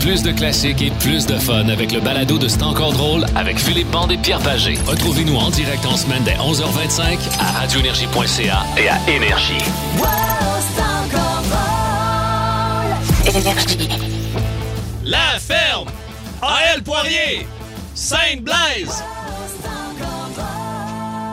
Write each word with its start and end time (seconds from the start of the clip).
plus 0.00 0.22
de 0.22 0.32
classiques 0.32 0.82
et 0.82 0.90
plus 0.90 1.26
de 1.26 1.38
fun 1.38 1.68
avec 1.68 1.92
le 1.92 2.00
balado 2.00 2.38
de 2.38 2.48
C'est 2.48 2.62
encore 2.62 2.92
drôle 2.92 3.24
avec 3.36 3.58
Philippe 3.58 3.90
Bande 3.90 4.10
et 4.10 4.16
Pierre 4.16 4.40
Pagé. 4.40 4.78
Retrouvez-nous 4.86 5.36
en 5.36 5.50
direct 5.50 5.84
en 5.86 5.96
semaine 5.96 6.22
dès 6.24 6.32
11h25 6.32 7.18
à 7.38 7.60
radioénergie.ca 7.60 8.64
et 8.78 8.88
à 8.88 8.98
Énergie. 9.08 9.58
La 15.04 15.38
ferme! 15.38 15.88
A.L. 16.42 16.82
Poirier! 16.82 17.46
Sainte-Blaise! 17.94 19.04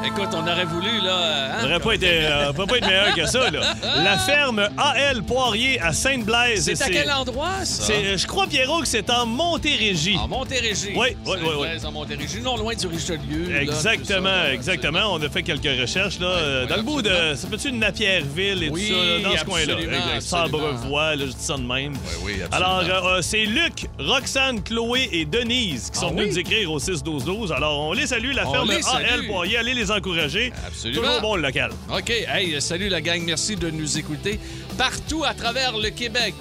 Écoute, 0.07 0.29
on 0.33 0.47
aurait 0.47 0.65
voulu, 0.65 1.01
là. 1.01 1.17
hein, 1.55 1.59
Ça 1.61 1.65
aurait 1.65 1.79
pas 1.79 1.93
été, 1.95 2.07
euh, 2.11 2.53
pas 2.53 2.63
être 2.77 2.87
meilleur 2.87 3.13
que 3.13 3.25
ça, 3.25 3.49
là. 3.51 3.59
La 4.03 4.17
ferme 4.17 4.69
A.L. 4.77 5.21
Poirier 5.23 5.81
à 5.81 5.91
Sainte-Blaise. 5.91 6.63
C'est 6.73 6.81
à 6.81 6.89
quel 6.89 7.11
endroit, 7.11 7.65
ça? 7.65 7.91
Euh, 7.91 8.17
je 8.17 8.25
crois, 8.25 8.47
Pierrot, 8.47 8.81
que 8.81 8.87
c'est 8.87 9.09
en 9.09 9.25
Montérégie. 9.25 10.17
En 10.17 10.27
Montérégie. 10.27 10.91
Oui, 10.95 11.09
oui, 11.25 11.37
oui, 11.41 11.49
oui. 11.59 11.67
En 11.85 11.91
Montérégie, 11.91 12.39
non 12.41 12.55
loin 12.57 12.73
du 12.73 12.87
Richelieu. 12.87 13.53
Exactement, 13.59 14.29
ça, 14.29 14.53
exactement. 14.53 15.13
On 15.13 15.21
a 15.21 15.29
fait 15.29 15.43
quelques 15.43 15.79
recherches 15.79 16.19
là, 16.19 16.27
euh, 16.27 16.61
ouais, 16.63 16.67
dans 16.69 16.75
le 16.77 16.81
bout 16.83 17.01
de. 17.01 17.35
Ça 17.35 17.47
peut-tu 17.49 17.69
une 17.69 17.79
Napierville 17.79 18.63
et 18.63 18.69
Oui, 18.69 18.87
tout 18.87 18.93
ça, 18.95 19.03
là, 19.03 19.19
dans 19.29 19.37
ce 19.37 19.45
coin-là? 19.45 20.21
Sabrevois, 20.21 21.15
là, 21.15 21.25
je 21.25 21.31
dis 21.31 21.35
ça 21.43 21.57
de 21.57 21.61
même. 21.63 21.93
Oui, 21.93 22.33
oui, 22.37 22.41
absolument. 22.43 22.77
Alors, 22.79 23.07
euh, 23.07 23.21
c'est 23.21 23.45
Luc, 23.45 23.87
Roxane, 23.99 24.63
Chloé 24.63 25.09
et 25.11 25.25
Denise 25.25 25.89
qui 25.91 25.99
sont 25.99 26.07
Ah 26.09 26.11
venus 26.13 26.33
nous 26.33 26.39
écrire 26.39 26.71
au 26.71 26.79
6-12-12. 26.79 27.51
Alors, 27.53 27.79
on 27.81 27.93
les 27.93 28.07
salue, 28.07 28.31
la 28.33 28.47
On 28.47 28.51
ferme. 28.53 28.69
A.L. 28.71 29.27
Poirier. 29.27 29.57
Allez 29.57 29.73
les 29.73 29.91
encourager. 29.97 30.51
Absolument. 30.65 31.01
Toujours 31.01 31.21
bon 31.21 31.35
le 31.35 31.41
local. 31.43 31.71
OK. 31.91 32.09
Hey, 32.09 32.61
salut 32.61 32.89
la 32.89 33.01
gang. 33.01 33.21
Merci 33.25 33.55
de 33.55 33.69
nous 33.69 33.97
écouter 33.97 34.39
partout 34.77 35.23
à 35.23 35.33
travers 35.33 35.77
le 35.77 35.89
Québec. 35.89 36.35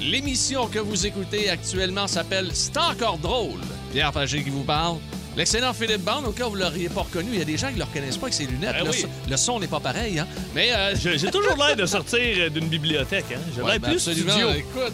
L'émission 0.00 0.66
que 0.66 0.78
vous 0.78 1.06
écoutez 1.06 1.50
actuellement 1.50 2.06
s'appelle 2.06 2.50
C'est 2.54 2.76
encore 2.76 3.18
drôle. 3.18 3.60
Pierre 3.92 4.12
Pagé 4.12 4.42
qui 4.42 4.50
vous 4.50 4.64
parle. 4.64 4.96
L'excellent 5.36 5.72
Philippe 5.72 6.02
Bande, 6.02 6.26
au 6.26 6.32
cas 6.32 6.46
où 6.46 6.50
vous 6.50 6.56
ne 6.56 6.62
l'auriez 6.62 6.88
pas 6.88 7.02
reconnu, 7.02 7.28
il 7.32 7.38
y 7.38 7.42
a 7.42 7.44
des 7.44 7.56
gens 7.56 7.68
qui 7.68 7.74
ne 7.74 7.78
le 7.78 7.84
reconnaissent 7.84 8.16
pas 8.16 8.26
avec 8.26 8.34
ses 8.34 8.46
lunettes. 8.46 8.72
Ben 8.72 8.84
le, 8.84 8.90
oui. 8.90 8.98
son, 9.00 9.08
le 9.30 9.36
son 9.36 9.60
n'est 9.60 9.68
pas 9.68 9.78
pareil, 9.78 10.18
hein? 10.18 10.26
Mais. 10.54 10.70
euh, 10.72 10.94
J'ai 11.16 11.30
toujours 11.30 11.56
l'air 11.56 11.76
de 11.76 11.86
sortir 11.86 12.50
d'une 12.50 12.66
bibliothèque. 12.68 13.26
Hein? 13.34 13.38
J'ai 13.54 13.62
ouais, 13.62 13.72
l'air 13.72 13.80
ben 13.80 13.88
plus 13.90 14.08
absolument. 14.08 14.30
studio. 14.32 14.50
Écoute, 14.50 14.92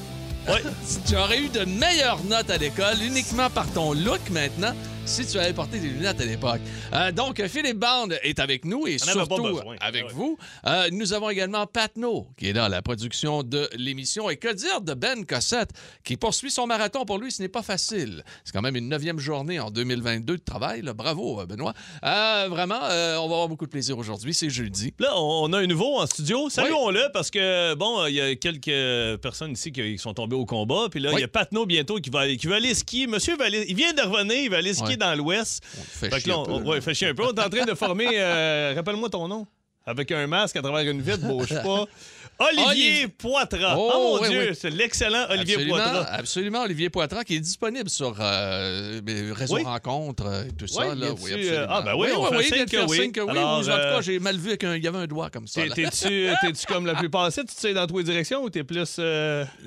Ouais. 0.49 0.62
tu 1.09 1.17
aurais 1.17 1.41
eu 1.41 1.49
de 1.49 1.65
meilleures 1.65 2.23
notes 2.25 2.51
à 2.51 2.56
l'école 2.56 3.03
uniquement 3.03 3.51
par 3.51 3.67
ton 3.73 3.93
look 3.95 4.21
maintenant 4.31 4.75
si 5.07 5.25
tu 5.25 5.39
avais 5.39 5.53
porté 5.53 5.79
des 5.79 5.89
lunettes 5.89 6.21
à 6.21 6.25
l'époque. 6.25 6.61
Euh, 6.93 7.12
donc, 7.12 7.41
Philippe 7.47 7.79
Band 7.79 8.09
est 8.23 8.41
avec 8.41 8.65
nous 8.65 8.87
et 8.89 8.97
On 9.01 9.05
surtout 9.12 9.61
avec 9.81 10.07
Ouais. 10.07 10.12
vous. 10.12 10.37
Euh, 10.67 10.89
nous 10.93 11.12
avons 11.12 11.31
également 11.31 11.65
Patno 11.67 12.27
qui 12.37 12.49
est 12.49 12.59
à 12.59 12.69
la 12.69 12.83
production 12.83 13.43
de 13.45 13.69
l'émission. 13.77 14.29
Et 14.31 14.37
que 14.37 14.53
dire 14.53 14.81
de 14.81 14.95
Ben 14.95 15.25
Cossette 15.25 15.71
qui 16.05 16.17
poursuit 16.17 16.51
son 16.51 16.67
marathon? 16.67 17.05
Pour 17.05 17.19
lui, 17.19 17.31
ce 17.31 17.41
n'est 17.41 17.49
pas 17.49 17.62
facile. 17.62 18.25
C'est 18.45 18.53
quand 18.53 18.62
même 18.62 18.75
une 18.77 18.89
neuvième 18.89 19.19
journée 19.21 19.61
en 19.61 19.71
2022 19.71 20.37
de 20.39 20.43
travail. 20.43 20.83
là. 20.83 20.93
Bravo, 20.93 21.41
euh, 21.41 21.47
Benoît. 21.47 21.73
Euh, 22.05 22.47
vraiment, 22.51 22.81
on 22.81 23.29
va 23.29 23.34
avoir 23.34 23.49
beaucoup 23.49 23.67
de 23.67 23.71
plaisir 23.71 23.97
aujourd'hui. 23.99 24.34
C'est 24.34 24.51
jeudi. 24.51 24.93
Là, 24.99 25.12
on 25.17 25.53
a 25.53 25.59
un 25.59 25.67
nouveau 25.67 25.99
en 25.99 26.07
studio. 26.07 26.51
Saluons-le 26.51 27.11
parce 27.12 27.31
que, 27.31 27.75
bon, 27.75 28.07
il 28.07 28.15
y 28.15 28.21
a 28.21 28.34
quelques 28.34 29.21
personnes 29.21 29.53
ici 29.53 29.71
qui 29.71 29.99
sont 29.99 30.15
tombées 30.15 30.37
au 30.37 30.47
combat. 30.47 30.89
Puis 30.91 30.99
là, 31.01 31.11
il 31.12 31.15
Oui. 31.15 31.21
y 31.21 31.25
a 31.25 31.29
Patno 31.29 31.65
bientôt 31.65 31.97
qui 32.01 32.11
va, 32.11 32.27
qui 32.34 32.47
va 32.49 32.57
aller 32.57 32.75
skier. 32.75 33.07
Monsieur 33.07 33.37
va 33.37 33.45
aller- 33.47 33.65
il 33.69 33.77
vient 33.77 33.93
de 33.93 34.03
revenir, 34.03 34.37
il 34.43 34.51
va 34.51 34.57
aller 34.59 34.75
skier 34.75 34.96
Dans 34.97 35.15
l'Ouest. 35.15 35.63
On 35.79 35.83
fait 35.83 36.09
Fait 36.11 36.17
que 36.17 36.23
chier 36.23 36.33
là, 36.33 36.39
un 36.39 36.43
on, 36.49 36.59
peu, 36.61 36.65
ouais, 36.69 36.75
là. 36.77 36.81
fait 36.81 36.95
chier 36.95 37.09
un 37.09 37.15
peu. 37.15 37.25
On 37.25 37.33
est 37.35 37.41
en 37.41 37.49
train 37.51 37.65
de 37.65 37.75
former, 37.75 38.09
euh, 38.13 38.73
rappelle-moi 38.77 39.09
ton 39.11 39.29
nom, 39.29 39.47
avec 39.85 40.11
un 40.13 40.27
masque 40.27 40.57
à 40.57 40.63
travers 40.63 40.91
une 40.91 41.01
vitre, 41.03 41.27
bouge 41.27 41.55
pas. 41.63 41.85
Olivier 42.39 43.09
Poitras. 43.09 43.75
Oh, 43.79 43.91
Oh, 43.95 44.17
mon 44.17 44.23
oui, 44.23 44.29
Dieu, 44.29 44.47
oui. 44.51 44.56
c'est 44.61 44.70
l'excellent 44.70 45.27
Olivier 45.31 45.55
absolument, 45.55 45.77
Poitras. 45.77 46.03
Absolument, 46.12 46.62
Olivier 46.62 46.91
Poitras, 46.91 47.25
qui 47.25 47.37
est 47.37 47.41
disponible 47.41 47.89
sur 47.89 48.15
euh, 48.20 49.01
euh, 49.09 49.33
Réseau 49.34 49.55
Oui. 49.56 49.62
Rencontre 49.62 50.27
euh, 50.27 50.45
et 50.45 50.53
tout 50.53 50.67
ça. 50.67 50.84
Là. 50.84 50.91
Oui, 50.95 51.03
euh, 51.03 51.11
absolument. 51.12 51.67
ah, 51.70 51.83
ben 51.83 51.95
oui, 51.97 52.09
on 52.17 52.27
fait 52.27 52.43
signe 52.43 52.67
que 52.67 52.87
oui. 52.89 53.12
que 53.12 53.20
oui. 53.20 53.31
Alors, 53.31 53.59
ou, 53.59 53.61
en 53.61 53.61
tout 53.62 53.66
cas, 53.69 53.72
euh, 53.77 54.03
j'ai 54.03 54.19
mal 54.19 54.37
vu 54.37 54.56
qu'il 54.59 54.83
y 54.84 54.87
avait 54.88 54.99
un 54.99 55.06
doigt 55.06 55.31
comme 55.31 55.47
ça. 55.47 55.62
T'es-tu 55.75 56.31
comme 56.69 56.87
la 56.87 56.94
plupart? 56.94 57.33
Tu 57.33 57.44
te 57.44 57.53
sais 57.53 57.72
dans 57.72 57.87
tous 57.87 57.99
les 57.99 58.05
directions 58.05 58.43
ou 58.43 58.50
t'es 58.50 58.65
plus. 58.65 58.97
euh, 58.99 59.44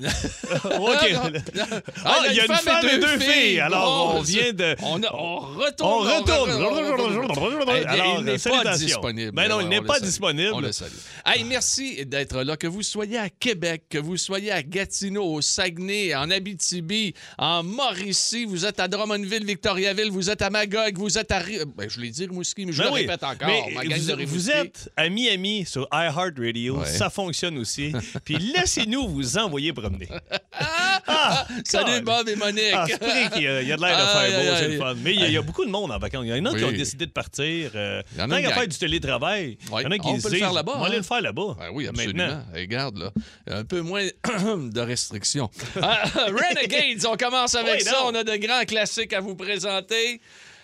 OK. 0.64 1.12
Ah. 1.14 1.30
Ah, 2.04 2.16
il 2.30 2.36
y 2.36 2.40
a 2.40 2.44
une 2.46 2.54
femme 2.54 2.86
et 2.88 2.98
deux 2.98 3.18
filles. 3.18 3.60
Alors, 3.60 4.14
on 4.16 4.20
vient 4.22 4.52
de. 4.52 4.76
On, 4.82 5.02
a- 5.02 5.14
on 5.14 5.38
retourne. 5.38 6.08
retourne. 6.08 6.50
Eh 7.72 7.86
Alors, 7.86 8.16
il 8.18 8.24
n'est 8.24 8.38
pas 8.38 8.76
disponible. 8.76 9.32
Ben 9.32 9.48
non, 9.48 9.60
il 9.60 9.68
n'est 9.68 9.80
pas 9.80 9.94
salue. 9.94 10.04
disponible. 10.06 10.50
On 10.54 10.60
le 10.60 10.72
salue. 10.72 10.92
Hey, 11.24 11.44
merci 11.44 12.04
d'être 12.06 12.42
là. 12.42 12.56
Que 12.60 12.66
vous 12.66 12.82
soyez 12.82 13.16
à 13.16 13.30
Québec, 13.30 13.84
que 13.88 13.96
vous 13.96 14.18
soyez 14.18 14.52
à 14.52 14.62
Gatineau, 14.62 15.24
au 15.24 15.40
Saguenay, 15.40 16.14
en 16.14 16.30
Abitibi, 16.30 17.14
en 17.38 17.62
Mauricie, 17.62 18.44
vous 18.44 18.66
êtes 18.66 18.78
à 18.80 18.86
Drummondville, 18.86 19.46
Victoriaville, 19.46 20.10
vous 20.10 20.28
êtes 20.28 20.42
à 20.42 20.50
Magog, 20.50 20.98
vous 20.98 21.16
êtes 21.16 21.32
à... 21.32 21.40
Ben, 21.42 21.88
je 21.88 21.98
l'ai 21.98 22.10
dit, 22.10 22.26
Rimouski, 22.26 22.66
mais 22.66 22.72
je 22.72 22.82
Ben 22.82 22.88
le 22.88 22.92
oui. 22.92 23.00
répète 23.00 23.24
encore. 23.24 23.48
Mais 23.48 23.62
vous, 23.98 24.06
de 24.06 24.12
vous 24.12 24.16
Rimouski. 24.16 24.50
êtes 24.50 24.90
à 24.94 25.08
Miami 25.08 25.64
sur 25.66 25.88
iHeartRadio. 25.90 26.80
Ouais. 26.80 26.86
Ça 26.86 27.08
fonctionne 27.08 27.56
aussi. 27.56 27.92
Puis 28.26 28.36
laissez-nous 28.36 29.08
vous 29.08 29.38
envoyer 29.38 29.72
promener. 29.72 30.08
Ah, 31.12 31.46
Salut 31.64 32.02
God. 32.02 32.04
Bob 32.04 32.28
et 32.28 32.36
Monique. 32.36 32.72
Ah, 32.74 32.86
y 33.38 33.46
a, 33.46 33.62
il 33.62 33.68
y 33.68 33.72
a 33.72 33.76
de 33.76 33.80
l'air 33.82 33.96
de 33.96 34.28
faire 34.28 34.40
beau, 34.40 34.56
c'est 34.58 34.68
le 34.68 34.78
fun. 34.78 34.94
Mais 35.02 35.14
il 35.14 35.20
y, 35.20 35.24
a, 35.24 35.28
il 35.28 35.32
y 35.32 35.36
a 35.36 35.42
beaucoup 35.42 35.64
de 35.64 35.70
monde 35.70 35.90
en 35.90 35.98
vacances. 35.98 36.24
Il 36.26 36.28
y 36.36 36.40
en 36.40 36.44
a 36.44 36.54
qui 36.56 36.62
ont 36.64 36.68
Oui. 36.68 36.76
décidé 36.76 37.06
de 37.06 37.10
partir. 37.10 37.70
Euh, 37.74 38.02
Il 38.14 38.20
y 38.20 38.22
en 38.22 38.30
a 38.30 38.40
qu'à 38.40 38.48
gang. 38.48 38.58
faire 38.58 38.68
du 38.68 38.78
télétravail, 38.78 39.58
il 39.60 39.82
y 39.82 39.86
en 39.86 39.90
a 39.90 39.98
qui 39.98 40.06
On 40.08 40.20
peut 40.20 40.30
le 40.30 40.38
faire 40.38 40.52
là-bas, 40.52 40.72
On 40.76 40.80
va 40.80 40.86
aller 40.86 40.96
hein. 40.96 40.98
le 40.98 41.02
faire 41.04 41.20
là-bas. 41.22 41.56
Ben 41.58 41.68
oui, 41.72 41.86
Maintenant. 41.92 42.44
Regarde, 42.54 42.98
là. 42.98 43.10
Un 43.48 43.64
peu 43.64 43.80
moins 43.80 44.06
de 44.24 44.80
restrictions. 44.80 45.50
Ah, 45.80 46.04
Renegades, 46.14 47.04
on 47.06 47.16
commence 47.16 47.54
avec 47.54 47.80
Oui, 47.80 47.84
ça. 47.84 47.98
On 48.06 48.14
a 48.14 48.24
de 48.24 48.36
grands 48.36 48.64
classiques 48.64 49.12
à 49.12 49.20
vous 49.20 49.34
présenter. 49.36 50.20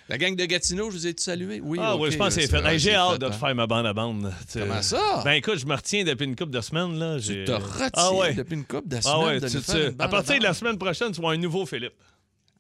La 0.09 0.19
gang 0.19 0.37
de 0.37 0.45
Gatineau, 0.45 0.89
je 0.93 0.97
vous 0.99 1.07
ai-tu 1.09 1.23
salué? 1.23 1.61
Oui, 1.61 1.79
Ah 1.83 1.97
oui, 1.97 2.13
je 2.13 2.17
pense 2.17 2.37
que 2.37 2.41
c'est 2.41 2.47
fait. 2.49 2.65
Hey, 2.65 2.79
J'ai 2.79 2.95
hâte 2.95 3.15
fait, 3.15 3.19
de 3.19 3.27
te 3.27 3.33
hein. 3.33 3.39
faire 3.39 3.55
ma 3.57 3.67
bande 3.67 3.87
à 3.87 3.93
bande. 3.93 4.33
Tu- 4.53 4.61
Comment 4.61 4.81
ça? 4.81 5.23
Ben 5.25 5.33
écoute, 5.33 5.59
je 5.59 5.67
me 5.67 5.75
retiens 5.75 6.05
depuis 6.05 6.27
une 6.27 6.37
couple 6.37 6.53
de 6.53 6.61
semaines. 6.61 6.97
Là. 6.97 7.19
Tu 7.21 7.45
te 7.45 7.51
retiens 7.51 7.91
ah, 7.93 8.13
ouais. 8.15 8.35
depuis 8.35 8.55
une 8.55 8.65
couple 8.65 8.87
de 8.89 8.97
Ah 8.99 9.03
semaines 9.03 9.25
ouais, 9.27 9.41
de 9.41 9.49
tu- 9.49 9.57
tu- 9.57 9.63
faire 9.63 9.89
une 9.91 9.97
à 10.01 10.07
partir 10.07 10.39
de 10.39 10.45
la 10.45 10.55
semaine 10.55 10.79
prochaine, 10.79 11.11
tu 11.11 11.21
vois 11.21 11.33
un 11.33 11.37
nouveau 11.39 11.67
Philippe. 11.67 11.95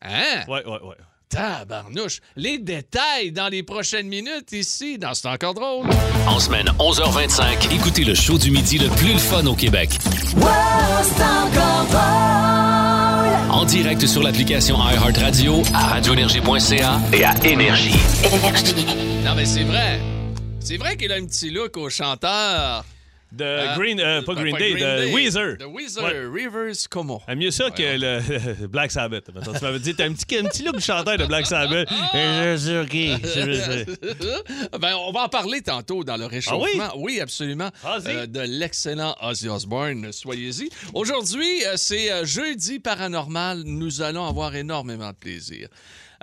Hein? 0.02 0.42
Ouais, 0.48 0.64
ouais, 0.66 0.80
ouais. 0.82 0.96
Tabarnouche. 1.28 2.20
Les 2.36 2.58
détails 2.58 3.32
dans 3.32 3.48
les 3.48 3.62
prochaines 3.62 4.06
minutes 4.06 4.52
ici, 4.52 4.98
dans 4.98 5.14
C'est 5.14 5.28
encore 5.28 5.54
drôle. 5.54 5.86
En 6.26 6.38
semaine 6.38 6.66
11h25, 6.78 7.74
écoutez 7.74 8.04
le 8.04 8.14
show 8.14 8.38
du 8.38 8.50
midi 8.50 8.78
le 8.78 8.88
plus 8.88 9.12
le 9.12 9.18
fun 9.18 9.44
au 9.46 9.54
Québec. 9.54 9.90
En 13.50 13.64
direct 13.64 14.06
sur 14.06 14.22
l'application 14.22 14.76
iHeartRadio, 14.78 15.62
à 15.74 15.86
radioénergie.ca 15.88 17.00
et 17.12 17.24
à 17.24 17.34
Énergie. 17.44 17.98
Non, 19.24 19.34
mais 19.34 19.46
c'est 19.46 19.64
vrai. 19.64 20.00
C'est 20.60 20.76
vrai 20.76 20.96
qu'il 20.96 21.12
a 21.12 21.16
un 21.16 21.24
petit 21.26 21.50
look 21.50 21.76
au 21.76 21.88
chanteur. 21.88 22.84
De? 23.32 23.76
Green, 23.76 24.00
euh, 24.00 24.22
pas 24.22 24.34
Ben, 24.34 24.42
Green 24.42 24.56
Day, 24.56 24.74
de 24.74 25.12
Weezer. 25.14 25.56
De 25.58 25.64
Weezer, 25.66 26.04
Ouais. 26.04 26.26
Rivers 26.32 26.88
Como. 26.88 27.20
Ah, 27.26 27.34
mieux 27.34 27.50
ça 27.50 27.70
que 27.70 27.82
le 28.62 28.66
Black 28.66 28.90
Sabbath. 28.92 29.24
Tu 29.26 29.64
m'avais 29.64 29.78
dit, 29.78 29.94
t'as 29.94 30.04
un 30.06 30.12
petit, 30.12 30.36
un 30.36 30.44
petit 30.44 30.62
look 30.62 30.78
chanteur 30.80 31.18
de 31.18 31.26
Black 31.26 31.46
Sabbath. 31.46 31.88
Sais. 31.88 33.86
ben, 34.80 34.94
on 34.96 35.12
va 35.12 35.24
en 35.24 35.28
parler 35.28 35.60
tantôt 35.62 36.04
dans 36.04 36.16
le 36.16 36.26
réchauffement. 36.26 36.92
oui? 36.96 37.20
absolument. 37.20 37.70
Vas-y. 37.82 38.16
Euh, 38.16 38.26
de 38.26 38.40
l'excellent 38.40 39.14
Ozzy 39.20 39.48
Osbourne. 39.48 40.12
Soyez-y. 40.12 40.70
Aujourd'hui, 40.94 41.64
euh, 41.66 41.74
c'est 41.76 42.10
euh, 42.12 42.24
jeudi 42.24 42.78
paranormal. 42.78 43.62
Nous 43.64 44.02
allons 44.02 44.26
avoir 44.26 44.54
énormément 44.54 45.10
de 45.10 45.16
plaisir. 45.16 45.68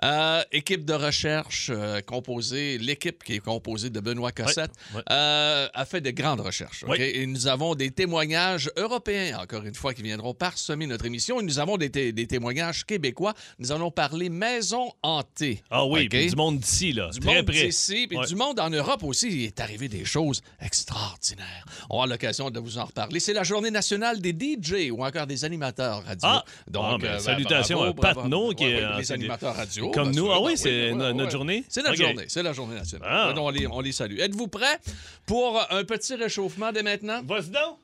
Euh, 0.03 0.43
équipe 0.51 0.83
de 0.83 0.93
recherche 0.93 1.71
euh, 1.73 2.01
composée, 2.01 2.77
l'équipe 2.77 3.23
qui 3.23 3.35
est 3.35 3.39
composée 3.39 3.89
de 3.89 3.99
Benoît 4.01 4.33
Cossette 4.33 4.71
euh, 5.09 5.67
a 5.73 5.85
fait 5.85 6.01
de 6.01 6.11
grandes 6.11 6.41
recherches. 6.41 6.83
Oui. 6.87 6.97
Et 6.99 7.25
nous 7.25 7.47
avons 7.47 7.73
des 7.73 7.89
témoignages 7.91 8.69
européens, 8.75 9.39
encore 9.41 9.63
une 9.63 9.75
fois, 9.75 9.93
qui 9.93 10.01
viendront 10.01 10.33
parsemer 10.33 10.87
notre 10.87 11.05
émission. 11.05 11.39
Et 11.39 11.43
nous 11.43 11.57
avons 11.59 11.77
des, 11.77 11.89
té- 11.89 12.11
des 12.11 12.27
témoignages 12.27 12.85
québécois. 12.85 13.33
Nous 13.59 13.71
allons 13.71 13.91
parler 13.91 14.27
maison 14.29 14.91
hantée. 15.03 15.63
Ah 15.71 15.85
oui, 15.85 16.01
OK? 16.03 16.09
puis 16.09 16.27
du 16.29 16.35
monde 16.35 16.59
d'ici, 16.59 16.91
là. 16.91 17.09
Du 17.13 17.19
Très 17.21 17.35
monde 17.35 17.45
d'ici, 17.45 18.07
puis 18.07 18.17
du 18.27 18.35
monde 18.35 18.59
en 18.59 18.69
Europe 18.69 19.03
aussi, 19.03 19.27
il 19.29 19.43
est 19.45 19.59
arrivé 19.61 19.87
des 19.87 20.03
choses 20.05 20.41
extraordinaires. 20.59 21.65
On 21.89 21.95
aura 21.95 22.07
l'occasion 22.07 22.49
de 22.51 22.59
vous 22.59 22.77
en 22.77 22.85
reparler. 22.85 23.19
C'est 23.19 23.33
la 23.33 23.43
journée 23.43 23.71
nationale 23.71 24.19
des 24.19 24.31
DJ 24.33 24.91
ou 24.91 25.03
encore 25.05 25.27
des 25.27 25.45
animateurs 25.45 26.03
radio. 26.03 26.19
Ah! 26.23 26.43
Ah, 26.75 26.97
ben, 26.99 27.07
euh, 27.07 27.19
salutations 27.19 27.77
bravo, 27.77 27.91
à 27.91 27.93
bravo. 27.93 28.21
Patnaud, 28.21 28.49
qui 28.53 28.65
est- 28.65 28.97
les 28.97 29.11
animateurs 29.11 29.55
radio. 29.55 29.92
Comme 29.93 30.11
bien 30.11 30.21
nous. 30.21 30.31
Ah 30.31 30.41
oui, 30.41 30.51
Ben 30.53 30.57
c'est 30.57 30.91
ouais, 30.91 30.95
notre 30.95 31.25
ouais. 31.25 31.31
journée? 31.31 31.63
C'est 31.69 31.83
notre 31.83 31.95
journée. 31.95 32.25
C'est 32.27 32.43
la 32.43 32.53
journée 32.53 32.75
nationale. 32.75 33.07
Ah. 33.11 33.27
Ouais, 33.29 33.33
donc, 33.33 33.45
on, 33.45 33.49
les, 33.49 33.67
on 33.67 33.79
les 33.81 33.91
salue. 33.91 34.19
Êtes-vous 34.19 34.47
prêts 34.47 34.79
pour 35.25 35.61
un 35.71 35.83
petit 35.83 36.15
réchauffement 36.15 36.71
dès 36.71 36.83
maintenant? 36.83 37.21
Vas-y 37.23 37.49
donc. 37.51 37.79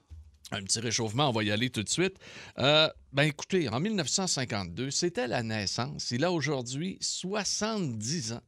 Un 0.52 0.64
petit 0.64 0.80
réchauffement, 0.80 1.30
on 1.30 1.32
va 1.32 1.44
y 1.44 1.52
aller 1.52 1.70
tout 1.70 1.84
de 1.84 1.90
suite. 1.90 2.16
Euh, 2.58 2.90
ben 3.14 3.24
écoutez, 3.24 3.70
en 3.70 3.80
1952, 3.80 4.90
c'était 4.90 5.28
la 5.28 5.44
naissance. 5.44 6.10
Il 6.10 6.24
a 6.24 6.32
aujourd'hui 6.32 6.98
70 7.02 8.34
ans, 8.34 8.42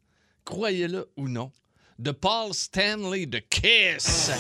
croyez-le 0.43 1.11
ou 1.15 1.27
non, 1.27 1.51
de 1.99 2.09
Paul 2.09 2.55
Stanley 2.55 3.27
de 3.27 3.37
Kiss. 3.37 4.31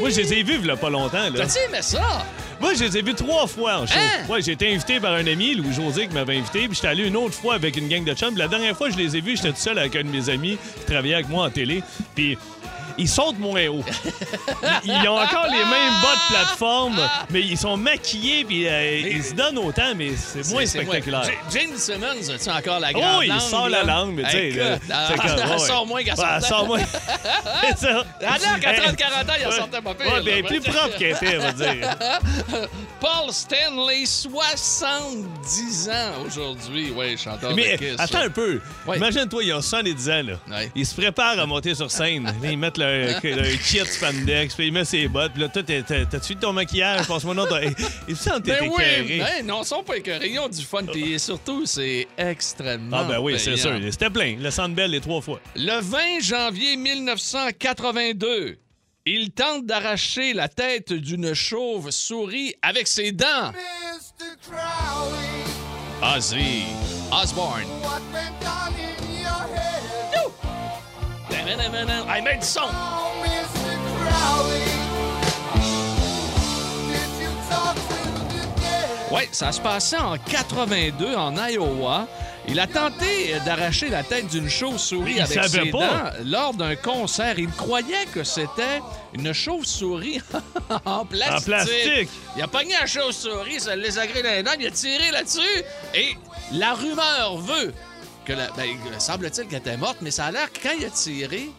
Moi, 0.00 0.10
je 0.10 0.20
les 0.20 0.32
ai 0.34 0.42
vus 0.42 0.70
a 0.70 0.76
pas 0.76 0.90
longtemps. 0.90 1.30
Là. 1.30 1.46
T'as-tu 1.46 1.58
aimé 1.68 1.82
ça? 1.82 2.24
Moi, 2.60 2.74
je 2.74 2.84
les 2.84 2.98
ai 2.98 3.02
vus 3.02 3.14
trois 3.14 3.46
fois 3.46 3.78
en 3.78 3.86
show. 3.86 3.94
Hein? 3.96 4.26
Ouais, 4.28 4.42
j'ai 4.42 4.52
été 4.52 4.72
invité 4.72 5.00
par 5.00 5.14
un 5.14 5.26
ami, 5.26 5.54
Louis-José, 5.54 6.08
qui 6.08 6.14
m'avait 6.14 6.36
invité. 6.36 6.66
Puis 6.66 6.74
j'étais 6.74 6.88
allé 6.88 7.06
une 7.06 7.16
autre 7.16 7.34
fois 7.34 7.54
avec 7.54 7.76
une 7.76 7.88
gang 7.88 8.04
de 8.04 8.12
chums. 8.14 8.30
Puis 8.30 8.38
La 8.38 8.48
dernière 8.48 8.76
fois, 8.76 8.90
je 8.90 8.96
les 8.96 9.16
ai 9.16 9.20
vus, 9.20 9.36
j'étais 9.36 9.50
tout 9.50 9.56
seul 9.56 9.78
avec 9.78 9.96
un 9.96 10.02
de 10.02 10.08
mes 10.08 10.28
amis 10.28 10.58
qui 10.78 10.84
travaillait 10.92 11.14
avec 11.14 11.28
moi 11.28 11.46
en 11.46 11.50
télé. 11.50 11.82
Puis 12.14 12.36
ils 13.00 13.08
sautent 13.08 13.38
moins 13.38 13.66
haut. 13.68 13.82
Ils, 14.84 14.92
ils 15.02 15.08
ont 15.08 15.18
encore 15.18 15.46
les 15.46 15.58
mêmes 15.58 15.94
bas 16.02 16.14
de 16.14 16.34
plateforme, 16.34 17.00
mais 17.30 17.40
ils 17.40 17.58
sont 17.58 17.76
maquillés, 17.76 18.44
puis 18.44 18.66
euh, 18.68 18.98
ils 19.00 19.22
se 19.24 19.34
donnent 19.34 19.58
autant, 19.58 19.94
mais 19.96 20.10
c'est 20.16 20.46
moins 20.50 20.66
spectaculaire. 20.66 21.24
J- 21.24 21.58
Jane 21.60 21.76
Simmons, 21.76 22.30
as-tu 22.34 22.50
encore 22.50 22.80
la 22.80 22.92
grande 22.92 23.04
Oh, 23.18 23.22
il 23.22 23.28
langue, 23.28 23.40
sort 23.40 23.68
là? 23.68 23.82
la 23.82 23.92
langue, 23.94 24.14
mais 24.14 24.22
tu 24.24 24.30
sais, 24.30 24.48
elle- 24.50 24.80
ouais. 25.50 25.58
sort 25.58 25.86
moins 25.86 26.02
qu'elle 26.02 26.14
Ouais, 26.14 26.24
elle 26.36 26.40
sortait. 26.42 26.46
sort 26.48 26.66
moins. 26.66 26.78
c'est 27.70 27.78
ça. 27.78 28.04
Ah 28.26 28.36
non, 28.38 28.60
qu'à 28.60 28.74
30, 28.74 28.96
40 28.96 29.30
ans, 29.30 29.32
il 29.40 29.46
en 29.46 29.50
sortait 29.52 29.80
pas 29.82 29.94
pire. 29.94 30.12
Ouais, 30.24 30.38
est 30.38 30.42
plus 30.42 30.60
propre 30.60 30.96
qu'elle 30.98 31.12
était, 31.16 31.36
on 31.38 31.40
va 31.42 31.52
dire. 31.52 31.96
Paul 33.00 33.32
Stanley, 33.32 34.04
70 34.04 35.88
ans 35.90 36.22
aujourd'hui. 36.26 36.92
Oui, 36.94 37.16
chanteur 37.16 37.54
Mais 37.54 37.76
de 37.76 37.90
Kiss. 37.92 37.94
attends 37.98 38.18
un 38.20 38.30
peu. 38.30 38.60
Ouais. 38.86 38.96
Imagine-toi, 38.98 39.44
ils 39.44 39.52
ont 39.54 39.62
70 39.62 40.10
ans, 40.10 40.22
là. 40.22 40.32
Ouais. 40.56 40.70
Ils 40.74 40.86
se 40.86 40.94
préparent 40.94 41.38
à 41.38 41.46
monter 41.46 41.74
sur 41.74 41.90
scène. 41.90 42.32
Ils 42.42 42.58
mettent 42.58 42.78
leur, 42.78 42.89
leur 42.90 43.58
kit 43.62 43.80
spandex, 43.86 44.54
puis 44.54 44.66
ils 44.68 44.72
mettent 44.72 44.86
ses 44.86 45.08
bottes. 45.08 45.32
Puis 45.32 45.42
là, 45.42 45.48
toi, 45.48 45.62
t'as-tu 45.62 46.36
ton 46.36 46.52
maquillage? 46.52 47.06
Passe-moi 47.06 47.34
non. 47.34 47.46
t'as- 47.46 47.62
Ils 48.08 48.16
se 48.16 48.24
sentent 48.24 48.44
Ben 48.44 48.68
oui, 48.70 49.18
ben 49.18 49.46
non, 49.46 49.62
ils 49.62 49.66
sont 49.66 49.82
pas 49.82 49.96
écœurés, 49.96 50.28
ils 50.30 50.38
ont 50.38 50.48
du 50.48 50.62
fun. 50.64 50.84
Puis 50.84 51.18
surtout, 51.18 51.66
c'est 51.66 52.08
extrêmement 52.18 52.98
Ah, 53.00 53.04
ben 53.04 53.18
oui, 53.20 53.38
c'est 53.38 53.56
sûr. 53.56 53.72
C'était 53.90 54.10
plein. 54.10 54.36
Le 54.38 54.50
Centre 54.50 54.74
Bell 54.74 54.90
les 54.90 55.00
trois 55.00 55.20
fois. 55.20 55.40
Le 55.56 55.80
20 55.80 56.20
janvier 56.22 56.76
1982, 56.76 58.58
il 59.06 59.30
tente 59.30 59.66
d'arracher 59.66 60.32
la 60.34 60.48
tête 60.48 60.92
d'une 60.92 61.32
chauve-souris 61.34 62.54
avec 62.62 62.86
ses 62.86 63.12
dents. 63.12 63.52
Mr. 63.52 64.36
Crowley, 64.42 66.16
Ozzy 66.16 66.64
Osbourne. 67.12 67.64
Hey, 71.50 72.22
mets 72.22 72.36
du 72.36 72.46
son! 72.46 72.60
Oui, 79.10 79.22
ça 79.32 79.50
se 79.50 79.60
passait 79.60 79.96
en 79.96 80.16
82 80.16 81.16
en 81.16 81.34
Iowa. 81.48 82.06
Il 82.46 82.60
a 82.60 82.68
tenté 82.68 83.34
d'arracher 83.44 83.88
la 83.88 84.04
tête 84.04 84.28
d'une 84.28 84.48
chauve-souris 84.48 85.20
avec 85.20 85.42
savait 85.42 85.64
ses 85.64 85.70
pas. 85.72 85.78
dents 85.78 86.10
lors 86.24 86.54
d'un 86.54 86.76
concert. 86.76 87.36
Il 87.36 87.50
croyait 87.50 88.06
que 88.14 88.22
c'était 88.22 88.80
une 89.12 89.32
chauve-souris 89.32 90.20
en 90.84 91.04
plastique. 91.04 91.38
En 91.38 91.44
plastique. 91.44 92.08
Il 92.36 92.42
a 92.42 92.46
pogné 92.46 92.74
la 92.80 92.86
chauve-souris, 92.86 93.58
ça 93.60 93.74
les 93.74 93.98
agré 93.98 94.22
dans 94.22 94.30
les 94.30 94.42
dents, 94.44 94.52
il 94.58 94.68
a 94.68 94.70
tiré 94.70 95.10
là-dessus. 95.10 95.64
Et 95.94 96.16
la 96.52 96.74
rumeur 96.74 97.38
veut 97.38 97.72
que 98.24 98.32
la... 98.32 98.48
ben, 98.52 98.76
semble-t-il 98.98 99.48
qu'elle 99.48 99.60
était 99.60 99.76
morte, 99.76 99.98
mais 100.02 100.10
ça 100.10 100.26
a 100.26 100.30
l'air 100.32 100.52
que 100.52 100.62
quand 100.62 100.74
il 100.78 100.84
a 100.84 100.90
tiré, 100.90 101.50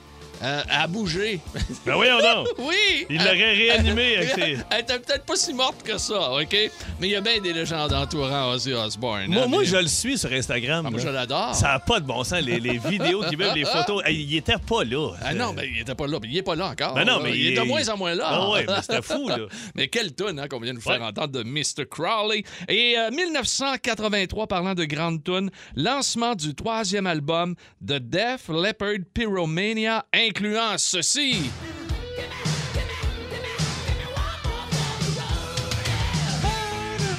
euh, 0.43 0.61
a 0.69 0.87
bougé. 0.87 1.39
Ben 1.85 1.95
voyons 1.95 2.19
donc. 2.19 2.47
oui! 2.59 3.05
Il 3.09 3.17
l'aurait 3.17 3.53
réanimé 3.53 4.17
avec 4.17 4.29
ses... 4.35 4.57
Elle 4.69 4.81
était 4.81 4.99
peut-être 4.99 5.25
pas 5.25 5.35
si 5.35 5.53
morte 5.53 5.81
que 5.83 5.97
ça, 5.97 6.31
OK? 6.33 6.55
Mais 6.99 7.07
il 7.07 7.11
y 7.11 7.15
a 7.15 7.21
bien 7.21 7.39
des 7.39 7.53
légendes 7.53 7.91
entourant 7.93 8.51
Ozzy 8.51 8.73
Osbourne. 8.73 9.25
Moi, 9.27 9.43
hein, 9.43 9.47
moi, 9.47 9.59
mais- 9.61 9.65
je 9.65 9.77
le 9.77 9.87
suis 9.87 10.17
sur 10.17 10.31
Instagram. 10.31 10.85
Ah, 10.87 10.91
moi, 10.91 10.99
je 10.99 11.07
l'adore. 11.07 11.55
Ça 11.55 11.69
n'a 11.69 11.79
pas 11.79 11.99
de 11.99 12.05
bon 12.05 12.23
sens. 12.23 12.41
Les, 12.41 12.59
les 12.59 12.77
vidéos 12.77 13.23
qui 13.29 13.35
même 13.37 13.55
les 13.55 13.65
photos. 13.65 14.03
Hey, 14.05 14.23
il 14.23 14.35
était 14.37 14.57
pas 14.57 14.83
là. 14.83 15.13
Ah 15.23 15.33
non, 15.33 15.53
mais 15.53 15.67
il 15.67 15.79
était 15.79 15.95
pas 15.95 16.07
là. 16.07 16.19
Il 16.23 16.37
est 16.37 16.43
pas 16.43 16.55
là 16.55 16.67
encore. 16.69 16.93
Ben 16.93 17.05
non, 17.05 17.19
mais 17.21 17.31
il 17.37 17.47
est 17.47 17.55
de 17.55 17.61
moins 17.61 17.87
en 17.89 17.97
moins 17.97 18.13
là. 18.15 18.25
Ah 18.27 18.49
ouais, 18.49 18.65
mais 18.67 18.81
c'était 18.81 19.01
fou, 19.01 19.27
là. 19.27 19.37
mais 19.75 19.87
quelle 19.87 20.13
tonne 20.13 20.39
hein, 20.39 20.47
qu'on 20.47 20.59
vient 20.59 20.73
de 20.73 20.79
vous 20.79 20.89
faire 20.89 21.01
entendre 21.01 21.29
de 21.33 21.43
Mr. 21.43 21.85
Crowley. 21.89 22.43
Et 22.67 22.95
euh, 22.97 23.09
1983, 23.11 24.47
parlant 24.47 24.75
de 24.75 24.85
grande 24.85 25.23
tonne, 25.23 25.49
lancement 25.75 26.35
du 26.35 26.53
troisième 26.55 27.07
album 27.07 27.55
de 27.81 27.97
Def 27.97 28.49
Leppard 28.49 28.97
Pyromania, 29.13 30.05
incluant 30.31 30.77
ceci. 30.77 31.51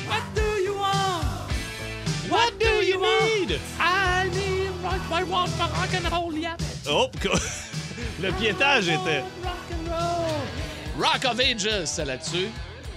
What 0.09 0.23
do 0.35 0.63
you 0.63 0.75
want? 0.75 1.25
What 2.31 2.59
do 2.59 2.83
you 2.83 2.99
want? 3.01 3.53
I 3.79 4.31
need 4.35 4.71
what 4.83 5.01
I 5.11 5.25
want 5.25 5.51
for 5.51 5.69
rock 5.69 5.95
and 5.95 6.11
roll, 6.11 6.33
yeah. 6.35 6.57
Oh, 6.89 7.11
le 8.23 8.33
piétage 8.33 8.89
était. 8.89 9.23
Rock 10.99 11.25
of 11.27 11.41
Ages, 11.41 11.85
c'est 11.85 12.05
là-dessus. 12.05 12.49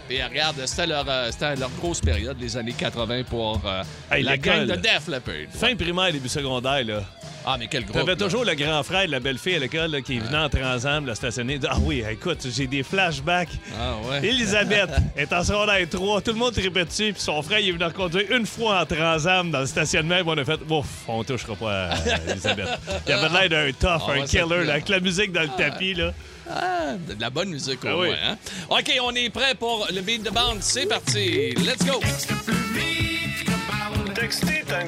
Et 0.09 0.23
regarde, 0.23 0.63
c'était 0.65 0.87
leur, 0.87 1.05
euh, 1.09 1.29
c'était 1.31 1.55
leur 1.55 1.71
grosse 1.71 1.99
période, 1.99 2.37
les 2.39 2.55
années 2.55 2.73
80 2.77 3.23
pour 3.23 3.59
euh, 3.65 3.83
Hey, 4.11 4.21
la 4.23 4.37
gang 4.37 4.65
de 4.67 4.75
Def 4.75 5.07
Leppard. 5.07 5.47
Fin 5.49 5.75
primaire, 5.75 6.11
début 6.11 6.29
secondaire, 6.29 6.85
là. 6.85 7.01
Ah, 7.45 7.57
mais 7.59 7.67
quel 7.67 7.85
groupe. 7.85 7.95
T'avais 7.97 8.15
toujours 8.15 8.43
le 8.43 8.55
grand 8.55 8.81
frère 8.83 9.05
de 9.05 9.11
la 9.11 9.19
belle 9.19 9.37
fille 9.37 9.55
à 9.55 9.59
l'école 9.59 9.91
là, 9.91 10.01
qui 10.01 10.19
venait 10.19 10.37
en 10.37 10.49
transam, 10.49 11.05
là, 11.05 11.13
stationné. 11.15 11.59
Ah 11.69 11.77
oui, 11.81 12.03
écoute, 12.09 12.45
j'ai 12.49 12.67
des 12.67 12.81
flashbacks. 12.83 13.49
Ah, 13.79 13.95
ouais. 14.09 14.27
Elisabeth 14.27 14.89
est 15.17 15.31
en 15.31 15.43
secondaire 15.43 15.87
3, 15.89 16.21
tout 16.21 16.31
le 16.31 16.37
monde 16.37 16.53
tripait 16.53 16.85
dessus, 16.85 17.13
puis 17.13 17.21
son 17.21 17.41
frère 17.41 17.59
il 17.59 17.69
est 17.69 17.71
venu 17.73 17.83
reconduire 17.85 18.31
une 18.31 18.45
fois 18.45 18.81
en 18.81 18.85
transam 18.85 19.51
dans 19.51 19.59
le 19.59 19.65
stationnement, 19.67 20.15
puis 20.15 20.25
on 20.27 20.37
a 20.37 20.45
fait 20.45 20.59
Ouf, 20.69 20.85
on 21.07 21.23
touchera 21.23 21.55
pas 21.55 21.89
à 21.89 21.95
Elisabeth. 22.31 22.67
Il 23.07 23.13
avait 23.13 23.47
l'air 23.47 23.49
d'un 23.67 23.71
tough, 23.73 24.03
Ah, 24.09 24.13
un 24.13 24.25
killer, 24.25 24.65
là, 24.65 24.73
avec 24.73 24.89
la 24.89 24.99
musique 24.99 25.31
dans 25.31 25.43
le 25.43 25.49
tapis, 25.57 25.93
là. 25.93 26.13
Ah, 26.49 26.93
de 27.07 27.19
la 27.19 27.29
bonne 27.29 27.49
musique 27.49 27.83
au 27.85 27.87
Ah 27.87 27.97
oui. 27.97 28.07
moins. 28.09 28.17
Hein? 28.23 28.37
OK, 28.69 28.91
on 29.01 29.11
est 29.15 29.29
prêt 29.29 29.55
pour 29.55 29.87
le 29.93 30.01
beat 30.01 30.23
de 30.23 30.29
bande. 30.29 30.57
C'est 30.61 30.87
parti. 30.87 31.51
Let's 31.57 31.83
go. 31.85 31.99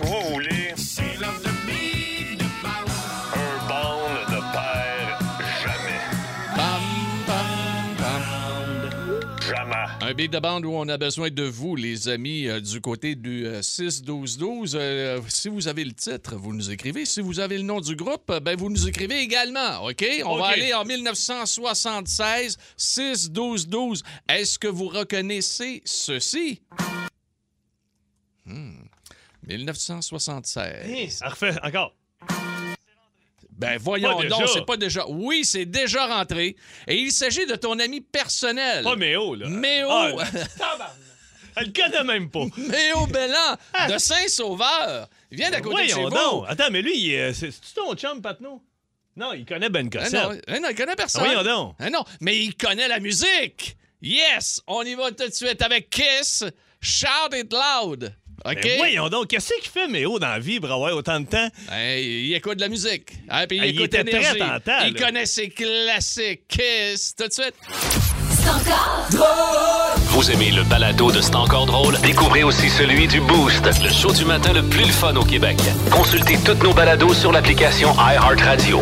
Roulé. 0.04 0.57
Un 10.08 10.14
beat 10.14 10.32
de 10.32 10.40
bande 10.40 10.64
où 10.66 10.72
on 10.72 10.88
a 10.88 10.98
besoin 10.98 11.30
de 11.30 11.44
vous, 11.44 11.76
les 11.76 12.08
amis, 12.08 12.48
euh, 12.48 12.62
du 12.62 12.80
côté 12.80 13.16
du 13.16 13.46
euh, 13.46 13.60
6-12-12. 13.60 14.72
Euh, 14.76 15.20
si 15.28 15.50
vous 15.50 15.68
avez 15.68 15.84
le 15.84 15.92
titre, 15.92 16.38
vous 16.38 16.54
nous 16.54 16.72
écrivez. 16.72 17.04
Si 17.04 17.20
vous 17.20 17.42
avez 17.42 17.58
le 17.58 17.64
nom 17.64 17.82
du 17.82 17.94
groupe, 17.98 18.30
euh, 18.30 18.40
ben, 18.40 18.56
vous 18.56 18.70
nous 18.70 18.88
écrivez 18.88 19.20
également. 19.20 19.84
OK? 19.84 20.06
On 20.24 20.38
va 20.38 20.46
aller 20.46 20.74
en 20.74 20.86
1976, 20.86 22.58
6-12-12. 22.78 24.04
Est-ce 24.30 24.58
que 24.58 24.70
vous 24.70 24.88
reconnaissez 24.88 25.82
ceci? 25.84 26.62
Hmm. 28.46 28.84
1976. 29.46 31.22
Refait, 31.22 31.54
encore. 31.62 31.97
Ben 33.58 33.78
voyons 33.80 34.22
donc, 34.24 34.48
c'est 34.54 34.66
pas 34.66 34.78
déjà. 34.78 35.06
Oui, 35.08 35.44
c'est 35.44 35.66
déjà 35.66 36.06
rentré. 36.06 36.56
Et 36.88 36.96
il 36.98 37.12
s'agit 37.12 37.46
de 37.48 37.56
ton 37.56 37.80
ami 37.80 38.02
personnel. 38.02 38.84
Pas 38.84 38.96
Méo, 38.96 39.34
là. 39.36 39.48
Méo. 39.50 39.88
Ah, 39.90 40.12
elle 41.56 41.66
le 41.68 41.72
connaît 41.74 42.04
même 42.04 42.30
pas. 42.30 42.46
Méo 42.56 43.08
Bellan 43.08 43.58
de 43.92 43.98
Saint-Sauveur. 43.98 45.08
Vient 45.32 45.50
d'à 45.50 45.60
côté 45.62 45.84
de 45.84 45.88
chez 45.88 45.94
Voyons 45.96 46.10
vous. 46.10 46.16
donc. 46.16 46.46
Attends, 46.50 46.70
mais 46.72 46.82
lui, 46.84 46.98
il 46.98 47.14
est- 47.14 47.34
c'est 47.34 47.52
c'est 47.52 47.74
ton 47.76 47.96
chum, 47.96 48.22
Patno? 48.22 48.62
Non, 49.16 49.34
il 49.34 49.46
connaît 49.46 49.70
Ben 49.70 49.90
Ah 49.92 49.98
Cossette. 49.98 50.14
non, 50.14 50.38
ah 50.48 50.60
non, 50.60 50.70
il 50.70 50.76
connaît 50.76 50.96
personne. 50.96 51.24
Voyons 51.24 51.44
donc. 51.44 51.76
Ah 51.80 51.90
non, 51.90 52.04
mais 52.22 52.38
il 52.38 52.56
connaît 52.56 52.88
la 52.88 53.00
musique. 53.00 53.76
Yes, 54.04 54.62
on 54.68 54.84
y 54.84 54.94
va 54.94 55.10
tout 55.12 55.28
de 55.28 55.34
suite 55.34 55.60
avec 55.64 55.90
Kiss. 55.90 56.44
Shout 56.80 57.34
it 57.34 57.52
loud. 57.52 58.14
OK? 58.48 58.62
Ben 58.64 58.78
voyons 58.78 59.10
donc, 59.10 59.28
qu'est-ce 59.28 59.54
qu'il 59.62 59.70
fait 59.72 59.88
Méo 59.88 60.20
dans 60.20 60.28
la 60.30 60.40
vie 60.40 60.58
avoir 60.64 60.94
autant 60.96 61.20
de 61.20 61.26
temps? 61.26 61.48
Hey, 61.72 62.28
il 62.30 62.34
écoute 62.36 62.56
de 62.58 62.62
la 62.62 62.70
musique. 62.70 63.10
Hein, 63.30 63.46
puis 63.48 63.58
il 63.58 63.64
il 63.66 63.70
écoute 63.76 63.94
était 63.94 64.04
très 64.04 64.20
Énergie. 64.36 64.40
tentant, 64.40 64.80
Il 64.88 64.94
là. 64.94 65.06
connaît 65.06 65.26
ses 65.26 65.50
classiques. 65.50 66.42
Kiss, 66.48 67.14
tout 67.18 67.28
de 67.28 67.34
suite. 67.34 67.54
Vous 70.12 70.32
aimez 70.32 70.52
le 70.52 70.64
balado 70.64 71.12
de 71.12 71.20
C'est 71.20 71.36
encore 71.36 71.66
drôle? 71.66 71.98
Découvrez 72.02 72.44
aussi 72.44 72.70
celui 72.70 73.08
du 73.08 73.20
Boost, 73.20 73.66
le 73.84 73.90
show 73.90 74.14
du 74.14 74.24
matin 74.24 74.54
le 74.54 74.64
plus 74.64 74.86
le 74.86 74.92
fun 74.94 75.16
au 75.18 75.26
Québec. 75.26 75.58
Consultez 75.92 76.38
toutes 76.46 76.64
nos 76.64 76.74
balados 76.74 77.14
sur 77.14 77.32
l'application 77.34 77.94
iHeartRadio. 77.96 78.80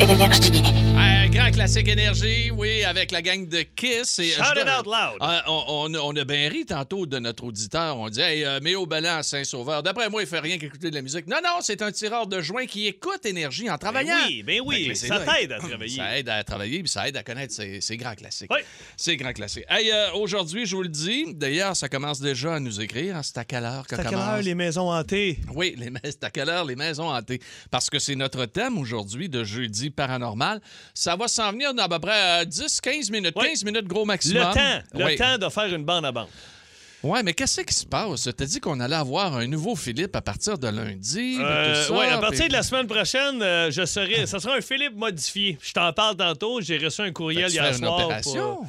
Énergie. 0.00 0.62
Un 0.86 0.89
grand 1.32 1.50
classique 1.52 1.86
énergie, 1.88 2.50
oui, 2.50 2.82
avec 2.82 3.12
la 3.12 3.22
gang 3.22 3.46
de 3.48 3.62
Kiss. 3.62 4.18
Et, 4.18 4.30
Shout 4.30 4.42
it 4.56 4.64
out 4.66 4.84
loud. 4.86 5.16
Ah, 5.20 5.44
on, 5.46 5.64
on 5.90 5.94
a- 5.94 5.98
on 6.00 6.16
a 6.16 6.24
bien 6.24 6.48
ri 6.48 6.66
tantôt 6.66 7.06
de 7.06 7.18
notre 7.20 7.44
auditeur. 7.44 7.96
On 7.98 8.08
dit, 8.08 8.20
hey, 8.20 8.44
euh, 8.44 8.58
Méo 8.60 8.86
à 8.90 9.22
Saint-Sauveur. 9.22 9.82
D'après 9.82 10.08
moi, 10.10 10.22
il 10.22 10.26
fait 10.28 10.40
rien 10.40 10.58
qu'écouter 10.58 10.90
de 10.90 10.94
la 10.96 11.02
musique. 11.02 11.26
Non, 11.28 11.36
non, 11.42 11.60
c'est 11.60 11.82
un 11.82 11.92
tireur 11.92 12.26
de 12.26 12.40
joint 12.40 12.66
qui 12.66 12.86
écoute 12.88 13.24
énergie 13.24 13.70
en 13.70 13.78
travaillant. 13.78 14.16
oui, 14.26 14.42
ben 14.42 14.60
oui, 14.64 14.90
c'est 14.94 15.06
ça 15.06 15.20
t'aide 15.20 15.52
à 15.52 15.58
travailler. 15.58 15.96
Ça 15.96 16.18
aide 16.18 16.28
à 16.28 16.42
travailler, 16.44 16.78
puis 16.80 16.88
ça 16.88 17.08
aide 17.08 17.16
à 17.16 17.22
connaître 17.22 17.54
ses, 17.54 17.80
ses 17.80 17.96
grands 17.96 18.14
classiques. 18.14 18.50
Oui. 18.52 18.60
Ses 18.96 19.16
grands 19.16 19.32
classiques. 19.32 19.64
Hey, 19.68 19.90
euh, 19.92 20.12
aujourd'hui, 20.14 20.66
je 20.66 20.74
vous 20.74 20.82
le 20.82 20.88
dis, 20.88 21.26
d'ailleurs, 21.34 21.76
ça 21.76 21.88
commence 21.88 22.20
déjà 22.20 22.54
à 22.56 22.60
nous 22.60 22.80
écrire. 22.80 23.16
hein, 23.16 23.22
C'est 23.22 23.38
à 23.38 23.44
quelle 23.44 23.64
heure 23.64 23.86
que 23.86 23.94
C'est 23.94 24.02
à 24.02 24.04
quelle 24.10 24.18
heure 24.18 24.42
les 24.42 24.54
maisons 24.56 24.90
hantées? 24.90 25.38
Oui, 25.54 25.76
les 25.78 25.90
c'est 26.04 26.24
à 26.24 26.30
quelle 26.30 26.48
heure 26.48 26.64
les 26.64 26.76
maisons 26.76 27.08
hantées? 27.08 27.40
Parce 27.70 27.88
que 27.88 27.98
c'est 28.00 28.16
notre 28.16 28.46
thème 28.46 28.78
aujourd'hui 28.78 29.28
de 29.28 29.44
jeudi 29.44 29.90
paranormal. 29.90 30.60
Savoir 30.94 31.19
va 31.20 31.28
s'en 31.28 31.52
venir 31.52 31.72
dans 31.74 31.84
à 31.84 31.88
peu 31.88 31.98
près 31.98 32.44
10-15 32.44 33.10
minutes. 33.12 33.36
Ouais. 33.36 33.48
15 33.50 33.64
minutes 33.64 33.86
gros 33.86 34.00
Le 34.00 34.06
maximum. 34.06 34.52
temps, 34.54 34.78
le 34.94 35.04
Oui. 35.04 35.16
temps 35.16 35.38
de 35.38 35.48
faire 35.48 35.66
une 35.74 35.84
bande 35.84 36.04
à 36.04 36.12
bande. 36.12 36.28
Ouais, 37.02 37.22
mais 37.22 37.32
qu'est-ce 37.32 37.62
qui 37.62 37.72
se 37.74 37.86
passe? 37.86 38.28
T'as 38.36 38.44
dit 38.44 38.60
qu'on 38.60 38.78
allait 38.78 38.94
avoir 38.96 39.34
un 39.34 39.46
nouveau 39.46 39.74
Philippe 39.74 40.14
à 40.16 40.20
partir 40.20 40.58
de 40.58 40.68
lundi. 40.68 41.38
Euh, 41.40 41.88
ouais, 41.90 42.08
à 42.08 42.18
partir 42.18 42.40
puis- 42.40 42.48
de 42.48 42.52
la 42.52 42.62
semaine 42.62 42.86
prochaine, 42.86 43.40
euh, 43.40 43.70
je 43.70 43.86
serai. 43.86 44.26
Ça 44.26 44.38
sera 44.38 44.56
un 44.56 44.60
Philippe 44.60 44.96
modifié. 44.96 45.58
Je 45.62 45.72
t'en 45.72 45.90
parle 45.94 46.16
tantôt. 46.16 46.60
J'ai 46.60 46.76
reçu 46.76 47.00
un 47.00 47.10
courriel 47.10 47.50
hier 47.50 47.64
faire 47.64 47.72
une 47.72 47.78
soir. 47.84 48.04
opération? 48.04 48.56
pour- 48.56 48.66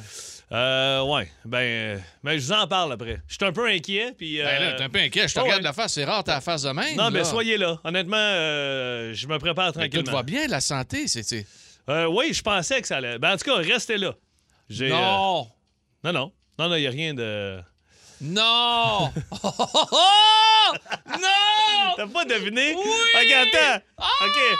Euh, 0.54 1.02
ouais. 1.04 1.30
Ben, 1.46 1.58
euh, 1.58 1.98
ben, 2.22 2.38
je 2.38 2.44
vous 2.44 2.52
en 2.52 2.66
parle 2.66 2.92
après. 2.92 3.20
Je 3.28 3.34
suis 3.34 3.44
un 3.44 3.52
peu 3.52 3.66
inquiet. 3.68 4.12
Puis. 4.16 4.36
Ben 4.38 4.44
là, 4.44 4.66
euh, 4.66 4.76
t'es 4.76 4.84
un 4.84 4.88
peu 4.90 4.98
inquiet. 4.98 5.26
Je 5.28 5.34
te 5.34 5.40
oh, 5.40 5.44
regarde 5.44 5.60
ouais. 5.60 5.64
la 5.64 5.72
face. 5.72 5.92
C'est 5.94 6.04
rare 6.04 6.24
ta 6.24 6.40
face 6.42 6.62
de 6.62 6.70
même. 6.70 6.96
Non, 6.96 7.10
mais 7.10 7.24
soyez 7.24 7.56
là. 7.58 7.78
Honnêtement, 7.84 8.16
euh, 8.18 9.12
je 9.14 9.26
me 9.26 9.38
prépare 9.38 9.68
Mais 9.68 9.72
tranquillement. 9.88 10.04
Tout 10.04 10.12
va 10.12 10.22
bien, 10.22 10.46
la 10.48 10.60
santé. 10.60 11.06
C'est. 11.08 11.46
Euh, 11.88 12.06
oui, 12.06 12.32
je 12.32 12.42
pensais 12.42 12.80
que 12.80 12.86
ça 12.86 12.96
allait. 12.98 13.18
Ben, 13.18 13.32
en 13.32 13.36
tout 13.36 13.44
cas, 13.44 13.56
restez 13.56 13.98
là. 13.98 14.12
J'ai, 14.68 14.86
euh, 14.92 14.94
Non! 14.94 15.48
Non, 16.04 16.12
non. 16.12 16.32
Non, 16.58 16.68
non, 16.68 16.76
il 16.76 16.80
n'y 16.82 16.86
a 16.86 16.90
rien 16.90 17.14
de. 17.14 17.60
Non! 18.20 19.10
Oh! 19.42 20.72
non! 21.08 21.94
T'as 21.96 22.06
pas 22.06 22.24
deviné? 22.24 22.74
Oui! 22.74 22.84
Ok, 23.16 23.32
attends. 23.32 23.82
OK. 23.98 24.58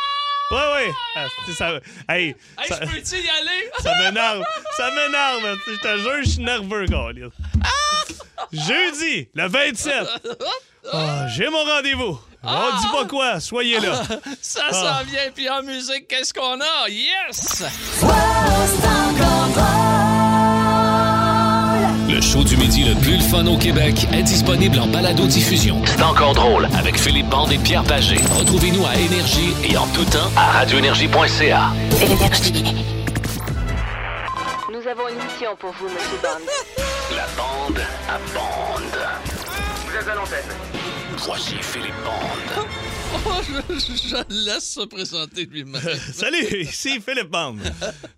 Ouais, 0.50 0.72
ouais. 0.74 0.92
Ah, 1.16 1.26
c'est 1.46 1.52
ça. 1.54 1.80
Hey, 2.08 2.34
Hey, 2.58 2.68
ça, 2.68 2.80
je 2.82 2.86
peux-tu 2.90 3.16
y 3.24 3.28
aller? 3.30 3.70
ça 3.78 3.94
m'énerve. 3.98 4.42
Ça 4.76 4.90
m'énerve. 4.90 5.58
Je 5.66 5.76
te 5.80 5.98
jure, 5.98 6.22
je 6.24 6.28
suis 6.28 6.42
nerveux, 6.42 6.86
Carlis. 6.86 7.30
Jeudi, 8.52 9.28
le 9.34 9.48
27. 9.48 10.06
Ah, 10.92 11.28
J'ai 11.28 11.48
mon 11.48 11.62
rendez-vous. 11.62 12.20
On 12.44 12.80
dit 12.80 12.88
pas 12.92 13.04
quoi. 13.08 13.40
Soyez 13.40 13.78
là. 13.80 14.02
Ça 14.42 14.62
Ah. 14.70 14.72
s'en 14.72 15.04
vient. 15.04 15.30
Puis 15.34 15.48
en 15.48 15.62
musique, 15.62 16.08
qu'est-ce 16.08 16.32
qu'on 16.34 16.60
a? 16.60 16.88
Yes! 16.88 17.62
Le 22.08 22.20
show 22.20 22.44
du 22.44 22.56
midi 22.56 22.84
le 22.84 22.94
plus 23.00 23.20
fun 23.20 23.46
au 23.46 23.56
Québec 23.56 24.06
est 24.12 24.22
disponible 24.22 24.78
en 24.78 24.86
balado-diffusion. 24.86 25.80
C'est 25.86 26.02
encore 26.02 26.34
drôle 26.34 26.68
avec 26.78 26.98
Philippe 26.98 27.28
Bande 27.28 27.52
et 27.52 27.58
Pierre 27.58 27.84
Pagé. 27.84 28.16
Retrouvez-nous 28.38 28.84
à 28.86 28.94
Énergie 28.96 29.54
et 29.64 29.76
en 29.76 29.86
tout 29.88 30.04
temps 30.04 30.30
à 30.36 30.50
radioénergie.ca. 30.58 31.70
Énergie. 32.00 32.64
Nous 34.70 34.88
avons 34.88 35.08
une 35.08 35.16
mission 35.24 35.56
pour 35.58 35.72
vous, 35.72 35.86
Monsieur 35.86 36.18
Bond. 36.22 36.44
La 37.16 37.26
bande 37.36 37.78
à 38.08 38.18
bande. 38.34 38.98
Vous 39.86 39.96
êtes 39.96 40.08
à 40.08 40.14
l'antenne. 40.14 40.81
Voici 41.24 41.62
Philippe 41.62 41.94
Bande. 42.04 42.91
Oh, 43.14 43.40
je, 43.68 44.34
laisse 44.46 44.72
se 44.74 44.80
présenter 44.86 45.44
lui-même. 45.46 45.80
Salut, 46.12 46.46
ici 46.60 47.00
Philippe 47.06 47.28
Bande. 47.30 47.60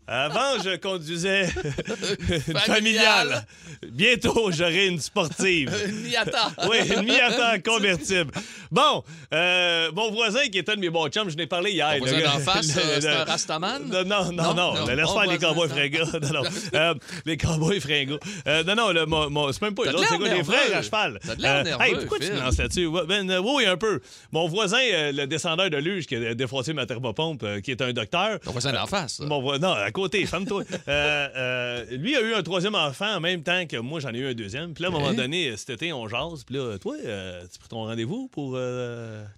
Avant, 0.06 0.62
je 0.62 0.76
conduisais 0.76 1.48
une 2.48 2.58
Familiale. 2.58 3.44
Bientôt, 3.90 4.50
j'aurai 4.52 4.86
une 4.86 5.00
sportive. 5.00 5.70
Miata. 6.04 6.52
Oui, 6.68 6.76
une 6.94 7.02
Miata 7.06 7.58
convertible. 7.58 8.30
Bon, 8.70 9.02
euh, 9.32 9.90
mon 9.94 10.10
voisin 10.12 10.46
qui 10.48 10.58
était 10.58 10.76
de 10.76 10.80
mes 10.80 10.90
bons 10.90 11.08
chums, 11.08 11.28
je 11.30 11.36
n'ai 11.36 11.46
parlé 11.46 11.72
hier. 11.72 11.94
Le 11.94 11.98
voisin 12.00 12.20
d'en 12.20 12.38
face, 12.38 12.76
euh, 12.76 12.98
c'est 13.00 13.08
un 13.08 13.24
Rastaman? 13.24 13.82
Non, 13.88 14.04
non, 14.04 14.32
non, 14.32 14.54
Non? 14.54 14.86
Laisse 14.86 15.10
faire 15.10 15.26
les 15.30 15.38
cowboys 15.38 15.68
fringants. 15.68 16.18
Non, 16.22 16.42
non. 16.42 16.50
Euh, 16.74 16.94
les 17.26 17.36
cowboys 17.36 17.80
fringants. 17.80 18.18
Euh, 18.46 18.62
non, 18.64 18.74
non, 18.76 18.92
le, 18.92 19.06
mon- 19.06 19.28
mon- 19.30 19.52
c'est 19.52 19.62
même 19.62 19.74
pas 19.74 19.86
de 19.86 19.94
autres, 19.96 20.06
c'est 20.08 20.18
quoi, 20.18 20.28
les 20.28 20.44
frères 20.44 20.76
à 20.76 20.82
cheval. 20.82 21.18
De 21.36 21.42
l'air 21.42 21.64
nerveux, 21.64 21.84
hey, 21.84 21.94
pourquoi 21.96 22.18
tu 22.20 22.30
me 22.30 22.38
lances 22.40 22.58
là-dessus? 22.58 22.88
Ben, 23.08 23.28
euh, 23.30 23.40
oui, 23.44 23.66
un 23.66 23.76
peu. 23.76 24.00
Mon 24.32 24.46
voisin, 24.48 24.78
euh, 24.92 25.12
le 25.12 25.26
descendeur 25.26 25.70
de 25.70 25.76
luge 25.76 26.06
qui 26.06 26.16
a 26.16 26.34
défoncé 26.34 26.72
ma 26.72 26.84
thermopompe, 26.86 27.42
euh, 27.44 27.60
qui 27.60 27.70
est 27.70 27.80
un 27.80 27.92
docteur. 27.92 28.40
Ton 28.40 28.50
voisin 28.50 28.72
d'en 28.72 28.86
face. 28.86 29.14
ça. 29.18 29.24
Mon 29.24 29.40
voi- 29.40 29.58
non, 29.58 29.72
à 29.72 29.90
côté, 29.92 30.24
ferme-toi. 30.26 30.64
Euh, 30.88 31.28
euh, 31.36 31.96
lui 31.96 32.14
a 32.16 32.20
eu 32.20 32.34
un 32.34 32.42
troisième 32.42 32.74
enfant 32.74 33.14
en 33.16 33.20
même 33.20 33.42
temps 33.42 33.66
que 33.66 33.76
moi, 33.78 34.00
j'en 34.00 34.12
ai 34.12 34.18
eu 34.18 34.26
un 34.26 34.34
deuxième. 34.34 34.74
Puis 34.74 34.82
là, 34.82 34.88
à 34.88 34.90
un 34.90 34.94
moment 34.94 35.08
Ok. 35.10 35.16
donné, 35.16 35.56
cet 35.56 35.70
été, 35.70 35.92
on 35.92 36.08
jase. 36.08 36.44
Puis 36.44 36.56
là, 36.56 36.76
toi, 36.78 36.96
tu 36.98 37.58
prends 37.58 37.68
ton 37.68 37.84
rendez-vous 37.84 38.28
pour 38.28 38.52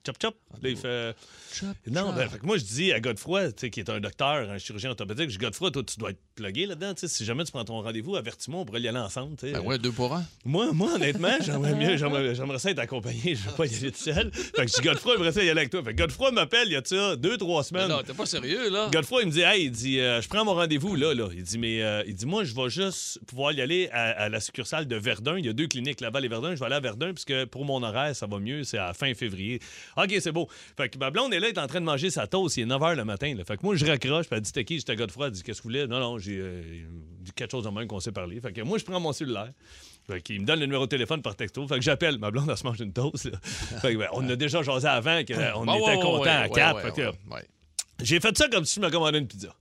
Chop 0.05 0.17
Chop? 0.21 0.35
Là, 0.63 0.69
il 0.69 0.77
fait. 0.77 1.15
Chop, 1.53 1.69
Non, 1.87 2.13
ben, 2.13 2.29
fait 2.29 2.39
que 2.39 2.47
moi, 2.47 2.57
je 2.59 2.65
dis 2.65 2.93
à 2.93 3.01
Godefroy, 3.01 3.53
tu 3.53 3.61
sais, 3.61 3.71
qui 3.71 3.81
est 3.81 3.91
un 3.91 4.01
docteur, 4.01 4.51
un 4.51 4.59
chirurgien 4.59 4.91
orthopédique, 4.91 5.31
je 5.31 5.39
dis, 5.39 5.45
Godefroy, 5.45 5.71
toi, 5.71 5.83
tu 5.85 5.99
dois 5.99 6.11
être 6.11 6.21
plugué 6.37 6.67
là-dedans. 6.67 6.93
Si 6.97 7.25
jamais 7.25 7.45
tu 7.45 7.51
prends 7.51 7.65
ton 7.65 7.81
rendez-vous, 7.83 8.15
avertis-moi, 8.15 8.61
on 8.61 8.65
pourrait 8.65 8.81
y 8.81 8.89
aller 8.89 8.99
ensemble. 8.99 9.35
Ben 9.43 9.59
ouais, 9.61 9.79
deux 9.79 9.91
pour 9.91 10.15
un. 10.15 10.25
Moi, 10.45 10.71
moi, 10.73 10.93
honnêtement, 10.95 11.35
j'aimerais 11.45 11.75
mieux, 11.75 11.97
j'aimerais, 11.97 12.59
ça 12.59 12.71
être 12.71 12.79
accompagné. 12.79 13.35
Je 13.35 13.49
veux 13.49 13.57
pas 13.57 13.67
y 13.67 13.75
aller 13.75 13.91
tout 13.91 13.99
seul. 13.99 14.31
Fait 14.33 14.67
que 14.67 14.69
je 14.71 14.75
dis, 14.75 14.83
Godefroy, 14.83 15.15
j'aimerais 15.15 15.33
ça 15.33 15.43
y 15.43 15.49
aller 15.51 15.61
avec 15.61 15.71
toi. 15.71 15.83
Fait 15.83 15.95
que 15.95 15.99
Godefroy 16.03 16.31
m'appelle 16.31 16.69
il 16.69 16.73
y 16.73 16.77
a 16.77 16.83
ça 16.85 17.17
deux, 17.17 17.37
trois 17.39 17.61
Mais 17.63 17.65
semaines. 17.65 17.89
non, 17.89 18.03
t'es 18.07 18.13
pas 18.15 18.27
sérieux, 18.27 18.71
là? 18.71 18.89
Godefroy, 18.93 19.23
il 19.23 19.27
me 19.29 19.33
dit, 19.33 19.41
hey, 19.41 19.65
il 19.65 19.71
dit, 19.71 19.99
euh, 20.01 20.21
je 20.21 20.29
prends 20.29 20.45
mon 20.45 20.55
rendez-vous 20.55 20.95
là, 20.95 21.15
là. 21.15 21.29
Il 21.35 21.43
dit, 21.43 21.59
mais, 21.59 21.83
euh, 21.83 22.03
il 22.07 22.15
dit, 22.15 22.27
moi, 22.27 22.45
je 22.45 22.55
vais 22.55 22.69
juste 22.69 23.19
pouvoir 23.27 23.53
y 23.53 23.61
aller 23.61 23.89
à, 23.93 24.03
à 24.25 24.29
la 24.29 24.41
succursale 24.41 24.87
de 24.87 24.97
Verdun. 24.97 25.39
Il 25.39 25.47
y 25.47 25.49
a 25.49 25.53
deux 25.53 25.67
cliniques, 25.67 26.01
Laval 26.01 26.25
et 26.25 26.29
Verdun. 26.29 26.55
Je 26.55 26.61
vais 26.61 26.67
aller 26.67 26.75
à 26.77 26.81
Verdun, 26.81 27.13
puisque 27.15 27.47
pour 27.47 27.65
mon 27.65 27.83
horaire, 27.83 28.15
ça 28.15 28.27
va 28.27 28.39
mieux. 28.39 28.63
C'est 28.65 28.79
à 28.79 28.93
fin 28.93 29.13
février. 29.15 29.61
OK, 29.97 30.15
c'est 30.21 30.33
beau. 30.33 30.49
Fait 30.77 30.89
que 30.91 30.99
ma 30.99 31.11
blonde 31.11 31.33
est 31.33 31.41
là, 31.41 31.49
elle 31.49 31.55
est 31.55 31.59
en 31.59 31.67
train 31.67 31.81
de 31.81 31.87
manger 31.87 32.11
sa 32.11 32.27
toast. 32.27 32.57
Il 32.59 32.63
est 32.63 32.67
9 32.67 32.81
h 32.83 32.95
le 32.97 33.05
matin. 33.05 33.35
là. 33.37 33.45
Fait 33.45 33.57
que 33.57 33.63
moi, 33.65 33.75
je 33.77 33.85
raccroche. 33.87 34.27
Puis 34.27 34.37
elle 34.37 34.43
dit, 34.43 34.53
t'es 34.53 34.65
qui? 34.65 34.77
J'étais 34.79 34.97
Godefroy. 34.97 35.27
Elle 35.27 35.33
dit, 35.33 35.43
qu'est-ce 35.43 35.59
que 35.59 35.63
vous 35.65 35.71
voulez? 35.71 35.87
Non, 35.87 35.99
non, 36.01 36.19
j'ai 36.27 36.39
euh, 36.41 36.63
dit 37.21 37.33
quelque 37.33 37.51
chose 37.51 37.65
de 37.65 37.71
même 37.71 37.87
qu'on 37.87 38.01
s'est 38.01 38.13
parlé. 38.13 38.41
Fait 38.41 38.53
que 38.53 38.61
moi, 38.63 38.79
je 38.79 38.85
prends 38.85 39.01
mon 39.01 39.13
cellulaire. 39.13 39.53
Fait 40.07 40.21
qu'il 40.21 40.41
me 40.41 40.47
donne 40.47 40.61
le 40.61 40.67
numéro 40.67 40.85
de 40.85 40.91
téléphone 40.91 41.23
par 41.23 41.35
texto. 41.35 41.67
Fait 41.67 41.77
que 41.77 41.81
j'appelle. 41.81 42.19
Ma 42.19 42.31
blonde, 42.31 42.49
elle 42.49 42.57
se 42.57 42.65
mange 42.65 42.81
une 42.81 42.93
toast. 42.93 43.25
là. 43.27 43.39
Fait 43.81 43.95
que, 43.95 43.99
ben, 43.99 44.09
on 44.13 44.29
a 44.29 44.37
déjà 44.37 44.63
jasé 44.63 44.87
avant 44.87 45.19
qu'on 45.19 45.23
était 45.23 45.35
ouais, 45.35 45.97
contents 45.97 46.21
ouais, 46.21 46.29
à 46.29 46.49
quatre. 46.49 46.85
ouais. 46.95 47.49
j'ai 48.03 48.21
fait 48.21 48.37
ça 48.37 48.49
comme 48.49 48.65
si 48.65 48.77
je 48.77 48.81
me 48.81 48.91
commandais 48.91 49.19
une 49.19 49.27
pizza. 49.27 49.55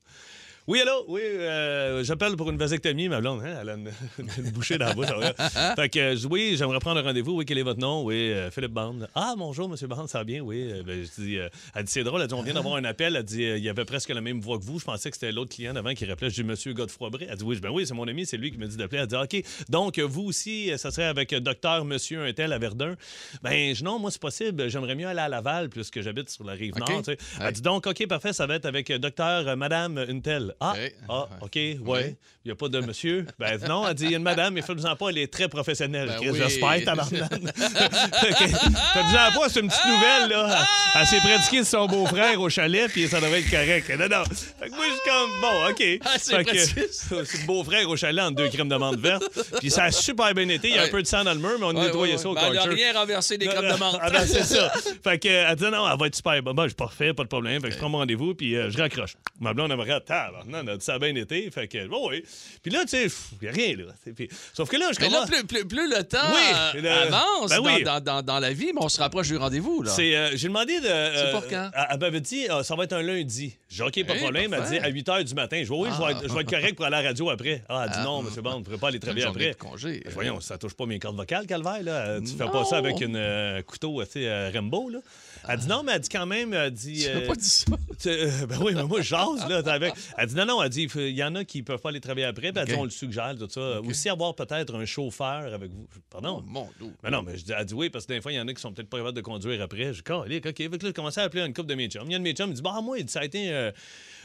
Oui, 0.68 0.82
allô? 0.82 1.06
Oui, 1.08 1.22
euh, 1.24 2.04
j'appelle 2.04 2.36
pour 2.36 2.50
une 2.50 2.58
vasectomie, 2.58 3.08
ma 3.08 3.22
blonde. 3.22 3.42
Hein? 3.46 3.56
Elle 3.62 3.70
a 3.70 3.74
une, 3.76 3.92
une 4.40 4.50
bouchée 4.50 4.80
dans 4.80 4.88
la 4.88 4.94
bouche. 4.96 5.06
fait 5.76 5.90
que, 5.90 6.00
euh, 6.00 6.28
oui, 6.28 6.56
j'aimerais 6.58 6.80
prendre 6.80 7.00
un 7.00 7.04
rendez-vous. 7.04 7.34
Oui, 7.34 7.46
quel 7.46 7.60
est 7.60 7.64
votre 7.64 7.80
nom? 7.80 8.04
Oui, 8.04 8.16
euh, 8.32 8.50
Philippe 8.50 8.72
Bande. 8.72 9.08
Ah, 9.14 9.36
bonjour, 9.38 9.70
monsieur 9.70 9.86
Bande, 9.86 10.10
ça 10.10 10.18
va 10.18 10.24
bien? 10.24 10.42
Oui. 10.42 10.72
Ben, 10.84 11.04
je 11.06 11.22
dis, 11.22 11.36
elle 11.76 11.84
dit, 11.84 11.92
c'est 11.92 12.04
drôle. 12.04 12.20
Elle 12.24 12.28
dit, 12.30 12.34
on 12.34 12.42
vient 12.42 12.56
d'avoir 12.56 12.78
un 12.78 12.84
appel. 12.84 13.16
Elle 13.16 13.22
dit, 13.22 13.44
il 13.44 13.60
y 13.64 13.70
avait 13.70 13.86
presque 13.86 14.10
la 14.10 14.22
même 14.22 14.42
voix 14.42 14.58
que 14.58 14.64
vous. 14.64 14.80
Je 14.80 14.86
pensais 14.86 15.12
que 15.12 15.18
c'était 15.18 15.32
l'autre 15.32 15.54
client 15.54 15.72
d'avant 15.74 15.94
qui 15.94 16.04
rappelait. 16.06 16.32
Je 16.32 16.36
dis, 16.36 16.44
monsieur 16.44 16.74
Godefroy 16.74 17.12
Bray. 17.12 17.28
Elle 17.30 17.38
dit, 17.38 17.44
oui, 17.44 17.60
ben 17.60 17.70
oui, 17.70 17.86
c'est 17.86 17.94
mon 17.94 18.08
ami, 18.08 18.26
c'est 18.26 18.38
lui 18.38 18.50
qui 18.52 18.58
me 18.58 18.66
dit 18.66 18.76
d'appeler. 18.76 19.02
Elle 19.02 19.08
dit, 19.08 19.16
OK. 19.16 19.44
Donc, 19.70 20.00
vous 20.00 20.24
aussi, 20.24 20.72
ça 20.80 20.90
serait 20.90 21.06
avec 21.06 21.32
docteur 21.36 21.86
monsieur 21.86 22.24
un 22.26 22.34
tel 22.34 22.52
à 22.52 22.58
Verdun? 22.58 22.96
Ben, 23.44 23.76
je- 23.76 23.84
non, 23.84 24.00
moi, 24.00 24.10
c'est 24.10 24.20
possible. 24.20 24.68
J'aimerais 24.68 24.96
mieux 24.96 25.08
aller 25.08 25.20
à 25.20 25.30
Laval 25.30 25.70
puisque 25.70 26.02
j'habite 26.02 26.32
sur 26.32 26.44
la 26.44 26.54
rive 26.54 26.74
nord. 26.76 27.04
Ouais. 27.08 27.18
Elle 27.40 27.54
dit, 27.54 27.62
donc, 27.62 27.86
OK, 27.86 28.08
parfait, 28.08 28.34
ça 28.34 28.48
va 28.48 28.56
être 28.56 28.66
avec 28.66 28.92
docteur 28.94 29.56
madame 29.56 30.04
une 30.10 30.24
telle. 30.24 30.54
Ah, 30.60 30.74
OK. 30.74 30.94
ah, 31.10 31.28
OK, 31.42 31.56
ouais. 31.56 31.78
Oui. 31.82 32.16
Il 32.44 32.50
n'y 32.50 32.52
a 32.52 32.56
pas 32.56 32.70
de 32.70 32.80
monsieur. 32.80 33.26
Ben 33.40 33.58
non, 33.68 33.88
elle 33.88 33.96
dit, 33.96 34.06
il 34.06 34.12
y 34.12 34.14
a 34.14 34.18
une 34.18 34.24
madame, 34.24 34.54
mais 34.54 34.62
faites-en 34.62 34.96
pas, 34.96 35.10
elle 35.10 35.18
est 35.18 35.34
très 35.34 35.48
professionnelle. 35.48 36.16
Ben 36.20 36.30
oui. 36.30 36.38
J'espère, 36.38 36.84
tabarnak. 36.86 37.32
Faites-en 37.34 39.32
pas, 39.40 39.50
c'est 39.50 39.60
une 39.62 39.68
petite 39.68 39.86
nouvelle, 39.86 40.30
là. 40.30 40.64
Elle 40.96 41.08
s'est 41.08 41.20
pratiquée 41.20 41.60
de 41.62 41.66
son 41.66 41.88
beau-frère 41.88 42.40
au 42.40 42.50
chalet, 42.50 42.92
puis 42.92 43.08
ça 43.08 43.20
devrait 43.20 43.40
être 43.40 43.50
correct. 43.50 43.90
Non, 43.98 44.08
non. 44.08 44.24
Fait 44.60 44.70
que 44.70 44.76
moi, 44.76 44.86
je 44.86 44.92
suis 44.92 45.02
comme, 45.06 45.42
bon, 45.42 45.70
OK. 45.70 45.84
Ah, 46.06 46.18
c'est 47.26 47.46
beau-frère 47.46 47.90
au 47.90 47.96
chalet 47.96 48.24
en 48.24 48.32
deux 48.32 48.50
crèmes 48.50 48.70
de 48.70 48.76
menthe 48.76 49.00
verte. 49.00 49.24
Puis 49.60 49.72
ça 49.72 49.86
a 49.86 49.92
super 49.92 50.34
bien 50.34 50.48
été. 50.50 50.70
Il 50.70 50.76
y 50.76 50.80
a 50.80 50.84
un 50.84 50.90
peu 50.90 51.02
de 51.02 51.08
sang 51.08 51.24
dans 51.24 51.34
le 51.34 51.40
mur, 51.40 51.58
mais 51.60 51.66
on 51.66 51.76
Ouais, 51.76 51.88
nettoyait 51.88 52.18
ça 52.18 52.30
au. 52.30 52.36
Ben, 52.36 52.42
elle 52.46 52.52
a 52.58 52.64
Karcher. 52.64 52.76
rien 52.76 52.94
renversé 52.94 53.38
des 53.38 53.48
crèmes 53.48 53.74
de 53.74 53.78
menthe. 53.80 53.98
Ah 54.02 54.10
ben, 54.10 54.26
c'est 54.26 54.44
ça. 54.44 54.72
Fait 55.04 55.20
que, 55.20 55.28
elle 55.28 55.56
dit 55.56 55.64
non, 55.66 55.90
elle 55.92 56.00
va 56.00 56.08
être 56.08 56.16
super. 56.16 56.42
Bon, 56.42 56.54
ben, 56.54 56.64
je 56.64 56.70
suis 56.70 56.76
parfait, 56.76 57.14
pas 57.14 57.24
de 57.24 57.28
problème. 57.28 57.62
Fait 57.62 57.68
que 57.70 57.74
je 57.74 57.80
prends 57.80 57.90
mon 57.90 57.98
rendez-vous, 57.98 58.36
puis 58.36 58.56
euh, 58.56 58.70
je 58.70 58.78
raccroche. 58.78 59.16
Ma 59.40 59.54
blonde, 59.54 59.72
elle 59.72 59.78
me 59.78 59.82
regarde, 59.82 60.04
tabarnak, 60.46 60.70
on 60.70 60.74
a 60.74 60.78
dit 60.78 60.86
ça 60.86 60.94
a 60.96 61.00
bien 61.00 61.16
été. 61.16 61.50
Fait 61.52 61.68
que, 61.68 61.88
bon, 61.88 62.10
oui. 62.10 62.24
Puis 62.62 62.72
là, 62.72 62.82
tu 62.84 62.90
sais, 62.90 63.08
il 63.42 63.44
n'y 63.44 63.48
a 63.48 63.52
rien, 63.52 63.76
là. 63.78 63.94
C'est- 64.04 64.14
puis- 64.14 64.30
sauf 64.54 64.70
que 64.70 64.78
là, 64.78 64.90
je 64.94 65.00
Mais 65.02 65.10
là, 65.10 65.26
plus, 65.28 65.44
plus- 65.46 65.66
plus 65.66 65.90
le 65.90 66.04
temps 66.04 66.18
Oui, 66.32 66.42
euh, 66.76 66.82
le- 66.82 66.90
avance 66.90 67.50
Ben 67.50 67.60
oui. 67.62 67.84
dans, 67.84 68.00
dans- 68.00 68.06
dans- 68.16 68.22
dans 68.22 68.40
la 68.40 68.54
vie, 68.54 68.72
mais 68.74 68.82
on 68.84 68.90
se 68.90 69.00
rapproche 69.00 69.28
du 69.28 69.38
rendez-vous. 69.38 69.84
là. 69.84 69.92
C'est, 69.92 70.16
euh, 70.16 70.32
j'ai 70.36 70.48
demandé 70.48 70.80
de. 70.80 70.86
euh, 70.88 71.32
pour 71.32 71.48
quand? 71.48 71.70
Elle, 71.74 71.86
elle 71.92 72.00
m'avait 72.00 72.22
dit, 72.22 72.48
euh, 72.50 72.64
ça 72.64 72.76
va 72.76 72.84
être 72.86 72.94
un 72.94 73.02
lundi. 73.02 73.56
J'ai 73.70 73.84
OK, 73.84 74.04
pas 74.06 74.14
de 74.14 74.20
problème. 74.20 74.54
Elle 74.54 74.64
dit, 74.70 74.78
à 74.78 74.88
8 74.88 75.08
h 75.08 75.24
du 75.24 75.34
matin. 75.34 75.58
Je 75.60 75.64
dis, 75.66 75.72
oui, 75.72 75.90
je, 75.92 75.98
vais 75.98 76.04
Ah. 76.08 76.12
être, 76.12 76.28
je 76.28 76.34
vais 76.34 76.42
être 76.42 76.50
correct 76.50 76.76
pour 76.76 76.86
aller 76.86 76.96
à 76.96 77.02
la 77.02 77.08
radio 77.10 77.30
après. 77.30 77.64
Ah, 77.68 77.84
elle 77.86 77.92
dit, 77.92 77.98
Ah. 78.00 78.04
non, 78.04 78.22
monsieur 78.24 78.42
Bond, 78.42 78.54
on 78.56 78.60
ne 78.60 78.64
pourrait 78.64 78.78
pas 78.78 78.88
aller 78.88 78.98
Une 78.98 79.02
travailler 79.02 79.26
après. 79.26 79.50
de 79.50 79.54
congé. 79.56 80.02
Ben, 80.06 80.14
Voyons, 80.14 80.40
ça 80.40 80.58
touche 80.58 80.74
pas 80.76 80.86
mes 80.86 81.00
cordes 81.00 81.16
vocales, 81.18 81.46
Calvaire, 81.46 81.84
là. 81.84 82.20
Tu 82.22 82.28
fais 82.38 82.46
Non. 82.46 82.52
pas 82.52 82.64
ça 82.66 82.78
avec 82.78 83.02
un 83.02 83.14
euh, 83.16 83.62
couteau, 83.64 84.02
tu 84.06 84.12
sais, 84.12 84.28
euh, 84.28 84.50
Rambo, 84.54 84.90
là. 84.90 85.00
Elle 85.48 85.60
dit 85.60 85.68
non, 85.68 85.84
mais 85.84 85.94
elle 85.94 86.02
dit 86.02 86.10
quand 86.10 86.26
même, 86.26 86.54
elle 86.54 86.72
dit. 86.72 87.06
Euh, 87.08 87.28
pas 87.28 87.36
dit 87.36 87.50
ça. 87.50 87.66
euh, 88.08 88.46
ben 88.48 88.58
oui, 88.62 88.74
mais 88.76 88.84
moi, 88.84 89.02
je 89.02 89.08
jase, 89.08 89.48
là. 89.48 89.62
Avec... 89.66 89.94
Elle 90.18 90.28
dit 90.28 90.36
non, 90.36 90.46
non, 90.46 90.64
elle 90.64 90.70
dit, 90.70 90.88
il 90.96 91.10
y 91.10 91.24
en 91.24 91.36
a 91.36 91.44
qui 91.44 91.64
peuvent 91.64 91.80
pas 91.80 91.90
aller 91.90 92.02
travailler 92.02 92.26
après, 92.26 92.52
puis 92.52 92.62
elle 92.62 92.68
dit, 92.68 92.76
on 92.76 92.84
le 92.84 92.90
suggère, 92.90 93.36
tout 93.38 93.50
ça. 93.50 93.82
Aussi 93.82 94.10
avoir 94.10 94.36
peut-être 94.36 94.76
un 94.76 94.86
chauffeur 94.86 95.54
avec 95.54 95.72
vous. 95.72 95.88
Pardon? 96.10 96.44
Oh, 96.44 96.50
mon 96.50 96.70
Dieu. 96.80 96.92
Mais 97.04 97.10
non, 97.12 97.22
mais 97.22 97.38
je 97.38 97.46
dis, 97.46 97.52
elle 97.58 97.66
dit 97.66 97.74
oui, 97.74 97.90
parce 97.90 98.06
que 98.06 98.14
des 98.14 98.22
fois, 98.22 98.32
il 98.32 98.36
y 98.36 98.40
en 98.40 98.48
a 98.48 98.54
qui 98.54 98.62
sont 98.62 98.74
peut-être 98.74 98.90
pas 98.90 98.98
capables 98.98 99.16
de 99.16 99.22
conduire 99.22 99.62
après. 99.62 99.94
Je 99.94 99.98
dis, 99.98 100.04
Calique, 100.04 100.46
OK. 100.46 100.58
Fait 100.58 100.70
que 100.78 100.86
là, 100.86 100.94
commençais 100.94 101.22
à 101.22 101.26
appeler 101.26 101.44
une 101.44 101.54
couple 101.54 101.70
de 101.70 101.76
mes 101.76 101.88
chums. 101.88 102.06
Il 102.06 102.12
y 102.12 102.14
a 102.14 102.18
un 102.18 102.20
de 102.20 102.24
mes 102.24 102.34
chums, 102.34 102.50
il 102.50 102.56
dit, 102.56 102.62
bah, 102.62 102.80
moi, 102.82 102.98
ça 103.08 103.20
a 103.20 103.26
été 103.26 103.52
euh, 103.52 103.72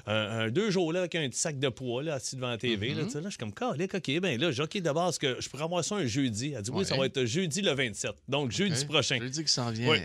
un, 0.07 0.15
un- 0.15 0.51
deux 0.51 0.71
jours 0.71 0.93
là, 0.93 1.01
avec 1.01 1.15
un 1.15 1.29
petit 1.29 1.39
sac 1.39 1.59
de 1.59 1.69
poids, 1.69 2.03
là, 2.03 2.15
assis 2.15 2.37
devant 2.37 2.51
la 2.51 2.59
TV. 2.59 2.93
Mm-hmm. 2.93 3.15
là, 3.15 3.21
je 3.25 3.29
suis 3.29 3.39
comme, 3.39 3.53
Calique, 3.53 3.95
OK. 3.95 4.21
Ben 4.21 4.41
là, 4.41 4.51
j'ai 4.51 4.63
OK 4.63 4.79
d'abord, 4.79 5.09
est-ce 5.11 5.19
que 5.19 5.37
je 5.41 5.49
pourrais 5.49 5.65
avoir 5.65 5.85
ça 5.85 5.97
un 5.97 6.07
jeudi? 6.07 6.55
Elle 6.57 6.63
dit, 6.63 6.71
oui, 6.71 6.85
ça 6.85 6.97
va 6.97 7.07
être 7.07 7.25
jeudi 7.25 7.61
le 7.63 7.73
27. 7.73 8.13
Donc, 8.29 8.51
jeudi 8.53 8.85
prochain. 8.85 9.17
Je 9.19 9.23
lui 9.25 9.31
dis 9.31 9.41
qu'il 9.41 9.49
s'en 9.49 9.71
vient. 9.71 9.91
Oui. 9.91 9.99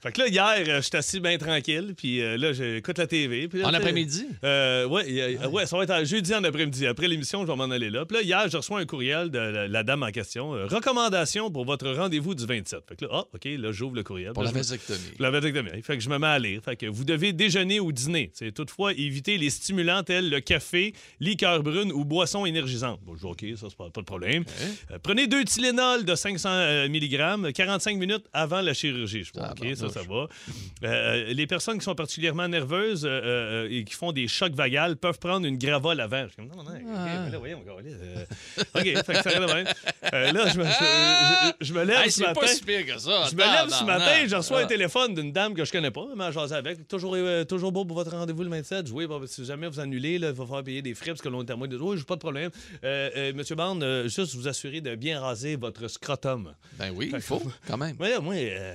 Fait 0.00 0.12
que 0.12 0.20
là, 0.20 0.28
hier, 0.28 0.64
euh, 0.68 0.80
j'étais 0.82 0.98
assis 0.98 1.18
bien 1.18 1.36
tranquille, 1.38 1.94
puis 1.96 2.20
euh, 2.22 2.36
là, 2.36 2.52
j'écoute 2.52 2.98
la 2.98 3.06
TV. 3.08 3.48
puis 3.48 3.58
là, 3.60 3.66
En 3.68 3.74
après-midi? 3.74 4.26
Euh, 4.44 4.86
ouais, 4.86 5.36
ouais, 5.48 5.66
ça 5.66 5.76
va 5.76 5.82
être 5.82 6.04
jeudi 6.06 6.32
en 6.34 6.44
après-midi. 6.44 6.86
Après 6.86 7.08
l'émission, 7.08 7.42
je 7.42 7.50
vais 7.50 7.56
m'en 7.56 7.64
aller 7.70 7.90
là. 7.90 8.04
Puis 8.06 8.16
là, 8.18 8.22
hier, 8.22 8.48
je 8.48 8.56
reçois 8.58 8.78
un 8.80 8.86
courriel 8.86 9.30
de 9.30 9.38
la, 9.38 9.66
la 9.68 9.82
dame 9.82 10.04
en 10.04 10.10
question. 10.10 10.54
euh, 10.54 10.66
recommandation 10.66 11.50
pour 11.50 11.64
votre 11.64 11.88
rendez-vous 11.90 12.34
du 12.34 12.46
27. 12.46 12.80
Fait 12.88 12.96
que 12.96 13.04
là, 13.06 13.10
ah, 13.12 13.24
OK, 13.34 13.44
là, 13.44 13.72
j'ouvre 13.72 13.96
le 13.96 14.02
courriel. 14.04 14.32
Pour 14.34 14.44
Puis 14.44 14.52
la 14.52 14.58
là, 14.58 14.62
je 14.64 14.72
me- 14.72 14.76
vasectomie. 14.78 15.14
la 15.18 15.30
vasectomie. 15.30 15.82
Fait 15.82 15.96
que 15.96 16.02
je 16.02 16.08
me 16.10 16.18
mets 16.18 16.26
à 16.28 16.38
lire. 16.38 16.60
Fait 16.64 16.76
que 16.76 16.86
vous 16.86 17.04
devez 17.04 17.32
déjeuner 17.32 17.80
ou 17.80 17.90
dîner. 17.90 18.30
C'est 18.34 18.52
toutefois 18.52 18.92
éviter 18.92 19.36
les 19.36 19.50
stimulants 19.50 20.02
tels 20.04 20.30
le 20.30 20.40
café, 20.40 20.94
liqueur 21.20 21.62
brune 21.64 21.90
ou 21.92 22.04
boissons 22.04 22.46
énergisantes. 22.46 23.00
Bon, 23.04 23.14
je 23.16 23.20
dis 23.20 23.26
OK, 23.26 23.44
ça, 23.58 23.66
c'est 23.68 23.76
pas, 23.76 23.90
pas 23.90 24.00
de 24.00 24.06
problème. 24.06 24.44
Euh, 24.92 24.98
prenez 25.02 25.26
deux 25.26 25.44
Tylenol 25.44 26.04
de 26.04 26.14
500 26.14 26.48
euh, 26.52 26.88
mg 26.88 27.52
45 27.52 27.96
minutes 27.98 28.24
avant 28.32 28.60
la 28.60 28.74
chirurgie. 28.74 29.24
Je 29.24 29.32
dis, 29.32 29.38
Ah, 29.42 29.52
OK, 29.58 29.66
bon, 29.66 29.74
ça, 29.74 29.87
ça, 29.88 30.00
ça 30.02 30.06
va. 30.08 30.26
Euh, 30.84 31.32
les 31.32 31.46
personnes 31.46 31.78
qui 31.78 31.84
sont 31.84 31.94
particulièrement 31.94 32.48
nerveuses 32.48 33.04
euh, 33.04 33.08
euh, 33.08 33.68
et 33.70 33.84
qui 33.84 33.94
font 33.94 34.12
des 34.12 34.28
chocs 34.28 34.52
vagales 34.54 34.96
peuvent 34.96 35.18
prendre 35.18 35.46
une 35.46 35.58
gravole 35.58 36.00
avant. 36.00 36.24
Je 36.24 36.28
suis 36.28 36.36
comme, 36.36 36.46
non, 36.48 36.56
non, 36.62 36.64
non, 36.64 36.76
OK, 36.76 36.82
mais 37.24 37.30
là, 37.30 37.38
voyons, 37.38 37.62
on 37.66 37.72
va 37.74 37.78
aller, 37.80 37.94
euh, 37.94 38.24
OK, 38.74 39.04
fait 39.04 39.12
que 39.12 39.30
ça 39.30 39.38
va 39.40 39.46
de 39.46 39.52
même. 39.52 39.66
Là, 40.34 40.48
je 40.48 40.58
me, 40.58 40.64
je, 40.64 40.70
je- 40.70 41.66
je 41.66 41.72
me 41.74 41.84
lève 41.84 41.98
Hey, 41.98 42.10
ce 42.10 42.18
c'est 42.18 42.26
matin. 42.26 42.40
pas 42.40 42.46
si 42.48 42.62
pire 42.62 42.86
que 42.86 42.98
ça. 42.98 43.26
Je 43.30 43.34
me 43.36 43.40
lève 43.42 43.68
ce 43.70 43.84
matin, 43.84 44.26
je 44.26 44.36
reçois 44.36 44.60
Ah. 44.60 44.64
un 44.64 44.66
téléphone 44.66 45.14
d'une 45.14 45.32
dame 45.32 45.54
que 45.54 45.64
je 45.64 45.72
connais 45.72 45.90
pas, 45.90 46.06
mais 46.16 46.32
jasé 46.32 46.54
avec. 46.54 46.86
Toujours, 46.88 47.14
euh, 47.16 47.44
toujours 47.44 47.72
beau 47.72 47.84
pour 47.84 47.96
votre 47.96 48.10
rendez-vous 48.12 48.42
le 48.42 48.50
27. 48.50 48.78
Je 48.78 48.82
dis, 48.84 48.92
oui, 48.92 49.06
bon, 49.06 49.20
si 49.26 49.44
jamais 49.44 49.68
vous 49.68 49.80
annulez, 49.80 50.18
là, 50.18 50.28
il 50.28 50.34
va 50.34 50.44
falloir 50.44 50.62
payer 50.64 50.82
des 50.82 50.94
frais 50.94 51.10
parce 51.10 51.20
que 51.22 51.28
l'on 51.28 51.42
est 51.44 51.50
à 51.50 51.56
moi 51.56 51.66
de 51.66 51.76
Oui, 51.76 51.96
j'ai 51.98 52.04
pas 52.04 52.14
de 52.14 52.20
problème. 52.20 52.50
Euh, 52.84 53.10
euh, 53.16 53.32
Monsieur 53.34 53.54
Bond, 53.54 53.80
euh, 53.82 54.08
juste 54.08 54.34
vous 54.34 54.48
assurer 54.48 54.80
de 54.80 54.94
bien 54.94 55.20
raser 55.20 55.56
votre 55.56 55.88
scrotum. 55.88 56.52
Ben 56.78 56.90
oui, 56.94 57.10
il 57.12 57.20
faut, 57.20 57.42
quand 57.66 57.76
même. 57.76 57.96
Là, 58.00 58.20
moi, 58.20 58.34
euh, 58.34 58.74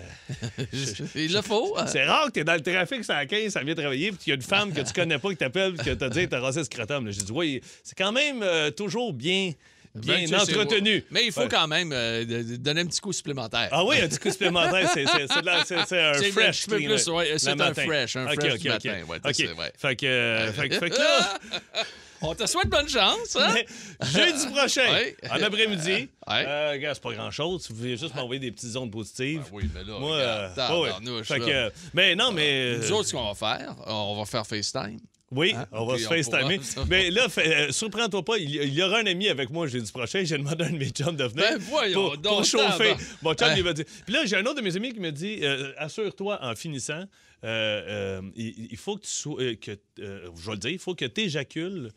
Il 1.15 1.33
le 1.33 1.41
faut. 1.41 1.75
hein. 1.77 1.85
c'est 1.87 2.03
rare 2.05 2.27
que 2.27 2.31
t'es 2.31 2.43
dans 2.43 2.53
le 2.53 2.61
trafic, 2.61 3.03
c'est 3.03 3.13
à 3.13 3.25
15, 3.25 3.51
ça 3.53 3.63
vient 3.63 3.75
travailler, 3.75 4.09
puis 4.11 4.17
qu'il 4.19 4.29
y 4.29 4.33
a 4.33 4.35
une 4.35 4.41
femme 4.41 4.73
que 4.73 4.81
tu 4.81 4.93
connais 4.93 5.17
pas 5.19 5.29
qui 5.29 5.37
t'appelle, 5.37 5.73
que 5.77 5.91
t'as 5.91 6.09
dit, 6.09 6.27
t'as 6.27 6.39
rasé 6.39 6.63
scrotum. 6.63 7.05
là. 7.05 7.11
J'ai 7.11 7.21
dit, 7.21 7.31
oui, 7.31 7.61
c'est 7.83 7.97
quand 7.97 8.11
même 8.11 8.41
euh, 8.43 8.71
toujours 8.71 9.13
bien, 9.13 9.51
bien 9.95 10.25
Ben, 10.27 10.35
entretenu. 10.39 11.03
Mais 11.11 11.25
il 11.25 11.31
faut 11.31 11.41
Ouais. 11.41 11.47
quand 11.49 11.67
même 11.67 11.91
euh, 11.93 12.23
donner 12.57 12.81
un 12.81 12.85
petit 12.85 12.99
coup 13.01 13.13
supplémentaire. 13.13 13.69
Ah 13.71 13.85
oui, 13.85 13.99
un 14.01 14.07
petit 14.07 14.19
coup 14.19 14.31
supplémentaire, 14.31 14.89
c'est, 14.93 15.03
un 15.03 16.11
un 16.11 16.31
fresh. 16.31 16.65
clean, 16.65 16.77
plus, 16.77 17.07
ouais, 17.09 17.33
c'est 17.37 17.49
un 17.49 17.55
matin. 17.55 17.83
fresh, 17.85 18.15
un 18.15 18.25
fresh 18.27 18.37
ok, 18.53 18.59
du 18.59 18.67
ok. 18.69 18.73
matin, 18.73 18.95
ouais, 19.07 19.17
Ok. 19.23 19.31
c'est 19.35 19.45
vrai. 19.47 19.73
Fait 19.77 19.95
que, 19.95 20.05
euh, 20.05 20.51
fait 20.53 20.69
que 20.69 20.97
là, 20.97 21.39
On 22.23 22.33
te 22.35 22.45
souhaite 22.47 22.69
bonne 22.69 22.87
chance, 22.87 23.35
hein? 23.35 23.53
mais 23.53 23.65
jeudi 24.07 24.47
prochain, 24.47 24.87
en 25.29 25.41
après-midi, 25.41 26.09
Ouais. 26.27 26.45
euh, 26.47 26.77
gars, 26.77 26.93
c'est 26.93 27.03
pas 27.03 27.13
grand-chose. 27.13 27.67
Vous 27.69 27.75
voulez 27.75 27.97
juste 27.97 28.15
m'envoyer 28.15 28.39
des 28.39 28.51
petites 28.51 28.75
ondes 28.77 28.91
positives. 28.91 29.41
Ah 29.45 29.49
oui, 29.51 29.69
mais 29.73 29.83
là, 29.83 29.99
Moi, 29.99 30.15
regarde, 30.15 30.51
euh, 30.51 30.55
tabarnouche, 30.55 31.27
Fait 31.27 31.39
là. 31.39 31.45
que, 31.45 31.51
euh, 31.51 31.69
mais 31.93 32.15
non, 32.15 32.31
mais. 32.31 32.77
Nous 32.77 32.91
euh, 32.91 32.95
autres, 32.95 33.09
ce 33.09 33.13
qu'on 33.13 33.27
va 33.27 33.35
faire, 33.35 33.75
on 33.87 34.15
va 34.17 34.25
faire 34.25 34.47
FaceTime. 34.47 34.99
Oui, 35.31 35.53
Hein? 35.57 35.65
on 35.71 35.85
va 35.85 35.95
Puis 35.95 36.03
se 36.03 36.07
FaceTimer. 36.09 36.59
Mais 36.87 37.09
là, 37.09 37.25
euh, 37.39 37.71
surprends-toi 37.71 38.23
pas, 38.23 38.37
il 38.37 38.51
y, 38.51 38.57
il 38.59 38.73
y 38.73 38.83
aura 38.83 38.99
un 38.99 39.05
ami 39.07 39.27
avec 39.29 39.49
moi 39.49 39.65
jeudi 39.67 39.91
prochain. 39.91 40.23
J'ai 40.23 40.37
demandé 40.37 40.63
à 40.63 40.67
un 40.67 40.71
de 40.71 40.77
mes 40.77 40.89
chums 40.91 41.15
de 41.15 41.23
venir 41.25 41.43
Ben, 41.49 41.57
voyons 41.57 42.11
pour, 42.21 42.45
chauffer. 42.45 42.95
Mon 43.23 43.33
chum, 43.33 43.47
Hein? 43.49 43.55
il 43.57 43.63
m'a 43.63 43.73
dit. 43.73 43.83
Puis 44.05 44.13
là, 44.13 44.25
j'ai 44.25 44.35
un 44.37 44.45
autre 44.45 44.57
de 44.57 44.61
mes 44.61 44.75
amis 44.75 44.93
qui 44.93 44.99
me 44.99 45.11
dit 45.11 45.39
euh, 45.41 45.71
Assure-toi 45.77 46.37
en 46.41 46.55
finissant, 46.55 47.03
euh, 47.43 48.21
il, 48.35 48.67
il 48.71 48.77
faut 48.77 48.95
que 48.95 49.01
tu 49.05 49.09
sois. 49.11 49.55
que, 49.55 49.71
je 49.97 50.03
vais 50.45 50.51
le 50.51 50.57
dire, 50.57 50.69
il 50.71 50.79
faut 50.79 50.93
que 50.93 51.05
tu 51.05 51.21
éjacules 51.21 51.91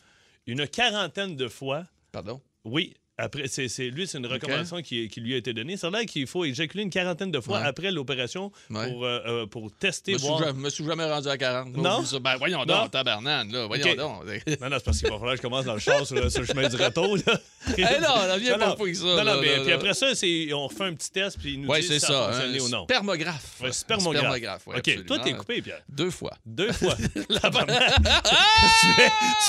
une 0.46 0.66
quarantaine 0.68 1.36
de 1.36 1.48
fois. 1.48 1.84
Pardon? 2.12 2.40
Oui. 2.64 2.94
Après, 3.18 3.48
c'est, 3.48 3.68
c'est- 3.68 3.88
lui, 3.88 4.06
c'est 4.06 4.18
une 4.18 4.26
recommandation 4.26 4.82
qui, 4.82 5.08
qui 5.08 5.20
lui 5.22 5.32
a 5.32 5.38
été 5.38 5.54
donnée. 5.54 5.76
C'est 5.78 5.88
là 5.90 6.04
qu'il 6.04 6.26
faut 6.26 6.44
éjaculer 6.44 6.82
une 6.82 6.90
quarantaine 6.90 7.30
de 7.30 7.40
fois 7.40 7.60
Ouais. 7.60 7.66
après 7.66 7.90
l'opération 7.90 8.52
Ouais. 8.68 8.90
pour, 8.92 9.04
euh, 9.06 9.20
euh, 9.26 9.46
pour 9.46 9.72
tester, 9.72 10.12
Je 10.12 10.16
me, 10.16 10.18
suis 10.18 10.28
voir. 10.28 10.40
jamais, 10.44 10.52
me 10.60 10.68
suis 10.70 10.84
jamais 10.84 11.04
rendu 11.10 11.28
à 11.28 11.38
40. 11.38 11.74
Non? 11.76 12.02
Ben, 12.20 12.36
voyons 12.36 12.58
Non? 12.58 12.64
donc, 12.82 12.90
tabarnane, 12.90 13.50
là. 13.52 13.66
Voyons 13.66 13.94
donc. 13.94 14.24
Non, 14.60 14.68
non, 14.68 14.76
c'est 14.78 14.84
parce 14.84 14.98
qu'il 14.98 15.08
va 15.08 15.14
falloir 15.16 15.30
que 15.32 15.36
je 15.38 15.42
commence 15.42 15.64
dans 15.64 15.74
le 15.74 15.80
char 15.80 16.06
sur, 16.06 16.16
le- 16.16 16.28
sur 16.28 16.40
le 16.42 16.46
chemin 16.46 16.68
du 16.68 16.76
retour. 16.76 17.16
Là. 17.16 17.40
Eh 17.78 17.82
non, 17.82 18.14
là, 18.28 18.38
viens 18.38 18.58
pas 18.58 18.76
fouiller 18.76 18.94
ça. 18.94 19.04
Non, 19.06 19.16
là, 19.24 19.34
non, 19.34 19.40
mais 19.40 19.56
là, 19.56 19.62
puis 19.64 19.72
après 19.72 19.92
ça, 19.94 20.14
c'est, 20.14 20.52
on 20.52 20.68
refait 20.68 20.84
un 20.84 20.94
petit 20.94 21.10
test, 21.10 21.36
puis 21.40 21.54
il 21.54 21.62
nous 21.62 21.68
Oui, 21.68 21.80
dit 21.80 21.86
c'est 21.88 21.94
si 21.94 22.00
ça, 22.00 22.06
ça. 22.06 22.24
a 22.28 22.32
fonctionné 22.32 22.58
un 22.58 22.62
ou 22.62 22.68
non. 22.68 22.84
Spermographe. 22.84 23.60
Un 23.64 23.72
spermographe. 23.72 24.62
OK, 24.68 25.04
toi, 25.04 25.18
t'es 25.18 25.32
coupé, 25.32 25.62
Pierre. 25.62 25.80
Deux 25.88 26.10
fois. 26.10 26.34
Deux 26.46 26.70
fois. 26.70 26.94
La 27.28 27.50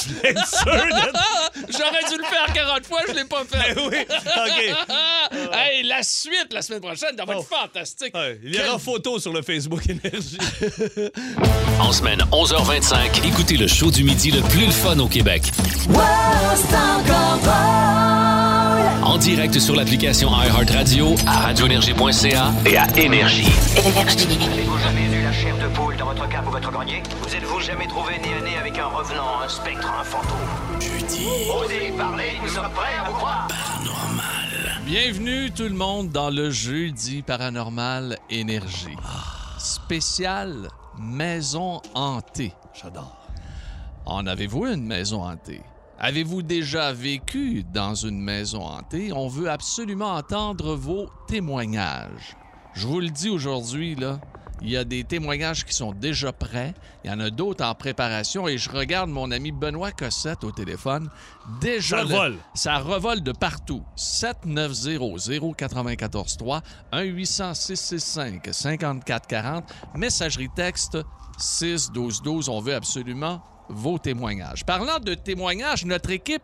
tu. 0.01 0.10
J'aurais 1.69 2.03
dû 2.10 2.17
le 2.17 2.23
faire 2.23 2.53
40 2.53 2.86
fois, 2.86 3.01
je 3.08 3.13
l'ai 3.13 3.25
pas 3.25 3.43
fait. 3.45 3.57
Ben 3.58 3.76
oui, 3.91 3.98
OK. 4.08 4.76
Hey, 5.54 5.84
la 5.84 6.04
suite 6.04 6.48
la 6.52 6.62
semaine 6.62 6.80
prochaine, 6.82 7.10
ça 7.17 7.26
va 7.26 7.34
Oh. 7.36 7.41
être 7.41 7.48
fantastique. 7.50 8.15
Ouais, 8.15 8.39
il 8.43 8.56
y 8.56 8.60
aura 8.62 8.80
photo 8.80 9.20
sur 9.20 9.34
le 9.34 9.41
Facebook 9.41 9.82
Énergie. 9.89 10.38
En 11.80 11.91
semaine 11.91 12.22
11h25, 12.32 13.26
écoutez 13.28 13.56
le 13.58 13.67
show 13.67 13.91
du 13.91 14.04
midi 14.04 14.32
le 14.32 14.41
plus 14.41 14.65
le 14.65 14.72
fun 14.72 14.98
au 15.00 15.08
Québec. 15.08 15.43
En 19.04 19.17
direct 19.17 19.60
sur 19.60 19.76
l'application 19.76 20.30
iHeartRadio, 20.32 21.15
à 21.26 21.39
radioénergie.ca 21.41 22.52
et 22.65 22.78
à 22.78 22.88
Énergie. 22.98 23.48
Votre 26.08 26.30
cave 26.30 26.48
ou 26.48 26.52
votre 26.52 26.72
grenier 26.72 27.04
Vous 27.22 27.36
êtes-vous 27.36 27.60
jamais 27.60 27.86
trouvé 27.86 28.17
nez 28.20 28.34
à 28.34 28.41
nez 28.41 28.58
avec 28.58 28.78
un 28.78 28.88
revenant, 28.88 29.41
un 29.41 29.50
spectre, 29.50 29.91
un 29.91 30.04
fantôme 30.06 30.80
Jeudi. 30.80 31.28
Osez 31.54 31.91
parler, 31.98 32.32
nous 32.41 32.48
sommes 32.48 32.72
prêts 32.72 32.96
à 32.98 33.10
vous 33.10 33.13
croire. 33.13 33.48
Bienvenue 34.86 35.52
tout 35.52 35.63
le 35.63 35.76
monde 35.76 36.10
dans 36.10 36.30
le 36.30 36.50
jeudi 36.50 37.24
paranormal 37.24 38.17
énergie. 38.30 38.96
Spécial 39.58 40.70
maison 40.98 41.82
hantée. 41.93 42.54
J'adore. 42.74 43.28
En 44.06 44.26
avez-vous 44.28 44.65
une 44.65 44.86
maison 44.86 45.26
hantée? 45.26 45.62
Avez-vous 46.00 46.41
déjà 46.41 46.93
vécu 46.93 47.65
dans 47.74 47.96
une 47.96 48.22
maison 48.22 48.65
hantée? 48.65 49.12
On 49.12 49.28
veut 49.28 49.50
absolument 49.50 50.13
entendre 50.13 50.74
vos 50.74 51.10
témoignages. 51.28 52.38
Je 52.76 52.88
vous 52.88 53.02
le 53.02 53.10
dis 53.10 53.30
aujourd'hui, 53.30 53.96
là, 53.96 54.22
il 54.62 54.70
y 54.70 54.78
a 54.78 54.84
des 54.84 55.04
témoignages 55.04 55.65
qui 55.65 55.74
sont 55.74 55.93
déjà 55.93 56.32
prêts. 56.34 56.74
Il 57.04 57.10
y 57.10 57.13
en 57.13 57.20
a 57.20 57.30
d'autres 57.30 57.63
en 57.63 57.74
préparation 57.76 58.48
et 58.48 58.58
je 58.58 58.70
regarde 58.70 59.10
mon 59.10 59.32
ami 59.32 59.52
Benoît 59.52 59.91
Cossette 59.91 60.43
au 60.43 60.52
téléphone. 60.52 61.10
Déjà, 61.62 61.98
Ça 61.98 62.04
le- 62.04 62.10
revole. 62.13 62.38
ça 62.56 62.78
revole 62.80 63.22
de 63.22 63.32
partout. 63.32 63.84
7900-943, 63.98 66.62
1-800-665-5440, 66.93 69.63
messagerie 69.96 70.50
texte 70.56 70.98
61212. 71.38 72.50
On 72.50 72.60
veut 72.62 72.76
absolument 72.76 73.41
vos 73.70 73.98
témoignages. 74.00 74.65
Parlant 74.65 75.00
de 75.00 75.13
témoignages, 75.13 75.86
notre 75.86 76.10
équipe 76.12 76.43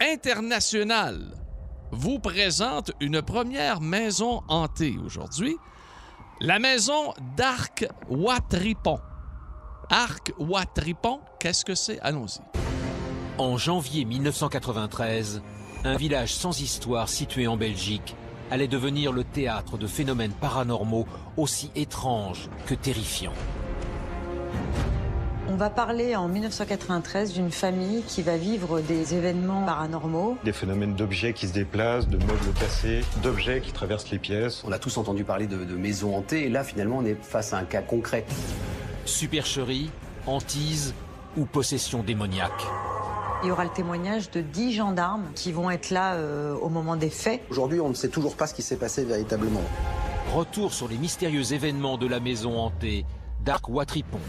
internationale 0.00 1.20
vous 1.90 2.18
présente 2.18 2.92
une 3.00 3.20
première 3.20 3.80
maison 3.80 4.42
hantée 4.48 4.96
aujourd'hui. 5.04 5.56
La 6.44 6.58
maison 6.58 7.14
d'Arc 7.36 7.86
Watripon. 8.10 8.98
Arc 9.90 10.32
Watripon, 10.40 11.20
qu'est-ce 11.38 11.64
que 11.64 11.76
c'est? 11.76 12.00
Allons-y. 12.00 12.40
En 13.38 13.56
janvier 13.56 14.04
1993, 14.04 15.40
un 15.84 15.96
village 15.96 16.34
sans 16.34 16.60
histoire 16.60 17.08
situé 17.08 17.46
en 17.46 17.56
Belgique 17.56 18.16
allait 18.50 18.66
devenir 18.66 19.12
le 19.12 19.22
théâtre 19.22 19.78
de 19.78 19.86
phénomènes 19.86 20.32
paranormaux 20.32 21.06
aussi 21.36 21.70
étranges 21.76 22.50
que 22.66 22.74
terrifiants. 22.74 23.34
On 25.48 25.56
va 25.56 25.70
parler 25.70 26.14
en 26.14 26.28
1993 26.28 27.32
d'une 27.32 27.50
famille 27.50 28.02
qui 28.06 28.22
va 28.22 28.36
vivre 28.36 28.80
des 28.80 29.14
événements 29.14 29.64
paranormaux. 29.66 30.38
Des 30.44 30.52
phénomènes 30.52 30.94
d'objets 30.94 31.32
qui 31.32 31.48
se 31.48 31.52
déplacent, 31.52 32.06
de 32.06 32.16
meubles 32.16 32.52
cassés, 32.58 33.00
d'objets 33.22 33.60
qui 33.60 33.72
traversent 33.72 34.10
les 34.10 34.20
pièces. 34.20 34.62
On 34.64 34.70
a 34.70 34.78
tous 34.78 34.96
entendu 34.98 35.24
parler 35.24 35.48
de, 35.48 35.64
de 35.64 35.76
maisons 35.76 36.16
hantées 36.16 36.44
et 36.44 36.48
là 36.48 36.62
finalement 36.62 36.98
on 36.98 37.04
est 37.04 37.20
face 37.20 37.52
à 37.52 37.58
un 37.58 37.64
cas 37.64 37.82
concret. 37.82 38.24
Supercherie, 39.04 39.90
hantise 40.26 40.94
ou 41.36 41.44
possession 41.44 42.04
démoniaque. 42.04 42.64
Il 43.42 43.48
y 43.48 43.50
aura 43.50 43.64
le 43.64 43.70
témoignage 43.70 44.30
de 44.30 44.40
10 44.40 44.74
gendarmes 44.74 45.24
qui 45.34 45.50
vont 45.50 45.70
être 45.70 45.90
là 45.90 46.14
euh, 46.14 46.54
au 46.54 46.68
moment 46.68 46.94
des 46.94 47.10
faits. 47.10 47.42
Aujourd'hui 47.50 47.80
on 47.80 47.88
ne 47.88 47.94
sait 47.94 48.08
toujours 48.10 48.36
pas 48.36 48.46
ce 48.46 48.54
qui 48.54 48.62
s'est 48.62 48.76
passé 48.76 49.04
véritablement. 49.04 49.62
Retour 50.32 50.72
sur 50.72 50.86
les 50.86 50.96
mystérieux 50.96 51.52
événements 51.52 51.98
de 51.98 52.06
la 52.06 52.20
maison 52.20 52.60
hantée 52.60 53.04
d'Arc 53.44 53.68
Watripon. 53.68 54.20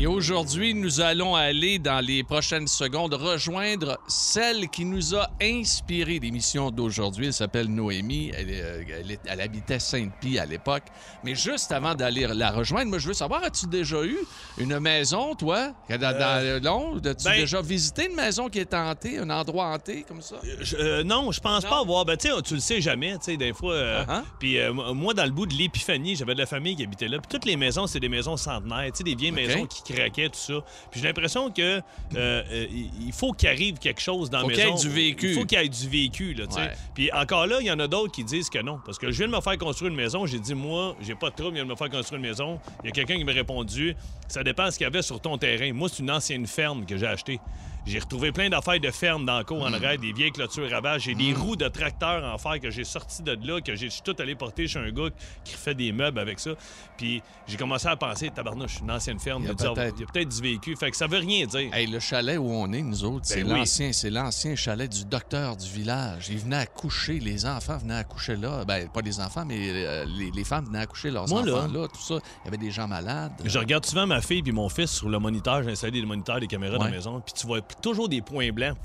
Et 0.00 0.06
aujourd'hui, 0.06 0.74
nous 0.74 1.00
allons 1.00 1.34
aller 1.34 1.78
dans 1.78 2.04
les 2.04 2.22
prochaines 2.22 2.66
secondes 2.68 3.14
rejoindre 3.14 3.98
celle 4.06 4.68
qui 4.68 4.84
nous 4.84 5.14
a 5.14 5.28
inspiré 5.40 6.18
l'émission 6.18 6.70
d'aujourd'hui. 6.70 7.26
Elle 7.26 7.32
s'appelle 7.32 7.68
Noémie. 7.68 8.30
Elle, 8.36 8.46
euh, 8.50 8.82
elle 9.00 9.10
est- 9.12 9.20
elle 9.26 9.40
habitait 9.40 9.78
Sainte-Pie 9.78 10.38
à 10.38 10.44
l'époque. 10.44 10.82
Mais 11.24 11.34
juste 11.34 11.72
avant 11.72 11.94
d'aller 11.94 12.26
la 12.26 12.50
rejoindre, 12.50 12.90
moi, 12.90 12.98
je 12.98 13.08
veux 13.08 13.14
savoir, 13.14 13.42
as-tu 13.42 13.66
déjà 13.66 14.04
eu 14.04 14.18
une 14.58 14.78
maison, 14.80 15.34
toi, 15.34 15.72
dans, 15.88 15.98
dans 15.98 16.62
Londres? 16.62 17.08
As-tu 17.10 17.24
ben- 17.24 17.36
déjà 17.40 17.62
visité 17.62 18.08
une 18.10 18.16
maison 18.16 18.48
qui 18.50 18.58
est 18.58 18.74
hantée, 18.74 19.18
un 19.18 19.30
endroit 19.30 19.66
hanté 19.68 20.04
comme 20.06 20.20
ça? 20.20 20.36
Je- 20.60 20.76
euh, 20.76 21.04
non, 21.04 21.32
je 21.32 21.40
pense 21.40 21.64
pas 21.64 21.80
avoir. 21.80 22.04
Ben, 22.04 22.16
tu 22.18 22.54
le 22.54 22.60
sais 22.60 22.80
jamais, 22.82 23.12
tu 23.14 23.24
sais, 23.32 23.36
des 23.38 23.52
fois. 23.54 23.72
euh, 23.74 24.04
Uh-huh. 24.04 24.22
Puis 24.38 24.58
euh, 24.58 24.72
moi, 24.72 25.14
dans 25.14 25.24
le 25.24 25.30
bout 25.30 25.46
de 25.46 25.54
l'épiphanie, 25.54 26.16
j'avais 26.16 26.34
de 26.34 26.40
la 26.40 26.46
famille 26.46 26.76
qui 26.76 26.82
habitait 26.84 27.08
là. 27.08 27.18
Puis 27.18 27.28
toutes 27.30 27.46
les 27.46 27.56
maisons, 27.56 27.86
c'est 27.86 28.00
des 28.00 28.08
maisons 28.10 28.36
centenaires, 28.36 28.90
tu 28.92 28.98
sais, 28.98 29.04
des 29.04 29.14
vieilles 29.14 29.30
maisons 29.32 29.53
qui 29.62 29.92
craquaient, 29.92 30.28
tout 30.28 30.38
ça. 30.38 30.54
Puis 30.90 31.00
j'ai 31.00 31.06
l'impression 31.06 31.50
que 31.50 31.62
euh, 31.62 31.80
euh, 32.16 32.66
il 32.70 33.12
faut 33.12 33.32
qu'il 33.32 33.48
arrive 33.48 33.78
quelque 33.78 34.00
chose 34.00 34.30
dans 34.30 34.40
Faut 34.40 34.48
la 34.48 34.54
qu'il 34.54 34.64
y 34.64 34.66
ait 34.66 34.70
maison. 34.72 34.82
du 34.82 34.88
vécu. 34.88 35.28
Il 35.30 35.34
faut 35.34 35.44
qu'il 35.44 35.58
y 35.58 35.62
ait 35.64 35.68
du 35.68 35.88
vécu, 35.88 36.34
là, 36.34 36.46
tu 36.46 36.54
sais. 36.54 36.60
Ouais. 36.60 36.72
Puis 36.94 37.12
encore 37.12 37.46
là, 37.46 37.56
il 37.60 37.66
y 37.66 37.70
en 37.70 37.78
a 37.78 37.86
d'autres 37.88 38.12
qui 38.12 38.24
disent 38.24 38.50
que 38.50 38.58
non. 38.60 38.80
Parce 38.84 38.98
que 38.98 39.10
je 39.10 39.18
viens 39.18 39.28
de 39.28 39.36
me 39.36 39.40
faire 39.40 39.58
construire 39.58 39.90
une 39.90 39.96
maison. 39.96 40.26
J'ai 40.26 40.38
dit, 40.38 40.54
moi, 40.54 40.96
j'ai 41.00 41.14
pas 41.14 41.30
de 41.30 41.34
trouble, 41.34 41.50
je 41.50 41.54
viens 41.56 41.64
de 41.64 41.70
me 41.70 41.76
faire 41.76 41.90
construire 41.90 42.20
une 42.22 42.28
maison. 42.28 42.60
Il 42.82 42.86
y 42.86 42.88
a 42.88 42.92
quelqu'un 42.92 43.16
qui 43.16 43.24
m'a 43.24 43.32
répondu, 43.32 43.94
ça 44.28 44.42
dépend 44.42 44.66
de 44.66 44.70
ce 44.70 44.78
qu'il 44.78 44.84
y 44.84 44.88
avait 44.88 45.02
sur 45.02 45.20
ton 45.20 45.38
terrain. 45.38 45.72
Moi, 45.72 45.88
c'est 45.88 46.02
une 46.02 46.10
ancienne 46.10 46.46
ferme 46.46 46.84
que 46.86 46.96
j'ai 46.96 47.06
achetée. 47.06 47.40
J'ai 47.86 47.98
retrouvé 47.98 48.32
plein 48.32 48.48
d'affaires 48.48 48.80
de 48.80 48.90
ferme 48.90 49.26
dans 49.26 49.38
le 49.38 49.44
cours 49.44 49.62
en 49.62 49.70
Hmm. 49.70 49.74
arrière, 49.74 49.98
des 49.98 50.12
vieilles 50.12 50.32
clôtures 50.32 50.70
ravages. 50.70 51.02
J'ai 51.02 51.14
des 51.14 51.34
roues 51.34 51.56
de 51.56 51.68
tracteur 51.68 52.24
en 52.24 52.38
fer 52.38 52.58
que 52.60 52.70
j'ai 52.70 52.84
sorti 52.84 53.22
de 53.22 53.36
là, 53.46 53.60
que 53.60 53.74
j'ai 53.74 53.88
tout 54.02 54.14
allé 54.18 54.34
porter 54.34 54.66
chez 54.66 54.78
un 54.78 54.90
gars 54.90 55.08
qui 55.44 55.54
fait 55.54 55.74
des 55.74 55.92
meubles 55.92 56.18
avec 56.18 56.40
ça. 56.40 56.52
Puis 56.96 57.22
j'ai 57.46 57.56
commencé 57.58 57.86
à 57.88 57.96
penser, 57.96 58.30
tabarnouche, 58.30 58.80
une 58.80 58.90
ancienne 58.90 59.18
ferme. 59.18 59.42
Il 59.42 59.48
y 59.48 59.50
a 59.50 59.54
peut-être- 59.54 60.28
du 60.28 60.40
vécu. 60.42 60.74
Fait 60.76 60.90
que 60.90 60.96
ça 60.96 61.06
veut 61.06 61.18
rien 61.18 61.44
dire. 61.46 61.74
Hey, 61.74 61.86
le 61.86 62.00
chalet 62.00 62.38
où 62.38 62.46
on 62.50 62.72
est, 62.72 62.80
nous 62.82 63.04
autres, 63.04 63.26
c'est 63.26 63.42
Ben 63.44 63.52
oui. 63.52 63.58
l'ancien, 63.58 63.92
c'est 63.92 64.10
l'ancien 64.10 64.56
chalet 64.56 64.90
du 64.90 65.04
docteur 65.04 65.56
du 65.56 65.68
village. 65.68 66.28
Il 66.30 66.38
venait 66.38 66.56
accoucher, 66.56 67.18
les 67.20 67.44
enfants 67.44 67.76
venaient 67.76 67.94
accoucher 67.96 68.36
là. 68.36 68.64
Ben, 68.64 68.88
pas 68.88 69.02
les 69.02 69.20
enfants, 69.20 69.44
mais 69.44 69.58
euh, 69.60 70.04
les, 70.06 70.30
les 70.30 70.44
femmes 70.44 70.64
venaient 70.64 70.78
accoucher 70.80 71.10
leurs 71.10 71.28
Moi, 71.28 71.44
là- 71.44 71.54
enfants 71.56 71.72
là. 71.72 71.88
tout 71.88 72.00
ça. 72.00 72.14
Il 72.14 72.44
y 72.46 72.48
avait 72.48 72.56
des 72.56 72.70
gens 72.70 72.88
malades. 72.88 73.32
Je 73.44 73.58
regarde 73.58 73.84
souvent 73.84 74.06
ma 74.06 74.22
fille 74.22 74.42
puis 74.42 74.52
mon 74.52 74.68
fils 74.70 74.90
sur 74.90 75.08
le 75.10 75.18
moniteur. 75.18 75.62
J'ai 75.62 75.70
installé 75.72 76.00
des 76.00 76.06
moniteurs, 76.06 76.40
des 76.40 76.46
caméras 76.46 76.78
dans 76.78 76.84
Ouais. 76.84 76.90
la 76.90 76.96
maison. 76.96 77.20
Puis 77.20 77.34
tu 77.34 77.46
vois 77.46 77.60
toujours 77.82 78.08
des 78.08 78.20
points 78.22 78.50
blancs 78.52 78.76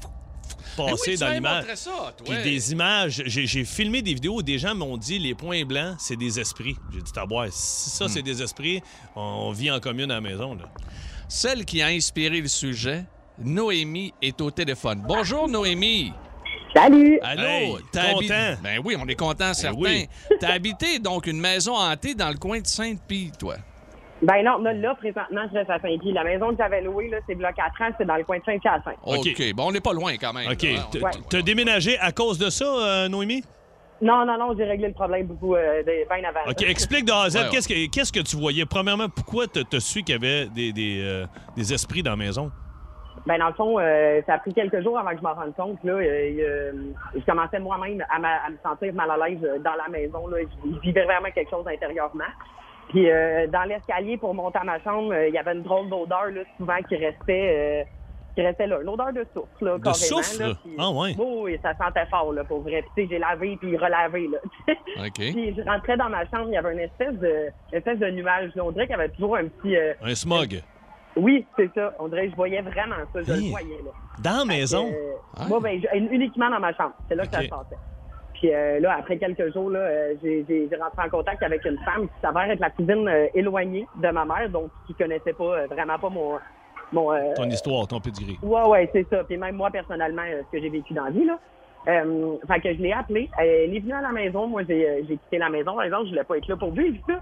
Ben 0.78 0.86
oui, 0.86 0.92
passer 0.92 1.18
dans 1.18 1.30
l'image. 1.30 1.66
Puis 2.26 2.44
des 2.44 2.72
images. 2.72 3.24
J'ai 3.26 3.66
filmé 3.66 4.02
des 4.02 4.14
vidéos 4.14 4.36
où 4.38 4.42
des 4.42 4.58
gens 4.60 4.76
m'ont 4.76 4.98
dit 4.98 5.20
les 5.20 5.36
points 5.36 5.64
blancs, 5.66 5.96
c'est 6.00 6.16
des 6.16 6.40
esprits. 6.40 6.76
J'ai 6.94 7.02
dit, 7.02 7.12
boire, 7.28 7.48
si 7.52 7.90
ça, 7.90 8.06
Hmm. 8.06 8.10
c'est 8.10 8.22
des 8.22 8.42
esprits, 8.42 8.82
on 9.16 9.52
vit 9.52 9.72
en 9.72 9.80
commune 9.80 10.12
à 10.12 10.16
la 10.16 10.22
maison. 10.22 10.56
Là. 10.56 10.66
Celle 11.28 11.66
qui 11.66 11.82
a 11.82 11.88
inspiré 11.88 12.42
le 12.42 12.48
sujet, 12.48 13.06
Noémie, 13.38 14.14
est 14.22 14.40
au 14.42 14.52
téléphone. 14.52 15.04
Bonjour, 15.08 15.48
Noémie. 15.48 16.12
Salut! 16.74 17.20
Allô? 17.24 17.42
Hey, 17.44 17.76
T'as 17.92 18.14
content. 18.14 18.56
Ben 18.62 18.80
oui, 18.84 18.96
on 19.00 19.08
est 19.08 19.16
content, 19.16 19.54
certain. 19.56 19.78
oui. 19.80 20.08
T'as 20.40 20.54
habité 20.54 21.00
donc 21.00 21.26
une 21.26 21.40
maison 21.40 21.76
hantée 21.76 22.14
dans 22.14 22.30
le 22.30 22.38
coin 22.38 22.60
de 22.62 22.68
Sainte-Pie, 22.68 23.32
toi. 23.40 23.56
Ben 24.22 24.44
non, 24.44 24.58
là, 24.60 24.74
là, 24.74 24.96
présentement, 24.96 25.42
je 25.52 25.58
reste 25.58 25.70
à 25.70 25.80
Saint-Guy. 25.80 26.12
La 26.12 26.24
maison 26.26 26.50
que 26.50 26.58
j'avais 26.58 26.82
louée, 26.82 27.08
là, 27.10 27.18
c'est 27.28 27.36
bloc 27.36 27.54
4 27.56 27.82
ans, 27.82 27.96
c'est 27.98 28.06
dans 28.06 28.18
le 28.18 28.24
coin 28.24 28.38
de 28.40 28.44
Saint-Hyacinthe. 28.44 28.98
OK. 29.06 29.54
Bon, 29.56 29.68
on 29.68 29.72
n'est 29.72 29.80
pas 29.80 29.94
loin 29.94 30.14
quand 30.20 30.34
même. 30.34 30.52
OK. 30.52 30.66
T'as 31.30 31.42
déménagé 31.42 31.98
à 32.00 32.12
cause 32.12 32.38
de 32.38 32.50
ça, 32.50 32.66
euh, 32.66 33.08
Noémie? 33.08 33.44
Non, 34.02 34.26
non, 34.26 34.38
non, 34.38 34.56
j'ai 34.58 34.64
réglé 34.64 34.88
le 34.88 34.94
problème 34.94 35.28
beaucoup 35.28 35.56
euh, 35.56 35.84
de 35.84 36.08
bien 36.08 36.28
avant. 36.30 36.50
OK, 36.50 36.62
explique 36.64 37.06
de 37.06 37.12
A 37.12 37.24
à 37.24 37.30
Z. 37.30 37.36
Ouais. 37.36 37.42
Qu'est-ce 37.52 37.68
que 37.68 37.90
qu'est-ce 37.92 38.14
que 38.14 38.22
tu 38.22 38.38
voyais? 38.38 38.66
Premièrement, 38.66 39.10
pourquoi 39.10 39.46
t'as 39.48 39.64
t'as 39.70 39.82
su 39.82 40.04
qu'il 40.04 40.16
y 40.16 40.18
avait 40.18 40.46
des, 40.48 40.72
des, 40.72 41.02
euh, 41.04 41.26
des 41.58 41.74
esprits 41.74 42.02
dans 42.02 42.12
la 42.12 42.18
maison? 42.18 42.50
Ben 43.26 43.38
dans 43.38 43.48
le 43.50 43.54
fond, 43.56 43.78
euh, 43.78 44.22
ça 44.26 44.36
a 44.36 44.38
pris 44.40 44.54
quelques 44.54 44.82
jours 44.82 44.98
avant 44.98 45.10
que 45.12 45.18
je 45.18 45.22
m'en 45.22 45.34
rende 45.34 45.54
compte. 45.54 45.84
Là, 45.84 45.92
Euh, 45.96 46.02
euh, 46.02 46.72
je 47.14 47.26
commençais 47.26 47.60
moi-même 47.60 48.02
à, 48.10 48.16
à 48.16 48.50
me 48.50 48.58
sentir 48.64 48.94
mal 48.94 49.12
à 49.12 49.18
l'aise 49.28 49.42
dans 49.62 49.76
la 49.76 49.90
maison. 49.90 50.28
Là. 50.28 50.38
Je, 50.44 50.72
je 50.76 50.80
vivais 50.80 51.04
vraiment 51.04 51.30
quelque 51.36 51.50
chose 51.50 51.68
intérieurement. 51.68 52.24
Puis 52.90 53.10
euh, 53.10 53.48
dans 53.48 53.64
l'escalier 53.64 54.18
pour 54.18 54.34
monter 54.34 54.60
à 54.60 54.64
ma 54.64 54.80
chambre, 54.82 55.14
euh, 55.14 55.28
il 55.28 55.34
y 55.34 55.38
avait 55.38 55.54
une 55.54 55.64
drôle 55.64 55.90
d'odeur 55.90 56.26
là, 56.32 56.42
souvent 56.58 56.78
qui 56.88 56.96
restait, 56.96 57.86
euh, 57.86 57.90
qui 58.36 58.42
restait 58.42 58.68
là. 58.68 58.80
L'odeur 58.80 59.14
de 59.14 59.26
soufre, 59.34 59.48
là, 59.62 59.78
De 59.78 59.84
carrément. 59.84 60.48
là. 60.48 60.54
Puis- 60.64 60.76
Ah 60.78 60.90
ouais. 60.92 61.16
Oh, 61.20 61.42
oui, 61.44 61.60
ça 61.62 61.74
sentait 61.78 62.06
fort, 62.08 62.34
là, 62.34 62.44
pour 62.44 62.62
vrai. 62.62 62.84
Puis 62.96 63.08
j'ai 63.10 63.20
lavé 63.20 63.58
puis 63.58 63.78
relavé, 63.78 64.28
là. 64.28 64.38
OK. 65.06 65.14
Puis 65.16 65.56
je 65.56 65.62
rentrais 65.70 65.98
dans 65.98 66.10
ma 66.10 66.26
chambre, 66.26 66.46
il 66.48 66.54
y 66.54 66.58
avait 66.58 66.74
une 66.74 66.80
espèce 66.80 67.14
de, 67.20 67.48
une 67.72 67.78
espèce 67.78 68.00
de 68.00 68.10
nuage. 68.10 68.52
On 68.60 68.72
dirait 68.72 68.88
qu'il 68.88 68.96
y 68.96 69.00
avait 69.00 69.10
toujours 69.10 69.36
un 69.38 69.46
petit. 69.48 69.76
euh, 69.76 69.94
Un 70.02 70.16
smog. 70.16 70.62
Oui, 71.16 71.46
c'est 71.58 71.70
ça. 71.76 71.94
On 72.00 72.08
dirait 72.08 72.26
que 72.26 72.32
je 72.32 72.36
voyais 72.36 72.62
vraiment 72.62 72.96
ça. 73.14 73.22
Je 73.24 73.34
le 73.34 73.50
voyais, 73.50 73.80
là. 73.84 73.92
Dans 74.24 74.40
la 74.40 74.46
maison? 74.46 74.88
Euh, 74.88 75.14
Ah. 75.38 75.46
Moi, 75.48 75.60
ben, 75.62 75.80
je- 75.82 75.98
uniquement 75.98 76.50
dans 76.50 76.60
ma 76.60 76.74
chambre. 76.74 76.94
C'est 77.08 77.16
là 77.16 77.26
que 77.26 77.32
ça 77.32 77.42
se 77.42 77.50
passait. 77.50 77.76
Puis 78.40 78.54
euh, 78.54 78.80
là, 78.80 78.96
après 78.98 79.18
quelques 79.18 79.54
jours, 79.54 79.70
là, 79.70 79.80
euh, 79.80 80.14
j'ai 80.24 80.46
j'ai- 80.48 80.68
j'ai 80.70 80.76
rentré 80.78 81.04
en 81.06 81.10
contact 81.10 81.44
avec 81.44 81.64
une 81.66 81.78
femme 81.80 82.08
qui 82.08 82.14
s'avère 82.22 82.50
être 82.50 82.60
la 82.62 82.70
cousine 82.70 83.08
euh, 83.08 83.28
éloignée 83.34 83.86
de 83.96 84.10
ma 84.10 84.24
mère, 84.26 84.50
donc 84.50 84.72
qui 84.88 84.96
connaissait 84.96 85.34
pas 85.34 85.68
vraiment 85.68 86.00
pas 86.00 86.10
mon. 86.10 86.40
mon 86.94 87.34
Ton 87.36 87.50
histoire, 87.50 87.86
ton 87.88 88.00
pedigree. 88.00 88.40
Ouais, 88.42 88.64
ouais, 88.64 88.90
c'est 88.94 89.08
ça. 89.10 89.24
Puis 89.26 89.36
même 89.38 89.56
moi, 89.56 89.70
personnellement, 89.72 90.24
ce 90.46 90.52
que 90.58 90.62
j'ai 90.62 90.70
vécu 90.70 90.94
dans 90.94 91.06
la 91.06 91.12
vie, 91.12 91.26
là. 91.26 91.38
Fait 92.48 92.60
que 92.62 92.74
je 92.74 92.82
l'ai 92.82 92.94
appelée. 92.94 93.30
Elle 93.38 93.76
est 93.76 93.80
venue 93.80 93.94
à 93.94 94.02
la 94.02 94.12
maison. 94.12 94.48
Moi, 94.48 94.64
j'ai 94.68 95.04
j'ai 95.08 95.18
quitté 95.18 95.38
la 95.38 95.50
maison. 95.50 95.76
Par 95.76 95.84
exemple, 95.84 96.06
je 96.06 96.10
voulais 96.12 96.24
pas 96.24 96.38
être 96.38 96.48
là 96.48 96.56
pour 96.56 96.72
vivre 96.72 96.98
ça. 97.08 97.22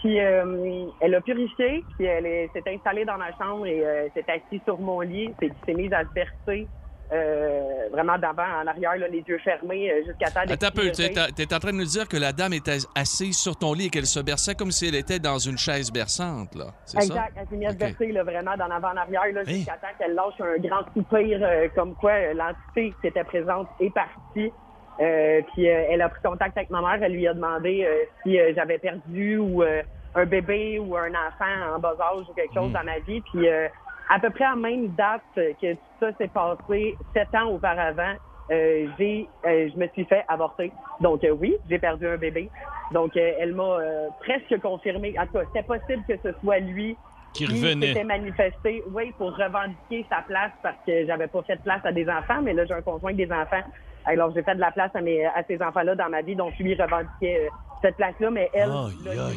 Puis 0.00 0.16
elle 0.16 1.14
a 1.14 1.20
purifié, 1.20 1.84
puis 1.96 2.06
elle 2.06 2.24
est- 2.24 2.50
s'est 2.54 2.62
installée 2.72 3.04
dans 3.04 3.18
ma 3.18 3.32
chambre 3.32 3.66
et 3.66 3.82
s'est 4.14 4.24
assise 4.28 4.62
sur 4.64 4.78
mon 4.78 5.00
lit. 5.00 5.30
Puis 5.38 5.52
s'est 5.66 5.74
mise 5.74 5.92
à 5.92 6.04
se 6.04 6.12
bercer, 6.14 6.68
euh, 7.12 7.88
vraiment 7.90 8.18
d'avant 8.18 8.44
en 8.62 8.66
arrière, 8.66 8.96
là, 8.96 9.08
les 9.08 9.24
yeux 9.26 9.38
fermés, 9.38 9.90
euh, 9.90 10.02
jusqu'à 10.06 10.30
temps 10.30 10.40
Attends 10.48 10.66
un 10.66 10.70
peu, 10.70 10.90
t'es 10.90 11.10
t'es 11.34 11.54
en 11.54 11.58
train 11.58 11.72
de 11.72 11.76
nous 11.78 11.84
dire 11.84 12.06
que 12.08 12.16
la 12.16 12.32
dame 12.32 12.52
était 12.52 12.78
assise 12.94 13.38
sur 13.38 13.56
ton 13.56 13.72
lit 13.72 13.86
et 13.86 13.90
qu'elle 13.90 14.06
se 14.06 14.20
berçait 14.20 14.54
comme 14.54 14.70
si 14.70 14.88
elle 14.88 14.94
était 14.94 15.18
dans 15.18 15.38
une 15.38 15.56
chaise 15.58 15.90
berçante, 15.90 16.54
là. 16.54 16.66
C'est 16.84 17.00
ça? 17.00 17.04
Exact. 17.14 17.32
Elle 17.36 17.46
s'est 17.48 17.56
mise 17.56 17.68
à 17.68 17.70
se 17.70 17.74
Ok. 17.76 17.80
bercer 17.80 18.12
là, 18.12 18.22
vraiment 18.24 18.56
d'en 18.56 18.70
avant 18.70 18.88
en 18.92 18.96
arrière 18.96 19.32
là, 19.32 19.40
Hey. 19.46 19.56
jusqu'à 19.56 19.72
temps 19.78 19.88
qu'elle 19.98 20.14
lâche 20.14 20.40
un 20.40 20.58
grand 20.58 20.82
soupir 20.94 21.38
euh, 21.42 21.68
comme 21.74 21.94
quoi 21.94 22.12
l'entité 22.34 22.94
qui 23.00 23.06
était 23.06 23.24
présente 23.24 23.68
est 23.80 23.90
partie. 23.94 24.52
Euh, 25.00 25.40
puis 25.54 25.64
elle 25.66 26.02
a 26.02 26.08
pris 26.08 26.20
contact 26.22 26.56
avec 26.56 26.70
ma 26.70 26.80
mère. 26.80 26.98
Elle 27.02 27.12
lui 27.12 27.26
a 27.28 27.32
demandé 27.32 27.86
si 28.22 28.36
j'avais 28.54 28.78
perdu 28.78 29.38
ou 29.38 29.62
un 29.62 30.26
bébé 30.26 30.80
ou 30.80 30.96
un 30.96 31.10
enfant 31.10 31.74
en 31.74 31.78
bas 31.78 31.94
âge 32.00 32.24
ou 32.28 32.32
quelque 32.34 32.52
chose 32.52 32.70
Mm. 32.70 32.72
dans 32.72 32.82
ma 32.84 32.98
vie. 32.98 33.20
Puis 33.20 33.48
euh, 33.48 33.68
à 34.08 34.18
peu 34.18 34.30
près 34.30 34.44
à 34.44 34.50
la 34.50 34.56
même 34.56 34.88
date 34.88 35.22
que 35.34 35.74
tout 35.74 35.80
ça 36.00 36.12
s'est 36.14 36.28
passé, 36.28 36.96
sept 37.14 37.34
ans 37.34 37.48
auparavant, 37.50 38.14
euh, 38.50 38.86
j'ai, 38.98 39.28
euh, 39.44 39.68
je 39.72 39.78
me 39.78 39.86
suis 39.88 40.04
fait 40.06 40.24
avorter. 40.28 40.72
Donc 41.00 41.22
euh, 41.24 41.30
oui, 41.30 41.54
j'ai 41.68 41.78
perdu 41.78 42.06
un 42.06 42.16
bébé. 42.16 42.50
Donc 42.92 43.16
euh, 43.16 43.32
elle 43.38 43.54
m'a 43.54 43.62
euh, 43.80 44.08
presque 44.20 44.58
confirmé. 44.60 45.14
En 45.18 45.26
tout 45.26 45.32
cas, 45.34 45.44
c'était 45.52 45.62
possible 45.66 46.02
que 46.08 46.16
ce 46.22 46.32
soit 46.40 46.58
lui 46.60 46.96
Qui 47.34 47.44
revenait. 47.44 47.88
s'était 47.88 48.04
manifesté, 48.04 48.82
oui, 48.90 49.12
pour 49.18 49.36
revendiquer 49.36 50.06
sa 50.08 50.22
place 50.22 50.52
parce 50.62 50.78
que 50.86 51.04
j'avais 51.06 51.26
pas 51.26 51.42
fait 51.42 51.56
de 51.56 51.62
place 51.62 51.84
à 51.84 51.92
des 51.92 52.08
enfants, 52.08 52.40
mais 52.42 52.54
là 52.54 52.64
j'ai 52.64 52.74
un 52.74 52.80
conjoint 52.82 53.12
avec 53.12 53.28
des 53.28 53.32
enfants. 53.32 53.62
Alors 54.06 54.32
j'ai 54.34 54.42
fait 54.42 54.54
de 54.54 54.60
la 54.60 54.70
place 54.70 54.90
à 54.94 55.02
mes 55.02 55.26
à 55.26 55.42
ces 55.46 55.60
enfants-là 55.60 55.94
dans 55.94 56.08
ma 56.08 56.22
vie, 56.22 56.34
donc 56.34 56.56
lui 56.58 56.74
revendiquait 56.74 57.46
euh, 57.46 57.48
cette 57.82 57.96
place-là, 57.96 58.30
mais 58.30 58.48
elle 58.54 58.70
l'a 58.70 59.30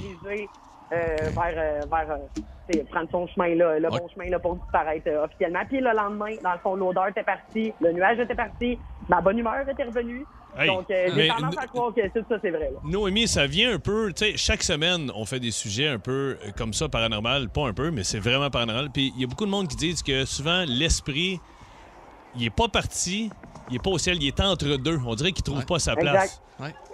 vers 0.92 1.54
euh, 1.58 1.82
vers 1.90 2.18
euh, 2.18 2.84
prendre 2.92 3.10
son 3.12 3.28
chemin 3.28 3.56
là, 3.56 3.80
le 3.80 3.90
bon 3.90 4.08
chemin 4.14 4.30
là 4.30 4.40
pour 4.40 4.56
disparaître 4.56 5.08
euh, 5.08 5.26
officiellement. 5.26 5.62
Puis 5.68 5.80
le 5.80 5.92
lendemain, 5.92 6.36
dans 6.44 6.54
le 6.54 6.60
fond, 6.60 6.76
l'odeur 6.76 7.08
était 7.08 7.24
partie, 7.24 7.74
le 7.82 7.92
nuage 7.94 8.20
était 8.20 8.36
parti, 8.36 8.78
ma 9.10 9.22
bonne 9.22 9.40
humeur 9.40 9.68
était 9.68 9.84
revenue. 9.84 10.26
Hey, 10.58 10.68
donc 10.68 10.92
euh, 10.92 11.08
j'ai 11.16 11.30
tendance 11.30 11.58
à 11.58 11.66
croire 11.68 11.94
que 11.94 12.02
tout 12.10 12.26
ça 12.28 12.36
c'est 12.42 12.50
vrai. 12.50 12.72
là. 12.74 12.80
Noémie, 12.84 13.26
ça 13.28 13.48
vient 13.48 13.74
un 13.74 13.80
peu, 13.80 14.12
tu 14.12 14.26
sais, 14.26 14.38
chaque 14.38 14.64
semaine, 14.64 15.10
on 15.16 15.24
fait 15.26 15.40
des 15.40 15.52
sujets 15.52 15.88
un 15.88 16.00
peu 16.00 16.38
euh, 16.46 16.52
comme 16.58 16.74
ça, 16.74 16.90
paranormal. 16.90 17.48
Pas 17.48 17.68
un 17.68 17.74
peu, 17.74 17.90
mais 17.90 18.04
c'est 18.04 18.20
vraiment 18.20 18.50
paranormal. 18.50 18.90
Puis 18.92 19.14
il 19.16 19.22
y 19.22 19.24
a 19.24 19.28
beaucoup 19.28 19.46
de 19.46 19.52
monde 19.52 19.70
qui 19.70 19.78
disent 19.78 20.04
que 20.04 20.26
souvent, 20.26 20.66
l'esprit, 20.68 21.40
il 22.36 22.46
est 22.46 22.50
pas 22.50 22.68
parti, 22.68 23.30
il 23.72 23.76
est 23.76 23.84
pas 23.84 23.90
au 23.90 23.98
ciel, 23.98 24.18
il 24.22 24.28
est 24.28 24.40
entre 24.40 24.78
deux. 24.78 25.00
On 25.06 25.16
dirait 25.16 25.32
qu'il 25.32 25.44
trouve 25.44 25.66
pas 25.66 25.80
sa 25.80 25.96
place. 25.96 26.26
Exact. 26.26 26.42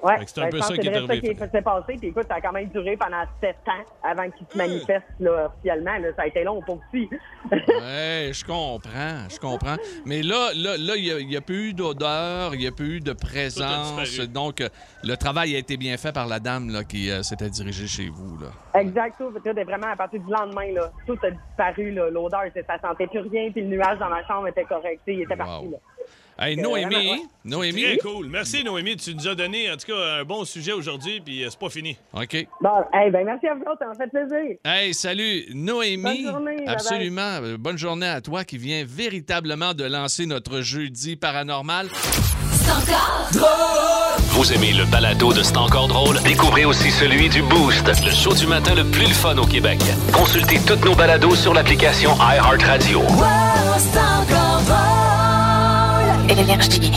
Ouais. 0.04 0.20
C'est 0.26 0.40
un 0.40 0.44
ben, 0.44 0.50
peu 0.52 0.62
ça 0.62 0.74
qui 0.76 0.88
est 0.88 0.94
c'est 0.94 0.98
arrivé. 0.98 1.36
ça 1.36 1.48
qui 1.48 1.52
s'est 1.52 1.62
passé. 1.62 1.96
Puis 2.00 2.08
écoute, 2.10 2.26
ça 2.30 2.36
a 2.36 2.42
quand 2.42 2.54
même 2.54 2.70
duré 2.70 2.96
pendant 2.96 3.24
sept 3.42 3.58
ans 3.68 3.84
avant 4.04 4.30
qu'il 4.30 4.48
se 4.48 4.58
manifeste 4.58 5.06
là, 5.20 5.48
officiellement. 5.48 5.98
Là, 5.98 6.10
ça 6.16 6.22
a 6.22 6.28
été 6.28 6.44
long 6.44 6.62
pour 6.62 6.76
aussi. 6.76 7.10
Ouais, 7.50 8.32
je 8.34 8.44
comprends, 8.44 9.30
je 9.30 9.40
comprends. 9.40 9.78
Mais 10.06 10.22
là, 10.22 10.50
là, 10.54 10.76
là, 10.78 10.96
il 10.98 11.28
n'y 11.28 11.38
a, 11.38 11.42
plus 11.42 11.70
eu 11.70 11.74
d'odeur, 11.74 12.54
il 12.54 12.60
n'y 12.60 12.68
a 12.68 12.72
plus 12.72 12.98
eu 12.98 13.00
de 13.00 13.14
présence. 13.14 14.20
Donc, 14.34 14.60
euh, 14.60 14.68
le 15.04 15.16
travail 15.16 15.56
a 15.56 15.58
été 15.58 15.78
bien 15.78 15.96
fait 15.96 16.12
par 16.12 16.28
la 16.28 16.40
dame 16.40 16.70
là, 16.70 16.84
qui 16.84 17.10
euh, 17.10 17.24
s'était 17.24 17.50
dirigée 17.50 17.88
chez 17.88 18.10
vous. 18.10 18.38
Là. 18.38 18.82
exact. 18.82 19.18
Tout, 19.18 19.32
tout 19.32 19.58
est 19.58 19.64
vraiment 19.64 19.88
à 19.88 19.96
partir 19.96 20.20
du 20.20 20.30
lendemain, 20.30 20.74
là, 20.74 20.92
tout 21.06 21.18
a 21.24 21.32
disparu. 21.32 21.92
L'odeur, 21.92 22.44
c'est- 22.54 22.66
ça 22.68 22.78
sentait 22.80 23.08
plus 23.08 23.22
rien. 23.22 23.50
Puis 23.52 23.62
le 23.62 23.68
nuage 23.68 23.98
dans 24.00 24.10
ma 24.10 24.26
chambre 24.26 24.48
était 24.50 24.66
correct. 24.66 25.02
Il 25.08 25.22
était 25.22 25.36
parti. 25.36 25.70
Là. 25.70 25.78
Hey, 26.40 26.56
Noémie, 26.56 26.94
vraiment, 26.94 27.24
Noémie. 27.46 27.84
Très 27.84 27.98
cool. 27.98 28.28
Merci, 28.28 28.64
Noémie. 28.64 28.96
Tu 28.96 29.16
nous 29.16 29.28
as 29.28 29.34
donné, 29.36 29.72
en 29.72 29.78
tout 29.78 29.88
cas, 29.88 30.20
un 30.20 30.24
bon 30.24 30.46
sujet 30.46 30.72
aujourd'hui, 30.72 31.20
puis 31.20 31.44
euh, 31.44 31.48
c'est 31.50 31.60
pas 31.60 31.70
fini. 31.70 31.98
OK. 32.14 32.48
Bon, 32.62 32.70
hey, 32.94 33.10
ben 33.10 33.26
merci 33.26 33.48
à 33.48 33.56
vous 33.56 33.62
autres, 33.62 33.80
ça 33.80 33.88
m'a 33.88 33.96
fait 33.96 34.08
plaisir. 34.10 34.58
Hey, 34.64 34.94
salut, 34.94 35.46
Noémie. 35.54 36.04
Bonne 36.04 36.32
journée. 36.32 36.64
Absolument. 36.68 37.40
Euh, 37.42 37.58
Bonne 37.58 37.78
journée 37.78 38.08
à 38.08 38.22
toi 38.22 38.44
qui 38.44 38.58
vient 38.58 38.84
véritablement 38.88 39.74
de 39.74 39.84
lancer 39.86 40.26
notre 40.28 40.62
jeudi 40.62 41.16
paranormal. 41.16 41.88
Vous 44.32 44.54
aimez 44.54 44.74
le 44.74 44.86
balado 44.86 45.34
de 45.34 45.42
C'est 45.42 45.58
encore 45.58 45.88
drôle? 45.88 46.20
Découvrez 46.24 46.66
aussi 46.66 46.92
celui 46.92 47.30
du 47.30 47.42
Boost, 47.42 47.88
le 48.06 48.12
show 48.12 48.34
du 48.34 48.46
matin 48.46 48.76
le 48.76 48.84
plus 48.84 49.08
le 49.08 49.14
fun 49.14 49.38
au 49.38 49.46
Québec. 49.46 49.80
Consultez 50.14 50.60
toutes 50.68 50.86
nos 50.86 50.94
balados 50.94 51.36
sur 51.36 51.54
l'application 51.54 52.12
iHeartRadio. 52.20 53.02
Énergie. 56.30 56.92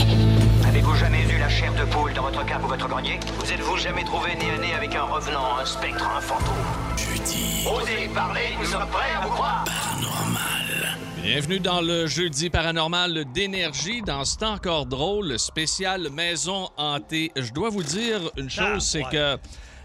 Avez-vous 0.67 0.95
jamais 0.95 1.23
vu 1.23 1.39
la 1.39 1.47
chair 1.47 1.73
de 1.73 1.85
poule 1.85 2.13
dans 2.13 2.23
votre 2.23 2.45
cave 2.45 2.65
ou 2.65 2.67
votre 2.67 2.87
grenier? 2.87 3.17
Vous 3.39 3.51
êtes-vous 3.51 3.77
jamais 3.77 4.03
trouvé 4.03 4.35
nez 4.35 4.51
à 4.51 4.57
nez 4.57 4.73
avec 4.73 4.93
un 4.93 5.03
revenant, 5.03 5.57
un 5.57 5.65
spectre, 5.65 6.05
un 6.05 6.19
fantôme? 6.19 6.53
Jeudi. 6.97 7.65
Osez 7.65 8.09
parler, 8.13 8.57
nous 8.59 8.65
sommes 8.65 8.87
prêts 8.91 9.11
à 9.17 9.25
vous 9.25 9.31
croire. 9.31 9.63
Bienvenue 11.23 11.59
dans 11.59 11.81
le 11.81 12.07
jeudi 12.07 12.49
paranormal 12.49 13.25
d'énergie, 13.33 14.01
dans 14.01 14.25
ce 14.25 14.37
temps 14.37 14.53
encore 14.53 14.85
drôle, 14.85 15.29
le 15.29 15.37
spécial 15.37 16.09
maison 16.09 16.69
hantée. 16.77 17.31
Je 17.37 17.53
dois 17.53 17.69
vous 17.69 17.83
dire 17.83 18.19
une 18.37 18.49
chose, 18.49 18.83
c'est 18.83 19.03
que 19.03 19.37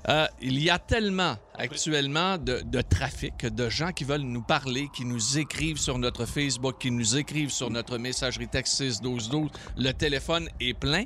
euh, 0.08 0.26
il 0.40 0.62
y 0.62 0.70
a 0.70 0.78
tellement 0.78 1.36
actuellement 1.54 2.38
de, 2.38 2.60
de 2.64 2.80
trafic, 2.80 3.44
de 3.46 3.68
gens 3.68 3.92
qui 3.92 4.04
veulent 4.04 4.20
nous 4.20 4.42
parler, 4.42 4.88
qui 4.94 5.04
nous 5.04 5.38
écrivent 5.38 5.78
sur 5.78 5.98
notre 5.98 6.26
Facebook, 6.26 6.76
qui 6.78 6.90
nous 6.90 7.16
écrivent 7.16 7.50
sur 7.50 7.70
notre 7.70 7.98
messagerie 7.98 8.48
texte 8.48 8.74
61212. 8.76 9.50
Le 9.76 9.92
téléphone 9.92 10.48
est 10.60 10.74
plein. 10.74 11.04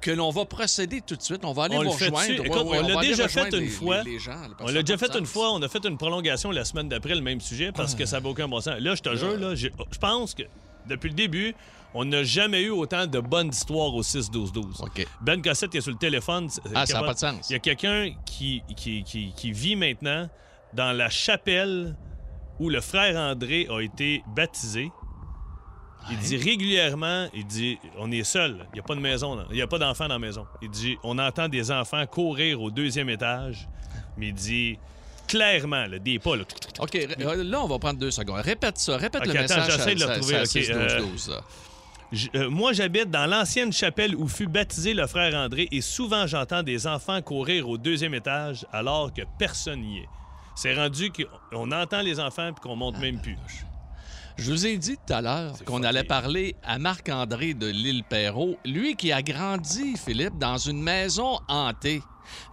Que 0.00 0.10
l'on 0.10 0.30
va 0.30 0.44
procéder 0.46 1.00
tout 1.00 1.14
de 1.14 1.22
suite. 1.22 1.44
On 1.44 1.52
va 1.52 1.62
aller 1.64 1.76
On 1.76 1.84
vous 1.84 1.90
rejoindre. 1.92 2.28
Ouais, 2.42 2.48
ouais, 2.50 2.78
on 2.82 2.88
l'a 2.88 3.00
déjà 3.02 3.28
fait 3.28 3.48
une 3.54 3.60
les- 3.60 3.68
fois. 3.68 4.02
les- 4.02 4.10
les 4.14 4.18
gens, 4.18 4.32
là, 4.32 4.48
parce 4.58 4.68
On 4.68 4.74
l'a 4.74 4.82
déjà 4.82 4.98
fait 4.98 5.16
une 5.16 5.26
fois. 5.26 5.52
On 5.52 5.62
a 5.62 5.68
fait 5.68 5.84
une 5.86 5.96
prolongation 5.96 6.50
la 6.50 6.64
semaine 6.64 6.88
d'après, 6.88 7.14
le 7.14 7.20
même 7.20 7.40
sujet, 7.40 7.70
parce 7.70 7.94
que 7.94 8.04
ça 8.04 8.20
n'a 8.20 8.28
aucun 8.28 8.48
bon 8.48 8.60
sens. 8.60 8.80
Là, 8.80 8.96
je 8.96 9.00
te 9.00 9.14
jure, 9.14 9.38
là, 9.38 9.54
j'ai- 9.54 9.70
je 9.92 9.98
pense 9.98 10.34
que 10.34 10.42
depuis 10.88 11.08
le 11.10 11.14
début, 11.14 11.54
on 11.94 12.04
n'a 12.04 12.22
jamais 12.24 12.62
eu 12.62 12.70
autant 12.70 13.06
de 13.06 13.20
bonnes 13.20 13.48
histoires 13.50 13.94
au 13.94 14.02
6-12-12. 14.02 14.84
Ben 15.20 15.40
Cossette 15.42 15.74
est 15.74 15.80
sur 15.80 15.92
le 15.92 15.98
téléphone. 15.98 16.48
Ah, 16.48 16.70
ça 16.74 16.80
a 16.80 16.86
capable- 16.86 17.06
pas 17.08 17.14
de 17.14 17.18
sens. 17.18 17.50
Il 17.50 17.52
y 17.52 17.56
a 17.56 17.58
quelqu'un 17.58 18.10
qui, 18.24 18.62
qui, 18.76 19.02
qui- 19.04 19.32
qui 19.36 19.52
vit 19.52 19.76
maintenant 19.76 20.28
dans 20.74 20.92
la 20.92 21.10
chapelle 21.10 21.96
où 22.58 22.68
le 22.70 22.80
frère 22.80 23.16
André 23.18 23.66
a 23.70 23.80
été 23.80 24.22
baptisé. 24.34 24.90
Il 26.10 26.18
dit 26.18 26.36
régulièrement, 26.36 27.28
il 27.32 27.46
dit, 27.46 27.78
on 27.96 28.10
est 28.10 28.24
seul, 28.24 28.66
il 28.72 28.74
n'y 28.74 28.80
a 28.80 28.82
pas 28.82 28.96
de 28.96 29.00
maison, 29.00 29.36
là. 29.36 29.44
il 29.50 29.54
n'y 29.54 29.62
a 29.62 29.68
pas 29.68 29.78
d'enfants 29.78 30.08
dans 30.08 30.14
la 30.14 30.18
maison. 30.18 30.46
Il 30.60 30.68
dit, 30.68 30.96
on 31.04 31.16
entend 31.18 31.48
des 31.48 31.70
enfants 31.70 32.04
courir 32.06 32.60
au 32.60 32.72
deuxième 32.72 33.08
étage, 33.08 33.68
mais 34.16 34.28
il 34.28 34.34
dit 34.34 34.78
clairement, 35.28 35.86
là, 35.86 36.00
des 36.00 36.18
pas, 36.18 36.34
là. 36.36 36.42
OK, 36.80 36.94
là, 37.18 37.62
on 37.62 37.68
va 37.68 37.78
prendre 37.78 38.00
deux 38.00 38.10
secondes. 38.10 38.40
Répète 38.40 38.78
ça. 38.78 38.96
Répète 38.96 39.22
Ok, 39.22 39.28
le 39.32 39.38
attends, 39.38 39.54
message. 39.56 39.72
j'essaie 39.76 39.94
de 39.94 40.00
le 40.00 40.06
retrouver, 40.06 40.34
à- 40.34 40.38
à 40.38 40.42
ok, 40.42 40.48
6-12-12, 40.48 41.30
euh, 41.30 41.40
euh, 42.34 42.50
moi, 42.50 42.72
j'habite 42.72 43.10
dans 43.10 43.26
l'ancienne 43.26 43.72
chapelle 43.72 44.14
où 44.14 44.28
fut 44.28 44.46
baptisé 44.46 44.92
le 44.94 45.06
frère 45.06 45.34
André 45.34 45.68
et 45.70 45.80
souvent 45.80 46.26
j'entends 46.26 46.62
des 46.62 46.86
enfants 46.86 47.22
courir 47.22 47.68
au 47.68 47.78
deuxième 47.78 48.14
étage 48.14 48.66
alors 48.72 49.12
que 49.12 49.22
personne 49.38 49.80
n'y 49.80 49.98
est. 49.98 50.08
C'est 50.54 50.74
rendu 50.74 51.10
qu'on 51.10 51.72
entend 51.72 52.02
les 52.02 52.20
enfants 52.20 52.52
puis 52.52 52.60
qu'on 52.62 52.76
monte 52.76 52.98
même 52.98 53.20
plus. 53.20 53.38
Je 54.36 54.50
vous 54.50 54.66
ai 54.66 54.76
dit 54.78 54.96
tout 55.06 55.12
à 55.12 55.20
l'heure 55.22 55.52
qu'on 55.64 55.82
allait 55.82 56.04
parler 56.04 56.56
à 56.62 56.78
Marc-André 56.78 57.54
de 57.54 57.66
l'île 57.66 58.02
Perrault, 58.04 58.56
lui 58.64 58.96
qui 58.96 59.12
a 59.12 59.22
grandi, 59.22 59.94
Philippe, 59.96 60.38
dans 60.38 60.56
une 60.58 60.82
maison 60.82 61.38
hantée. 61.48 62.02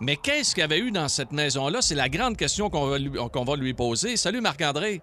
Mais 0.01 0.15
qu'est-ce 0.17 0.53
qu'il 0.53 0.61
y 0.61 0.63
avait 0.63 0.79
eu 0.79 0.91
dans 0.91 1.07
cette 1.07 1.31
maison-là? 1.31 1.81
C'est 1.81 1.95
la 1.95 2.09
grande 2.09 2.35
question 2.37 2.69
qu'on 2.69 2.87
va, 2.87 2.97
lui- 2.99 3.11
qu'on 3.31 3.43
va 3.45 3.55
lui 3.55 3.73
poser. 3.73 4.17
Salut 4.17 4.41
Marc-André. 4.41 5.01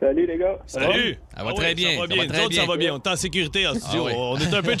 Salut 0.00 0.26
les 0.26 0.38
gars. 0.38 0.58
Salut! 0.66 1.16
Ça 1.36 1.42
va? 1.42 1.50
Ah 1.50 1.52
très 1.54 1.68
oui, 1.70 1.74
bien. 1.74 1.90
Ça 1.90 1.96
va 1.96 2.00
ça 2.02 2.06
bien. 2.06 2.16
va 2.22 2.28
très 2.28 2.38
Nous 2.38 2.44
autres, 2.44 2.54
ça 2.54 2.60
bien. 2.62 2.70
va 2.72 2.76
bien. 2.76 2.94
On 2.94 2.96
est 2.98 3.08
en 3.08 3.16
sécurité 3.16 3.66
en 3.66 3.74
studio. 3.74 4.02
Ah 4.06 4.06
oui. 4.06 4.12
On 4.16 4.36
est 4.36 4.54
un 4.54 4.62
peu 4.62 4.76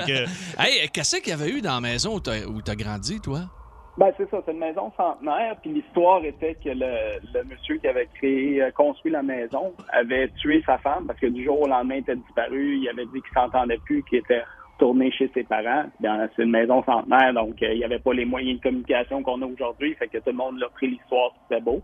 que... 0.06 0.24
Hey, 0.60 0.88
qu'est-ce 0.92 1.16
qu'il 1.20 1.30
y 1.30 1.32
avait 1.32 1.50
eu 1.50 1.60
dans 1.60 1.74
la 1.74 1.80
maison 1.80 2.16
où 2.16 2.20
t'as 2.62 2.74
grandi, 2.74 3.20
toi? 3.20 3.40
Ben 3.96 4.12
c'est 4.16 4.30
ça, 4.30 4.38
c'est 4.46 4.52
une 4.52 4.58
maison 4.60 4.92
centenaire, 4.96 5.56
puis 5.60 5.72
l'histoire 5.72 6.24
était 6.24 6.54
que 6.54 6.68
le, 6.68 7.18
le 7.34 7.42
monsieur 7.44 7.78
qui 7.78 7.88
avait 7.88 8.06
créé, 8.14 8.62
euh, 8.62 8.70
construit 8.70 9.10
la 9.10 9.24
maison 9.24 9.72
avait 9.92 10.28
tué 10.40 10.62
sa 10.64 10.78
femme 10.78 11.06
parce 11.08 11.18
que 11.18 11.26
du 11.26 11.44
jour 11.44 11.60
au 11.62 11.66
lendemain, 11.66 11.96
il 11.96 12.00
était 12.02 12.14
disparu, 12.14 12.76
il 12.80 12.88
avait 12.88 13.06
dit 13.06 13.20
qu'il 13.20 13.32
s'entendait 13.34 13.78
plus, 13.84 14.04
qu'il 14.04 14.18
était 14.18 14.42
retourné 14.74 15.10
chez 15.10 15.28
ses 15.34 15.42
parents. 15.42 15.86
Dans- 15.98 16.28
C'est 16.36 16.44
une 16.44 16.52
maison 16.52 16.80
centenaire, 16.84 17.34
donc 17.34 17.60
euh, 17.60 17.72
il 17.72 17.78
n'y 17.78 17.84
avait 17.84 17.98
pas 17.98 18.12
les 18.12 18.24
moyens 18.24 18.58
de 18.58 18.62
communication 18.62 19.20
qu'on 19.24 19.42
a 19.42 19.46
aujourd'hui, 19.46 19.96
fait 19.96 20.06
que 20.06 20.18
tout 20.18 20.30
le 20.30 20.32
monde 20.34 20.60
l'a 20.60 20.68
pris 20.68 20.86
l'histoire, 20.90 21.32
c'était 21.48 21.60
beau. 21.60 21.82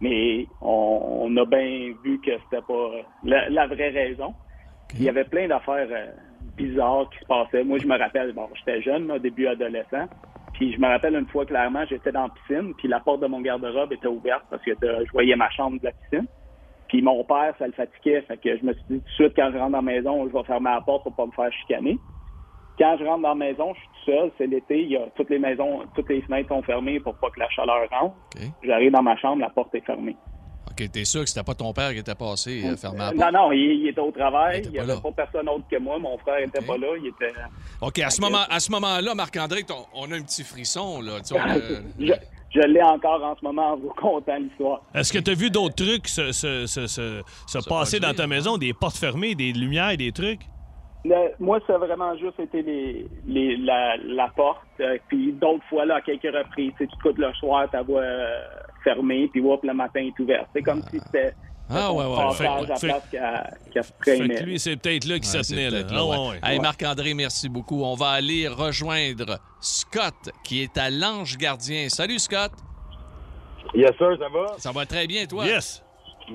Mais 0.00 0.46
on, 0.60 1.22
on 1.22 1.36
a 1.36 1.44
bien 1.44 1.94
vu 2.04 2.20
que 2.20 2.30
c'était 2.44 2.62
pas 2.62 2.90
la, 3.24 3.48
la 3.48 3.66
vraie 3.66 3.90
raison. 3.90 4.34
Il 4.94 5.02
y 5.02 5.08
avait 5.08 5.24
plein 5.24 5.48
d'affaires 5.48 5.88
euh, 5.90 6.06
bizarres 6.56 7.10
qui 7.10 7.18
se 7.18 7.26
passaient. 7.26 7.64
Moi, 7.64 7.78
je 7.78 7.86
me 7.86 7.98
rappelle, 7.98 8.32
bon, 8.32 8.48
j'étais 8.54 8.80
jeune, 8.82 9.08
là, 9.08 9.18
début 9.18 9.46
adolescent. 9.46 10.06
Puis 10.54 10.72
je 10.72 10.80
me 10.80 10.86
rappelle 10.86 11.14
une 11.14 11.26
fois 11.26 11.46
clairement, 11.46 11.84
j'étais 11.88 12.10
dans 12.10 12.24
la 12.24 12.28
piscine, 12.30 12.74
puis 12.76 12.88
la 12.88 12.98
porte 13.00 13.20
de 13.20 13.26
mon 13.26 13.40
garde-robe 13.40 13.92
était 13.92 14.08
ouverte 14.08 14.42
parce 14.50 14.62
que 14.62 14.72
je 14.80 15.12
voyais 15.12 15.36
ma 15.36 15.48
chambre 15.50 15.78
de 15.78 15.84
la 15.84 15.92
piscine. 15.92 16.26
Puis 16.88 17.02
mon 17.02 17.22
père, 17.22 17.54
ça 17.58 17.66
le 17.66 17.72
fatiguait, 17.72 18.22
fait 18.22 18.38
que 18.38 18.56
je 18.56 18.64
me 18.64 18.72
suis 18.72 18.82
dit 18.90 18.98
tout 18.98 19.04
de 19.04 19.10
suite 19.10 19.32
quand 19.36 19.50
je 19.52 19.58
rentre 19.58 19.72
dans 19.72 19.78
la 19.78 19.82
maison, 19.82 20.26
je 20.26 20.32
vais 20.32 20.42
fermer 20.44 20.70
la 20.70 20.80
porte 20.80 21.04
pour 21.04 21.14
pas 21.14 21.26
me 21.26 21.32
faire 21.32 21.52
chicaner. 21.52 21.98
Quand 22.78 22.96
je 22.98 23.04
rentre 23.04 23.22
dans 23.22 23.30
la 23.30 23.34
maison, 23.34 23.74
je 23.74 23.78
suis 23.80 23.88
tout 23.88 24.10
seul, 24.12 24.30
c'est 24.38 24.46
l'été, 24.46 24.82
il 24.82 24.90
y 24.92 24.96
a 24.96 25.06
toutes 25.16 25.30
les 25.30 25.38
maisons, 25.38 25.80
toutes 25.94 26.08
les 26.08 26.22
fenêtres 26.22 26.48
sont 26.48 26.62
fermées 26.62 27.00
pour 27.00 27.14
pas 27.16 27.28
que 27.30 27.40
la 27.40 27.48
chaleur 27.50 27.88
rentre. 27.90 28.14
J'arrive 28.62 28.92
dans 28.92 29.02
ma 29.02 29.16
chambre, 29.16 29.40
la 29.40 29.50
porte 29.50 29.74
est 29.74 29.84
fermée. 29.84 30.16
OK, 30.70 30.90
t'es 30.92 31.04
sûr 31.04 31.22
que 31.22 31.28
c'était 31.28 31.42
pas 31.42 31.54
ton 31.54 31.72
père 31.72 31.90
qui 31.92 31.98
était 31.98 32.14
passé 32.14 32.62
euh, 32.64 32.76
fermé 32.76 32.98
la 32.98 33.08
Euh, 33.08 33.12
porte? 33.16 33.32
Non, 33.32 33.40
non, 33.40 33.52
il, 33.52 33.58
il 33.82 33.88
était 33.88 34.00
au 34.00 34.12
travail, 34.12 34.62
il 34.64 34.70
n'y 34.70 34.76
pas 34.76 34.82
avait 34.84 34.94
là. 34.94 35.00
pas 35.00 35.10
personne 35.12 35.48
autre 35.48 35.64
que 35.68 35.76
moi, 35.78 35.98
mon 35.98 36.16
frère 36.18 36.38
était 36.38 36.64
pas 36.64 36.76
là, 36.76 36.86
il 37.00 37.08
était... 37.08 37.32
OK, 37.80 37.98
à 37.98 38.10
ce 38.10 38.20
moment- 38.20 38.46
à 38.48 38.60
ce 38.60 38.70
moment-là, 38.70 39.14
Marc-André, 39.14 39.62
on 39.94 40.12
a 40.12 40.16
un 40.16 40.22
petit 40.22 40.44
frisson, 40.44 41.00
là. 41.00 41.20
Tu 41.20 41.34
a- 41.36 41.56
je 41.98 42.12
je 42.50 42.60
l'ai 42.60 42.82
encore 42.82 43.22
en 43.22 43.36
ce 43.36 43.44
moment 43.44 43.72
en 43.72 43.76
vous 43.76 43.92
contant 43.94 44.36
l'histoire. 44.38 44.80
Est-ce 44.94 45.12
que 45.12 45.18
tu 45.18 45.30
as 45.32 45.34
vu 45.34 45.50
d'autres 45.50 45.74
trucs 45.84 46.08
se, 46.08 46.32
se- 46.32 46.64
se- 46.66 46.86
se- 46.86 47.22
se 47.46 47.68
passer 47.68 48.00
dans 48.00 48.14
ta 48.14 48.26
maison? 48.26 48.56
Des 48.56 48.72
portes 48.72 48.96
fermées, 48.96 49.34
des 49.34 49.52
lumières, 49.52 49.94
des 49.98 50.12
trucs? 50.12 50.40
Le- 51.08 51.32
moi, 51.40 51.58
ça 51.66 51.74
a 51.74 51.78
vraiment 51.78 52.16
juste 52.16 52.38
été 52.40 52.62
les, 52.62 53.06
les, 53.26 53.56
la, 53.56 53.96
la 53.98 54.28
porte. 54.28 54.58
euh, 54.80 54.98
puis 55.08 55.32
d'autres 55.32 55.64
fois, 55.70 55.84
là, 55.86 55.96
à 55.96 56.00
quelques 56.00 56.22
reprises, 56.34 56.72
tu 56.78 56.86
couches 57.02 57.16
le 57.16 57.32
soir, 57.34 57.68
ta 57.70 57.82
voix 57.82 58.00
euh, 58.02 58.40
fermée, 58.84 59.28
puis 59.32 59.40
hop, 59.40 59.62
le 59.64 59.74
matin 59.74 60.00
est 60.00 60.18
ouvert. 60.20 60.44
C'est 60.54 60.62
comme 60.62 60.82
si 60.90 60.98
c'était 61.00 61.32
Ah, 61.70 61.92
ouais, 61.92 62.04
ouais. 62.04 62.34
Fait- 62.34 62.44
que 64.38 64.42
lui, 64.44 64.58
c'est 64.58 64.76
peut-être 64.76 65.04
là 65.06 65.18
qu'il 65.18 65.36
Ouais, 65.36 65.42
se 65.44 65.52
tenait. 65.52 65.70
Là. 65.70 65.80
là, 65.80 65.86
Ah, 65.90 66.04
ouais. 66.04 66.10
ouais, 66.16 66.28
ouais. 66.30 66.38
Hey, 66.42 66.56
Ouais. 66.58 66.62
Marc-André, 66.62 67.14
merci 67.14 67.48
beaucoup. 67.48 67.82
On 67.84 67.94
va 67.94 68.08
aller 68.10 68.48
rejoindre 68.48 69.38
Scott, 69.60 70.30
qui 70.44 70.62
est 70.62 70.76
à 70.78 70.88
l'Ange 70.90 71.36
Gardien. 71.36 71.88
Salut, 71.88 72.18
Scott. 72.18 72.52
Yes, 73.74 73.90
sir, 73.98 74.16
ça 74.18 74.28
va? 74.28 74.46
Ça 74.58 74.72
va 74.72 74.86
très 74.86 75.06
bien, 75.06 75.26
toi? 75.26 75.44
Yes. 75.44 75.82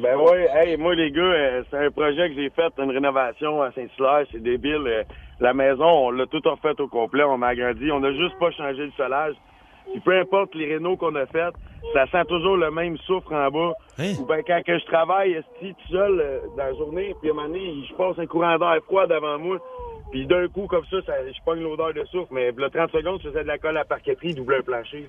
Ben 0.02 0.18
oui, 0.18 0.40
hey, 0.56 0.76
moi 0.78 0.96
les 0.96 1.12
gars, 1.12 1.22
euh, 1.22 1.64
c'est 1.70 1.78
un 1.78 1.92
projet 1.92 2.30
que 2.30 2.36
j'ai 2.36 2.50
fait, 2.50 2.74
une 2.80 2.90
rénovation 2.90 3.62
à 3.62 3.72
Saint-Hilaire, 3.74 4.26
c'est 4.32 4.42
débile. 4.42 4.88
euh, 4.88 5.04
la 5.40 5.54
maison, 5.54 5.86
on 6.08 6.12
l'a 6.12 6.26
tout 6.26 6.42
refait 6.44 6.80
au 6.80 6.88
complet, 6.88 7.24
on 7.24 7.38
m'a 7.38 7.50
agrandi, 7.50 7.92
on 7.92 8.00
n'a 8.00 8.12
juste 8.14 8.38
pas 8.40 8.50
changé 8.52 8.86
le 8.86 8.92
solage. 8.98 9.36
Puis 9.92 10.00
peu 10.00 10.18
importe 10.18 10.56
les 10.56 10.74
rénaux 10.74 10.98
qu'on 10.98 11.14
a 11.16 11.26
fait, 11.28 11.54
ça 11.94 12.08
sent 12.08 12.26
toujours 12.28 12.58
le 12.58 12.72
même 12.72 12.98
souffle 13.00 13.36
en 13.36 13.52
bas. 13.52 13.74
Ou 14.20 14.26
ben 14.26 14.42
quand 14.48 14.62
que 14.66 14.80
je 14.80 14.86
travaille, 14.86 15.40
tout 15.60 15.76
seul 15.92 16.20
euh, 16.20 16.40
dans 16.58 16.64
la 16.64 16.74
journée, 16.74 17.14
puis 17.22 17.30
à 17.30 17.34
un 17.34 17.36
moment 17.36 17.48
donné, 17.50 17.74
je 17.88 17.94
passe 17.94 18.18
un 18.18 18.26
courant 18.26 18.58
d'air 18.58 18.78
froid 18.86 19.06
devant 19.06 19.38
moi, 19.38 19.58
puis 20.12 20.26
d'un 20.26 20.48
coup 20.48 20.66
comme 20.66 20.86
ça, 20.90 20.98
ça 21.06 21.14
je 21.28 21.44
pogne 21.46 21.62
l'odeur 21.62 21.94
de 21.94 22.04
souffle, 22.06 22.34
mais 22.34 22.52
le 22.52 22.70
30 22.70 22.92
secondes, 22.92 23.20
je 23.24 23.30
faisais 23.30 23.44
de 23.44 23.48
la 23.48 23.60
colle 23.60 23.78
à 23.78 23.86
parqueterie, 23.86 24.34
double 24.34 24.56
un 24.56 24.62
plancher. 24.62 25.08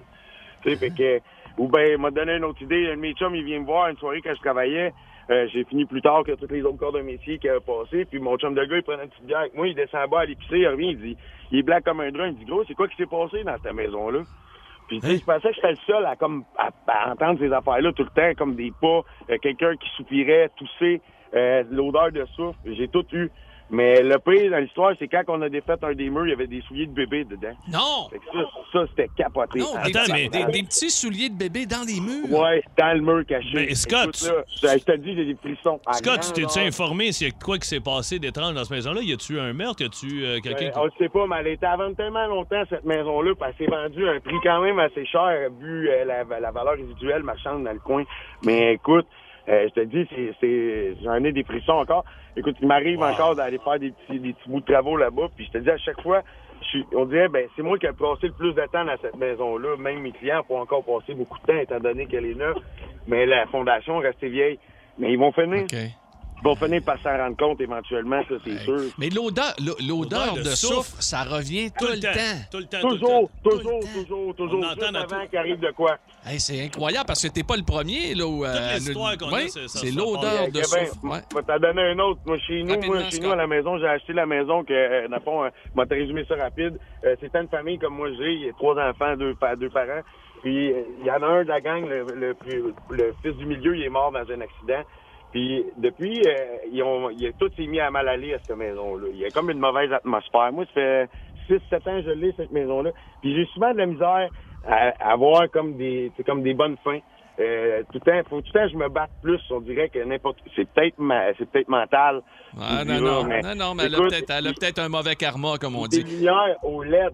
Tu 0.63 0.71
sais, 0.71 0.77
fait 0.77 0.91
que, 0.91 1.21
ou 1.59 1.69
ben, 1.69 1.93
il 1.93 1.99
m'a 1.99 2.11
donné 2.11 2.37
une 2.37 2.45
autre 2.45 2.63
idée. 2.63 2.89
Un 2.89 2.97
de 2.97 3.01
mes 3.01 3.15
chums, 3.15 3.35
il 3.35 3.45
vient 3.45 3.61
me 3.61 3.65
voir 3.67 3.89
une 3.89 3.97
soirée 3.97 4.21
quand 4.23 4.35
je 4.35 4.41
travaillais. 4.41 4.93
Euh, 5.31 5.47
j'ai 5.53 5.65
fini 5.65 5.87
plus 5.87 6.03
tard 6.03 6.23
que 6.25 6.33
tous 6.33 6.53
les 6.53 6.63
autres 6.63 6.77
corps 6.77 6.93
de 6.93 7.01
métier 7.01 7.39
qui 7.39 7.49
avaient 7.49 7.61
passé. 7.61 8.05
Puis 8.05 8.19
mon 8.19 8.37
chum 8.37 8.55
de 8.55 8.65
gars, 8.65 8.77
il 8.77 8.83
prenait 8.83 9.05
une 9.05 9.09
petite 9.09 9.25
bière 9.25 9.41
avec 9.41 9.55
moi, 9.55 9.67
il 9.67 9.75
descend 9.75 10.05
en 10.05 10.09
bas 10.09 10.21
à 10.21 10.25
l'épicerie, 10.27 10.61
il 10.61 10.69
revient, 10.69 10.91
il 10.91 10.99
dit, 10.99 11.17
il 11.51 11.59
est 11.61 11.63
blanc 11.63 11.79
comme 11.85 12.01
un 12.01 12.11
drap. 12.11 12.27
Il 12.27 12.35
dit, 12.35 12.45
gros, 12.45 12.65
c'est 12.67 12.75
quoi 12.75 12.89
qui 12.89 12.97
s'est 12.97 13.07
passé 13.07 13.43
dans 13.45 13.57
cette 13.63 13.73
maison-là? 13.73 14.21
Puis, 14.89 15.01
tu 15.01 15.07
sais, 15.07 15.17
je 15.17 15.25
pensais 15.25 15.49
que 15.49 15.55
j'étais 15.55 15.71
le 15.71 15.79
seul 15.87 16.05
à, 16.05 16.15
comme, 16.15 16.45
à, 16.59 16.69
à 16.89 17.13
entendre 17.13 17.39
ces 17.39 17.51
affaires-là 17.51 17.93
tout 17.93 18.05
le 18.05 18.11
temps, 18.11 18.35
comme 18.37 18.55
des 18.55 18.71
pas, 18.83 19.01
euh, 19.31 19.39
quelqu'un 19.41 19.77
qui 19.77 19.89
soupirait, 19.97 20.51
tousser, 20.57 21.01
euh, 21.35 21.65
l'odeur 21.71 22.13
de 22.13 22.27
souffle. 22.37 22.59
J'ai 22.67 22.89
tout 22.89 23.07
eu. 23.13 23.31
Mais 23.71 24.03
le 24.03 24.19
pire 24.19 24.51
dans 24.51 24.59
l'histoire, 24.59 24.93
c'est 24.99 25.09
quand 25.09 25.23
on 25.29 25.41
a 25.41 25.49
défait 25.49 25.73
un 25.83 25.95
des 25.95 26.11
murs, 26.11 26.27
il 26.27 26.31
y 26.31 26.33
avait 26.35 26.47
des 26.47 26.61
souliers 26.69 26.87
de 26.87 26.93
bébé 26.93 27.25
dedans. 27.25 27.55
Non! 27.73 28.09
Fait 28.11 28.19
que 28.19 28.25
ça, 28.33 28.45
ça, 28.73 28.85
c'était 28.91 29.09
capoté. 29.17 29.59
Non, 29.59 29.67
des, 29.85 29.91
Attends, 29.91 30.01
petits, 30.05 30.13
mais- 30.13 30.29
des- 30.29 30.53
des 30.53 30.63
petits 30.65 30.91
souliers 30.91 31.31
de 31.31 31.37
bébé 31.39 31.65
dans 31.65 31.85
les 31.87 31.99
murs. 31.99 32.31
Ouais, 32.41 32.63
dans 32.79 32.93
le 32.95 33.01
mur 33.01 33.25
caché. 33.27 33.49
Mais 33.55 33.75
Scott, 33.75 34.21
Écoute, 34.23 34.63
là, 34.63 34.77
je 34.79 34.85
te 34.85 34.97
dis, 34.99 35.17
j'ai 35.17 35.25
des 35.25 35.35
frissons. 35.37 35.81
À 35.87 35.95
Scott, 35.95 36.21
tu 36.35 36.43
t'es-tu 36.43 36.59
informé 36.61 37.11
s'il 37.13 37.29
y 37.29 37.31
a 37.31 37.35
quoi 37.43 37.57
qui 37.59 37.67
s'est 37.67 37.81
passé 37.81 38.19
d'étrange 38.19 38.55
dans 38.55 38.63
cette 38.65 38.71
maison-là? 38.77 39.01
Y 39.03 39.15
a-tu 39.15 39.41
un 39.41 39.53
meurtre? 39.55 39.83
Y 39.83 39.87
a-tu 39.87 40.25
euh, 40.25 40.41
quelqu'un 40.41 40.67
Euh, 40.67 40.71
qui... 40.71 40.79
on 40.79 40.85
ne 40.85 40.91
sait 40.99 41.09
pas, 41.09 41.27
mais 41.27 41.37
elle 41.41 41.47
été 41.49 41.65
à 41.67 41.77
vendre 41.77 41.97
tellement 41.97 42.27
longtemps, 42.27 42.63
cette 42.69 42.85
maison-là, 42.85 43.33
puis 43.35 43.49
elle 43.49 43.67
s'est 43.67 43.71
vendue 43.73 44.07
à 44.09 44.13
un 44.13 44.21
prix 44.21 44.37
quand 44.43 44.61
même 44.61 44.79
assez 44.79 45.07
cher, 45.07 45.49
vu 45.59 45.89
euh, 45.89 46.05
la, 46.05 46.25
la 46.39 46.51
valeur 46.51 46.75
résiduelle 46.75 47.23
marchande 47.23 47.65
dans 47.65 47.73
le 47.73 47.79
coin. 47.81 48.05
Mais 48.45 48.75
écoute, 48.75 49.07
euh, 49.49 49.69
je 49.69 49.81
te 49.81 49.85
dis, 49.87 50.07
c'est, 50.15 50.35
c'est, 50.41 50.97
j'en 51.03 51.25
ai 51.25 51.33
des 51.33 51.45
frissons 51.45 51.73
encore. 51.73 52.05
Écoute, 52.37 52.57
il 52.61 52.67
m'arrive 52.67 53.01
encore 53.01 53.37
d'aller 53.37 53.59
faire 53.59 53.79
des 53.79 53.93
petits, 53.93 54.19
des 54.19 54.33
petits 54.33 54.49
bouts 54.49 54.61
de 54.61 54.65
travaux 54.73 54.97
là-bas, 54.97 55.29
puis 55.37 55.47
je 55.47 55.51
te 55.53 55.59
dis, 55.59 55.71
à 55.71 55.79
chaque 55.79 56.01
fois, 56.03 56.23
je 56.63 56.67
suis- 56.67 56.87
on 56.93 57.05
dirait, 57.05 57.29
ben, 57.29 57.47
c'est 57.55 57.63
moi 57.63 57.79
qui 57.79 57.87
ai 57.87 57.93
passé 57.93 58.27
le 58.27 58.33
plus 58.33 58.53
de 58.55 58.67
temps 58.73 58.85
dans 58.85 58.97
cette 59.01 59.17
maison-là. 59.17 59.77
Même 59.77 60.01
mes 60.01 60.13
clients 60.13 60.43
ont 60.49 60.59
encore 60.59 60.85
passé 60.85 61.15
beaucoup 61.15 61.39
de 61.47 61.53
temps, 61.53 61.59
étant 61.59 61.81
donné 61.81 62.07
qu'elle 62.07 62.27
est 62.27 62.35
neuve. 62.35 62.57
Mais 63.07 63.27
la 63.27 63.47
fondation 63.47 64.03
est 64.03 64.09
restée 64.09 64.29
vieille. 64.29 64.59
Mais 64.99 65.13
ils 65.13 65.19
vont 65.19 65.33
finir. 65.33 65.67
Ils 65.71 65.91
vont 66.45 66.55
finir 66.57 66.83
par 66.83 67.01
s'en 67.03 67.17
rendre 67.17 67.37
compte 67.37 67.61
éventuellement, 67.61 68.21
ça, 68.29 68.35
c'est 68.45 68.59
sûr. 68.59 68.77
Mais 68.99 69.09
l'odeur, 69.09 69.55
l'o- 69.65 69.77
l'odeur 69.81 70.35
de 70.35 70.41
de 70.43 70.51
soufre, 70.51 71.01
ça 71.03 71.25
revient 71.25 71.71
tout, 71.79 71.87
le 71.87 71.99
temps. 72.01 72.11
Tout 72.53 72.59
le 72.59 72.65
temps, 72.67 72.81
tout 72.81 72.89
le 72.91 72.99
Toujours, 72.99 73.31
temps. 73.43 73.51
toujours, 73.51 73.81
toujours, 73.95 74.35
toujours. 74.37 74.61
On 74.61 74.95
avant 74.95 75.07
tout- 75.23 75.29
qu'il 75.31 75.39
arrive 75.39 75.59
de 75.59 75.71
quoi? 75.71 75.97
Hey, 76.27 76.39
c'est 76.39 76.63
incroyable 76.65 77.07
parce 77.07 77.23
que 77.27 77.33
t'es 77.33 77.43
pas 77.43 77.57
le 77.57 77.63
premier. 77.65 78.15
Là, 78.15 78.27
où, 78.27 78.45
euh, 78.45 78.53
c'est- 78.79 78.93
ça- 78.93 79.69
c'est 79.69 79.91
ça 79.91 79.97
l'odeur 79.97 80.51
de 80.53 80.63
soufre. 80.63 80.97
Je 81.03 81.37
vais 81.37 81.43
t'en 81.43 81.59
donner 81.59 81.83
un 81.83 81.99
autre. 81.99 82.21
Moi, 82.27 82.39
chez 82.47 82.63
nous, 82.63 82.81
moi, 82.83 83.11
chez 83.11 83.21
nous, 83.21 83.31
à 83.33 83.37
la 83.37 83.47
maison, 83.47 83.79
j'ai 83.79 83.87
acheté 83.87 84.13
la 84.13 84.27
maison 84.27 84.65
que, 84.65 84.73
euh, 84.73 85.09
dans 85.09 85.17
le 85.17 85.23
fond, 85.23 85.45
euh, 85.45 85.49
je 85.75 85.81
vais 85.81 85.87
te 85.87 85.95
résumer 85.95 86.25
ça 86.29 86.37
rapide. 86.37 86.79
Euh, 87.05 87.17
C'était 87.21 87.41
une 87.41 87.49
famille 87.49 87.79
comme 87.79 87.95
moi 87.97 88.09
j'ai. 88.19 88.33
Il 88.35 88.47
y 88.47 88.49
a 88.49 88.53
trois 88.53 88.75
enfants, 88.77 89.17
deux, 89.17 89.35
pa- 89.35 89.57
deux 89.57 89.71
parents. 89.71 90.03
Puis, 90.43 90.73
euh, 90.73 90.83
il 91.01 91.07
y 91.07 91.11
en 91.11 91.23
a 91.23 91.27
un 91.27 91.43
de 91.43 91.49
la 91.49 91.61
gang, 91.61 91.87
le, 91.89 92.05
le, 92.15 92.35
plus- 92.35 92.63
le 92.91 93.15
fils 93.23 93.35
du 93.37 93.47
milieu, 93.47 93.77
il 93.77 93.83
est 93.83 93.89
mort 93.89 94.13
dans 94.13 94.21
un 94.31 94.41
accident. 94.41 94.83
Puis, 95.35 95.65
depuis, 95.79 96.23
euh, 96.29 96.59
ils 96.71 96.81
ont, 96.85 97.11
il 97.11 97.27
a, 97.27 97.33
tout 97.33 97.51
s'est 97.57 97.67
mis 97.67 97.81
à 97.81 97.91
mal 97.91 98.09
aller 98.09 98.35
à 98.35 98.39
cette 98.47 98.57
maison-là. 98.57 99.09
Il 99.13 99.19
y 99.19 99.25
a 99.25 99.33
comme 99.33 99.51
une 99.51 99.59
mauvaise 99.59 99.93
atmosphère. 99.93 100.53
Moi, 100.53 100.65
ça 100.67 100.75
fait 100.75 101.09
6-7 101.51 101.75
ans 101.75 102.01
que 102.01 102.03
je 102.03 102.11
l'ai, 102.11 102.33
cette 102.37 102.53
maison-là. 102.53 102.93
Puis, 103.21 103.35
j'ai 103.35 103.45
souvent 103.47 103.73
de 103.73 103.79
la 103.79 103.87
misère 103.87 104.29
à, 104.65 104.91
à 105.01 105.13
avoir 105.13 105.51
comme 105.51 105.77
des, 105.77 106.13
comme 106.25 106.45
des 106.45 106.55
bonnes 106.55 106.77
fins. 106.85 107.01
Euh, 107.41 107.83
tout 107.93 107.99
le 108.05 108.13
temps, 108.23 108.29
faut 108.31 108.41
tout 108.41 108.47
le 108.55 108.61
temps 108.61 108.67
que 108.67 108.73
je 108.73 108.77
me 108.79 108.89
batte 108.89 109.11
plus. 109.23 109.41
On 109.51 109.61
dirait 109.61 109.89
que 109.89 109.99
n'importe, 109.99 110.39
c'est 110.55 110.69
peut-être 110.71 110.99
ma, 110.99 111.35
c'est 111.37 111.51
peut-être 111.51 111.69
mental. 111.69 112.23
Ah, 112.61 112.85
non, 112.85 113.01
non, 113.01 113.25
mais 113.25 113.41
non, 113.43 113.55
non, 113.57 113.75
mais 113.75 113.85
elle 113.87 113.95
a 113.97 113.99
peut-être 113.99 114.31
elle 114.31 114.47
a 114.47 114.53
peut-être 114.53 114.79
un 114.79 114.89
mauvais 114.89 115.17
karma, 115.17 115.59
comme 115.61 115.75
on 115.75 115.87
des 115.89 116.05
dit. 116.05 116.11
lumières 116.17 116.57
au 116.63 116.83
LED, 116.85 117.13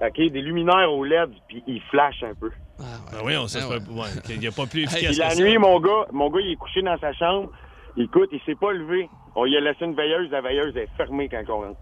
OK? 0.00 0.16
Des 0.16 0.40
luminaires 0.40 0.92
au 0.92 1.02
LED, 1.04 1.30
puis 1.48 1.64
ils 1.66 1.80
flashent 1.90 2.22
un 2.22 2.34
peu. 2.34 2.50
Ben 2.78 3.18
oui, 3.24 3.36
on 3.36 3.48
sait 3.48 3.58
Ah, 3.62 3.68
ouais. 3.70 3.80
pas. 3.80 3.92
Ouais, 4.02 4.22
qu'il 4.24 4.42
y 4.42 4.46
a 4.46 4.52
pas 4.52 4.66
plus 4.66 4.84
Puis 4.86 4.96
efficace 4.98 5.18
la 5.18 5.28
que 5.30 5.34
ça. 5.34 5.42
nuit, 5.42 5.58
mon 5.58 5.80
gars, 5.80 6.06
mon 6.12 6.30
gars, 6.30 6.40
il 6.40 6.52
est 6.52 6.56
couché 6.56 6.82
dans 6.82 6.98
sa 6.98 7.12
chambre. 7.14 7.50
Écoute, 7.96 8.28
il 8.32 8.40
s'est 8.46 8.54
pas 8.54 8.72
levé. 8.72 9.08
On 9.34 9.44
lui 9.44 9.56
a 9.56 9.60
laissé 9.60 9.84
une 9.84 9.94
veilleuse. 9.96 10.30
La 10.30 10.42
veilleuse 10.42 10.76
est 10.76 10.88
fermée 10.96 11.28
quand 11.28 11.42
on 11.48 11.60
rentre. 11.62 11.80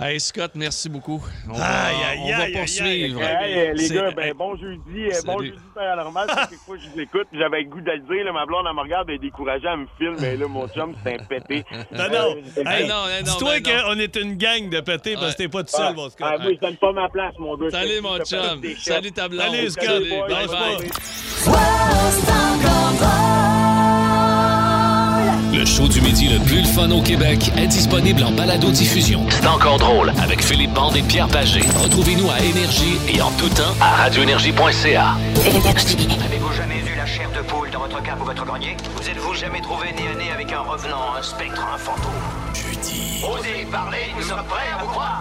Hey, 0.00 0.20
Scott, 0.20 0.52
merci 0.54 0.88
beaucoup. 0.88 1.22
On 1.48 1.52
va, 1.54 1.64
Aïe, 1.64 1.96
aïe, 2.10 2.18
on 2.22 2.28
va 2.30 2.44
aïe, 2.44 2.52
poursuivre. 2.52 3.20
Hey, 3.22 3.72
les 3.74 3.88
gars, 3.88 4.10
ben, 4.12 4.32
bon 4.34 4.56
jeudi, 4.56 5.06
euh, 5.06 5.20
bon 5.26 5.38
jeudi 5.42 5.58
paranormal. 5.74 6.26
parce 6.28 6.48
que 6.48 6.56
fois, 6.56 6.76
je 6.82 6.88
vous 6.90 7.00
écoute. 7.00 7.26
J'avais 7.32 7.62
le 7.62 7.68
goût 7.68 7.80
de 7.80 7.90
le 7.90 7.98
dire. 7.98 8.24
Là, 8.24 8.32
ma 8.32 8.46
blonde, 8.46 8.66
elle 8.68 8.76
me 8.76 8.80
regarde, 8.82 9.08
elle 9.08 9.16
est 9.16 9.18
découragée, 9.18 9.66
elle 9.66 9.80
me 9.80 9.86
filme. 9.98 10.16
Mais 10.20 10.36
là, 10.36 10.46
mon 10.46 10.68
chum, 10.68 10.94
c'est 11.04 11.20
un 11.20 11.24
pété. 11.24 11.64
Non, 11.92 12.04
non. 12.08 12.36
Euh, 12.36 12.64
Hey, 12.66 12.86
non, 12.86 12.94
non, 12.94 13.22
Dis-toi 13.24 13.60
ben 13.60 13.82
qu'on 13.82 13.98
est 13.98 14.16
une 14.16 14.36
gang 14.36 14.70
de 14.70 14.80
pétés 14.80 15.14
parce 15.14 15.32
que 15.32 15.38
t'es 15.38 15.48
pas 15.48 15.64
tout 15.64 15.76
seul, 15.76 15.94
mon 15.94 16.08
Scott. 16.08 16.28
Ah, 16.30 16.38
moi, 16.38 16.52
je 16.54 16.60
donne 16.60 16.76
pas 16.76 16.92
ma 16.92 17.08
place, 17.08 17.34
mon 17.38 17.56
gars. 17.56 17.70
Salut, 17.70 18.00
mon 18.00 18.18
chum. 18.18 18.62
Salut, 18.78 19.12
ta 19.12 19.28
blonde. 19.28 19.42
Salut, 19.42 19.70
Scott. 19.70 20.02
Bye, 20.28 20.46
bye. 20.46 20.78
Le 25.60 25.66
show 25.66 25.86
du 25.86 26.00
midi 26.00 26.26
le 26.26 26.38
plus 26.38 26.64
fun 26.64 26.90
au 26.90 27.02
Québec 27.02 27.52
est 27.58 27.66
disponible 27.66 28.24
en 28.24 28.32
balado-diffusion. 28.32 29.26
C'est 29.28 29.46
encore 29.46 29.78
drôle 29.78 30.10
avec 30.18 30.42
Philippe 30.42 30.72
Bande 30.72 30.96
et 30.96 31.02
Pierre 31.02 31.28
Pagé. 31.28 31.60
Retrouvez-nous 31.76 32.30
à 32.30 32.40
Énergie 32.40 32.96
et 33.06 33.20
en 33.20 33.30
tout 33.32 33.50
temps 33.50 33.74
à 33.78 33.96
radioénergie.ca. 33.96 35.16
Avez-vous 36.24 36.52
jamais 36.54 36.80
vu 36.80 36.94
la 36.96 37.04
chair 37.04 37.28
de 37.36 37.42
poule 37.42 37.68
dans 37.70 37.80
votre 37.80 38.02
cave 38.02 38.22
ou 38.22 38.24
votre 38.24 38.46
grenier? 38.46 38.74
Vous 38.96 39.06
êtes-vous 39.06 39.34
jamais 39.34 39.60
trouvé 39.60 39.92
nez 39.92 40.08
à 40.10 40.14
nez 40.14 40.30
avec 40.32 40.50
un 40.50 40.60
revenant, 40.60 41.14
un 41.18 41.22
spectre, 41.22 41.68
un 41.74 41.76
fantôme? 41.76 42.10
Jeudi. 42.54 43.22
Osez 43.22 43.66
parler, 43.70 44.14
nous 44.16 44.22
sommes 44.22 44.44
prêts 44.48 44.70
à 44.74 44.82
vous 44.82 44.88
croire. 44.88 45.20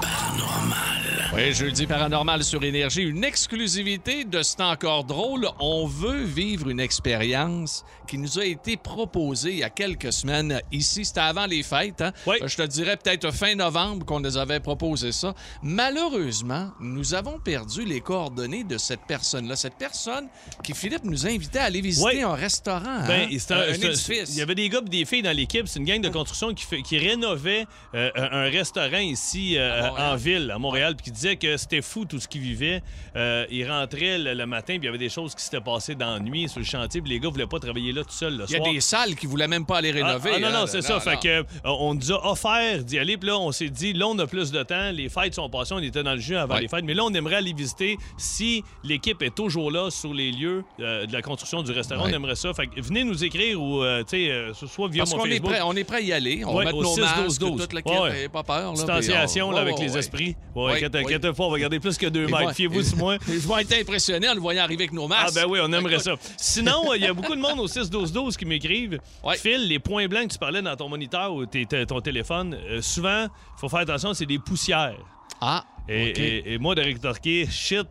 Oui, 1.31 1.53
jeudi 1.53 1.85
paranormal 1.85 2.43
sur 2.43 2.63
Énergie, 2.63 3.03
une 3.03 3.23
exclusivité 3.23 4.23
de 4.23 4.41
C'est 4.41 4.61
encore 4.61 5.03
drôle. 5.03 5.47
On 5.59 5.85
veut 5.85 6.23
vivre 6.23 6.69
une 6.69 6.79
expérience 6.79 7.85
qui 8.07 8.17
nous 8.17 8.39
a 8.39 8.45
été 8.45 8.77
proposée 8.77 9.51
il 9.51 9.57
y 9.59 9.63
a 9.63 9.69
quelques 9.69 10.11
semaines 10.11 10.59
ici. 10.71 11.05
C'était 11.05 11.19
avant 11.19 11.45
les 11.45 11.61
fêtes. 11.61 12.01
hein? 12.01 12.13
Oui. 12.25 12.37
Je 12.43 12.55
te 12.55 12.63
dirais 12.63 12.97
peut-être 12.97 13.31
fin 13.31 13.53
novembre 13.53 14.07
qu'on 14.07 14.19
nous 14.19 14.37
avait 14.37 14.59
proposé 14.59 15.11
ça. 15.11 15.35
Malheureusement, 15.61 16.71
nous 16.79 17.13
avons 17.13 17.37
perdu 17.39 17.85
les 17.85 18.01
coordonnées 18.01 18.63
de 18.63 18.79
cette 18.79 19.05
personne-là. 19.07 19.55
Cette 19.55 19.75
personne 19.75 20.27
qui, 20.63 20.73
Philippe, 20.73 21.03
nous 21.03 21.27
invitait 21.27 21.59
à 21.59 21.65
aller 21.65 21.81
visiter 21.81 22.07
Oui. 22.07 22.21
un 22.23 22.33
restaurant. 22.33 23.05
Ben, 23.07 23.29
hein? 23.29 23.51
un, 23.51 23.73
édifice. 23.73 24.29
Il 24.31 24.37
y 24.37 24.41
avait 24.41 24.55
des 24.55 24.67
gars 24.67 24.81
et 24.83 24.89
des 24.89 25.05
filles 25.05 25.21
dans 25.21 25.35
l'équipe. 25.35 25.67
C'est 25.67 25.77
une 25.77 25.85
gang 25.85 26.01
de 26.01 26.09
construction 26.09 26.55
qui, 26.55 26.65
fait, 26.65 26.81
qui 26.81 26.97
rénovait 26.97 27.67
euh, 27.93 28.09
un 28.15 28.49
restaurant 28.49 28.97
ici 28.97 29.57
euh, 29.57 29.87
en 29.91 30.15
ville, 30.15 30.49
à 30.49 30.57
Montréal, 30.57 30.95
puis 30.95 31.05
qui 31.05 31.18
disait 31.19 31.35
que 31.35 31.57
c'était 31.57 31.81
fou 31.81 32.05
tout 32.05 32.19
ce 32.19 32.27
qu'ils 32.27 32.41
vivaient. 32.41 32.81
Euh, 33.15 33.45
ils 33.49 33.69
rentraient 33.69 34.17
le, 34.17 34.33
le 34.33 34.45
matin, 34.45 34.73
puis 34.73 34.83
il 34.83 34.85
y 34.85 34.87
avait 34.87 34.97
des 34.97 35.09
choses 35.09 35.35
qui 35.35 35.43
s'étaient 35.43 35.59
passées 35.61 35.95
dans 35.95 36.13
la 36.13 36.19
nuit 36.19 36.47
sur 36.49 36.59
le 36.59 36.65
chantier, 36.65 37.01
puis 37.01 37.11
les 37.11 37.19
gars 37.19 37.29
voulaient 37.29 37.47
pas 37.47 37.59
travailler 37.59 37.91
là 37.91 38.03
tout 38.03 38.11
seuls 38.11 38.37
le 38.37 38.45
Il 38.47 38.51
y 38.51 38.55
a 38.55 38.59
soir. 38.59 38.71
des 38.73 38.79
salles 38.81 39.15
qui 39.15 39.25
voulaient 39.27 39.47
même 39.47 39.65
pas 39.65 39.77
aller 39.77 39.91
Ah, 40.01 40.07
rénover. 40.07 40.31
ah, 40.35 40.39
non, 40.39 40.51
non, 40.51 40.67
c'est 40.67 40.81
ça. 40.81 40.93
Non, 40.95 40.99
Fait 40.99 41.13
non. 41.15 41.19
que, 41.19 41.27
euh, 41.29 41.43
on 41.65 41.93
nous 41.93 42.11
a 42.11 42.31
offert 42.31 42.83
d'y 42.83 42.97
aller. 42.99 43.17
Puis 43.17 43.27
là, 43.29 43.37
on 43.37 43.51
s'est 43.51 43.69
dit, 43.69 43.93
là, 43.93 44.07
on 44.07 44.17
a 44.19 44.27
plus 44.27 44.51
de 44.51 44.63
temps. 44.63 44.91
Les 44.91 45.09
fêtes 45.09 45.35
sont 45.35 45.49
passées. 45.49 45.73
On 45.73 45.79
était 45.79 46.03
dans 46.03 46.13
le 46.13 46.19
jus 46.19 46.35
avant 46.37 46.55
Ouais. 46.55 46.61
les 46.61 46.67
fêtes. 46.67 46.83
Mais 46.85 46.93
là, 46.93 47.03
on 47.03 47.13
aimerait 47.13 47.35
aller 47.37 47.53
visiter. 47.53 47.97
Si 48.17 48.63
l'équipe 48.83 49.21
est 49.21 49.33
toujours 49.35 49.71
là 49.71 49.89
sur 49.91 50.13
les 50.13 50.31
lieux 50.31 50.63
euh, 50.79 51.05
de 51.05 51.13
la 51.13 51.21
construction 51.21 51.61
du 51.63 51.71
restaurant, 51.71 52.03
Ouais. 52.05 52.11
on 52.11 52.15
aimerait 52.15 52.35
ça. 52.35 52.53
Fait 52.53 52.67
que 52.67 52.79
venez 52.81 53.03
nous 53.03 53.23
écrire 53.23 53.61
ou, 53.61 53.83
euh, 53.83 54.03
tu 54.03 54.27
sais, 54.27 54.51
soit 54.67 54.87
via 54.87 55.03
Parce 55.03 55.15
mon 55.15 55.25
est 55.25 55.29
Facebook. 55.29 55.49
prêt, 55.51 55.61
on 55.63 55.73
est 55.75 55.83
prêt 55.83 55.97
à 55.97 56.01
y 56.01 56.13
aller. 56.13 56.43
On 56.45 56.51
Ouais, 56.55 56.65
va 56.65 56.71
mettre 56.71 56.77
au 56.77 56.83
nos 56.83 56.93
6, 56.95 57.01
masques, 57.01 57.23
12, 57.23 57.39
12. 57.39 57.61
toute 57.61 57.73
la 57.73 57.81
Ouais, 57.89 57.99
ouais. 58.01 58.29
pas 58.29 58.43
peur. 58.43 58.67
là, 58.67 58.71
Distanciation 58.73 59.47
on- 59.47 59.51
là, 59.51 59.57
ouais, 59.57 59.61
avec 59.63 59.77
ouais, 59.77 59.85
les 59.85 59.93
ouais. 59.93 59.99
esprits. 59.99 60.35
Ouais, 60.55 60.63
Ouais, 60.73 60.79
pas, 61.17 61.43
on 61.43 61.49
va 61.51 61.59
garder 61.59 61.79
plus 61.79 61.97
que 61.97 62.05
deux 62.07 62.27
mètres. 62.27 62.53
Fiez-vous 62.53 62.83
sur 62.83 62.97
moi. 62.97 63.17
Ils 63.27 63.39
vont 63.39 63.57
être 63.57 63.73
impressionnés 63.73 64.29
en 64.29 64.33
le 64.35 64.39
voyant 64.39 64.63
arriver 64.63 64.83
avec 64.83 64.93
nos 64.93 65.07
masques. 65.07 65.35
Ah 65.37 65.41
ben 65.45 65.49
oui, 65.49 65.59
on 65.61 65.71
aimerait 65.73 65.99
ça. 65.99 66.13
Sinon, 66.37 66.91
euh, 66.91 66.97
il 66.97 67.03
y 67.03 67.07
a 67.07 67.13
beaucoup 67.13 67.35
de 67.35 67.41
monde 67.41 67.59
au 67.59 67.67
6-12-12 67.67 68.35
qui 68.37 68.45
m'écrivent. 68.45 68.99
Ouais. 69.23 69.37
Phil, 69.37 69.67
les 69.67 69.79
points 69.79 70.07
blancs 70.07 70.27
que 70.27 70.33
tu 70.33 70.39
parlais 70.39 70.61
dans 70.61 70.75
ton 70.75 70.89
moniteur 70.89 71.33
ou 71.33 71.45
ton 71.45 72.01
téléphone, 72.01 72.55
euh, 72.69 72.81
souvent, 72.81 73.23
il 73.25 73.59
faut 73.59 73.69
faire 73.69 73.79
attention, 73.79 74.13
c'est 74.13 74.25
des 74.25 74.39
poussières. 74.39 74.95
Ah, 75.41 75.63
et- 75.87 76.53
et 76.53 76.57
moi, 76.57 76.75
de 76.75 76.81
rétorquer, 76.81 77.47
shit, 77.49 77.87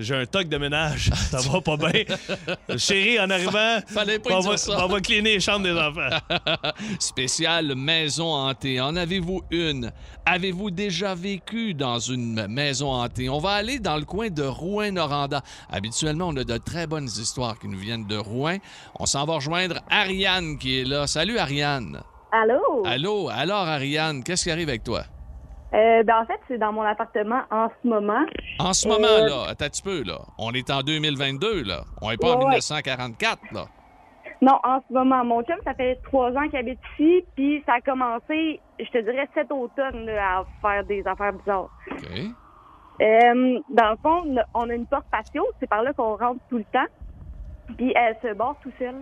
j'ai 0.00 0.14
un 0.14 0.26
toc 0.26 0.48
de 0.48 0.56
ménage, 0.58 1.10
ça 1.30 1.38
va 1.38 1.60
pas 1.60 1.76
bien. 1.76 2.04
Chérie, 2.78 3.18
en 3.20 3.30
arrivant, 3.30 3.80
Fallait 3.86 4.18
pas 4.18 4.36
on 4.36 4.40
va, 4.40 4.56
ça. 4.56 4.84
on 4.84 4.88
va 4.88 5.00
cleaner 5.00 5.34
les 5.34 5.40
chambres 5.40 5.64
des 5.64 5.72
enfants. 5.78 6.16
Spécial 6.98 7.74
maison 7.74 8.32
hantée. 8.34 8.80
En 8.80 8.96
avez-vous 8.96 9.42
une? 9.50 9.92
Avez-vous 10.26 10.70
déjà 10.70 11.14
vécu 11.14 11.74
dans 11.74 11.98
une 11.98 12.46
maison 12.48 12.92
hantée? 12.92 13.28
On 13.28 13.38
va 13.38 13.50
aller 13.52 13.78
dans 13.78 13.96
le 13.96 14.04
coin 14.04 14.28
de 14.30 14.42
Rouen-Noranda. 14.42 15.42
Habituellement, 15.70 16.28
on 16.28 16.36
a 16.36 16.44
de 16.44 16.56
très 16.58 16.86
bonnes 16.86 17.08
histoires 17.08 17.58
qui 17.58 17.68
nous 17.68 17.78
viennent 17.78 18.06
de 18.06 18.16
Rouen. 18.16 18.58
On 18.98 19.06
s'en 19.06 19.24
va 19.24 19.34
rejoindre 19.34 19.80
Ariane 19.90 20.58
qui 20.58 20.80
est 20.80 20.84
là. 20.84 21.06
Salut 21.06 21.38
Ariane. 21.38 22.00
Allô? 22.32 22.82
Allô? 22.84 23.28
Alors 23.28 23.66
Ariane, 23.66 24.22
qu'est-ce 24.22 24.44
qui 24.44 24.50
arrive 24.50 24.68
avec 24.68 24.84
toi? 24.84 25.04
Euh, 25.72 26.02
ben, 26.02 26.22
en 26.22 26.26
fait, 26.26 26.40
c'est 26.48 26.58
dans 26.58 26.72
mon 26.72 26.82
appartement 26.82 27.42
en 27.50 27.68
ce 27.82 27.88
moment. 27.88 28.24
En 28.58 28.72
ce 28.72 28.88
Euh, 28.88 28.90
moment, 28.92 29.06
là, 29.26 29.50
attends 29.50 29.66
un 29.66 29.68
petit 29.68 29.82
peu, 29.82 30.02
là. 30.02 30.18
On 30.38 30.52
est 30.52 30.68
en 30.70 30.80
2022, 30.82 31.62
là. 31.62 31.82
On 32.02 32.10
n'est 32.10 32.16
pas 32.16 32.28
en 32.28 32.38
Ouais, 32.38 32.44
ouais. 32.44 32.44
1944, 32.56 33.38
là. 33.52 33.66
Non, 34.42 34.58
en 34.64 34.80
ce 34.88 34.92
moment. 34.92 35.24
Mon 35.24 35.42
chum, 35.42 35.56
ça 35.64 35.74
fait 35.74 35.96
trois 36.02 36.30
ans 36.32 36.48
qu'il 36.48 36.58
habite 36.58 36.78
ici, 36.98 37.24
puis 37.36 37.62
ça 37.66 37.74
a 37.74 37.80
commencé, 37.82 38.60
je 38.80 38.86
te 38.90 38.98
dirais, 38.98 39.28
cet 39.34 39.52
automne 39.52 40.06
là, 40.06 40.38
à 40.40 40.44
faire 40.62 40.84
des 40.84 41.06
affaires 41.06 41.34
bizarres. 41.34 41.68
OK. 41.90 42.08
Euh, 43.02 43.58
dans 43.70 43.90
le 43.90 43.96
fond, 44.02 44.36
on 44.54 44.68
a 44.70 44.74
une 44.74 44.86
porte 44.86 45.06
patio, 45.10 45.46
c'est 45.60 45.68
par 45.68 45.82
là 45.82 45.92
qu'on 45.92 46.16
rentre 46.16 46.40
tout 46.50 46.58
le 46.58 46.64
temps, 46.64 46.86
puis 47.76 47.92
elle 47.94 48.16
se 48.22 48.34
barre 48.34 48.56
tout 48.62 48.72
seul. 48.78 48.94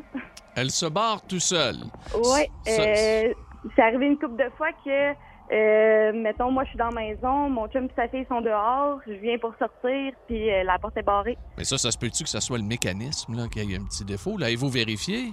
Elle 0.57 0.71
se 0.71 0.87
barre 0.87 1.23
tout 1.27 1.41
seul. 1.41 1.77
Oui, 2.17 2.47
Ça- 2.65 2.83
euh, 2.83 3.33
c'est 3.75 3.83
arrivé 3.83 4.07
une 4.07 4.19
couple 4.19 4.37
de 4.43 4.51
fois 4.57 4.69
que, 4.85 5.13
euh, 5.53 6.13
mettons, 6.15 6.51
moi, 6.51 6.65
je 6.65 6.71
suis 6.71 6.79
dans 6.79 6.91
la 6.91 7.01
maison, 7.01 7.49
mon 7.49 7.67
chum 7.69 7.85
et 7.87 7.91
sa 7.97 8.09
fille 8.09 8.27
sont 8.29 8.41
dehors, 8.41 8.99
je 9.07 9.13
viens 9.13 9.39
pour 9.39 9.55
sortir, 9.59 10.13
puis 10.27 10.51
euh, 10.51 10.63
la 10.65 10.79
porte 10.79 10.97
est 10.97 11.03
barrée. 11.03 11.39
Mais 11.57 11.65
ça, 11.65 11.79
ça 11.79 11.91
se 11.91 11.99
peut-tu 11.99 12.25
que 12.25 12.29
ça 12.31 12.41
soit 12.41 12.59
le 12.59 12.65
mécanisme, 12.65 13.35
là, 13.35 13.49
qu'il 13.49 13.65
y 13.71 13.75
ait 13.75 13.79
un 13.79 13.85
petit 13.85 14.05
défaut? 14.05 14.37
Là, 14.37 14.49
vous 14.57 14.69
vérifié? 14.69 15.33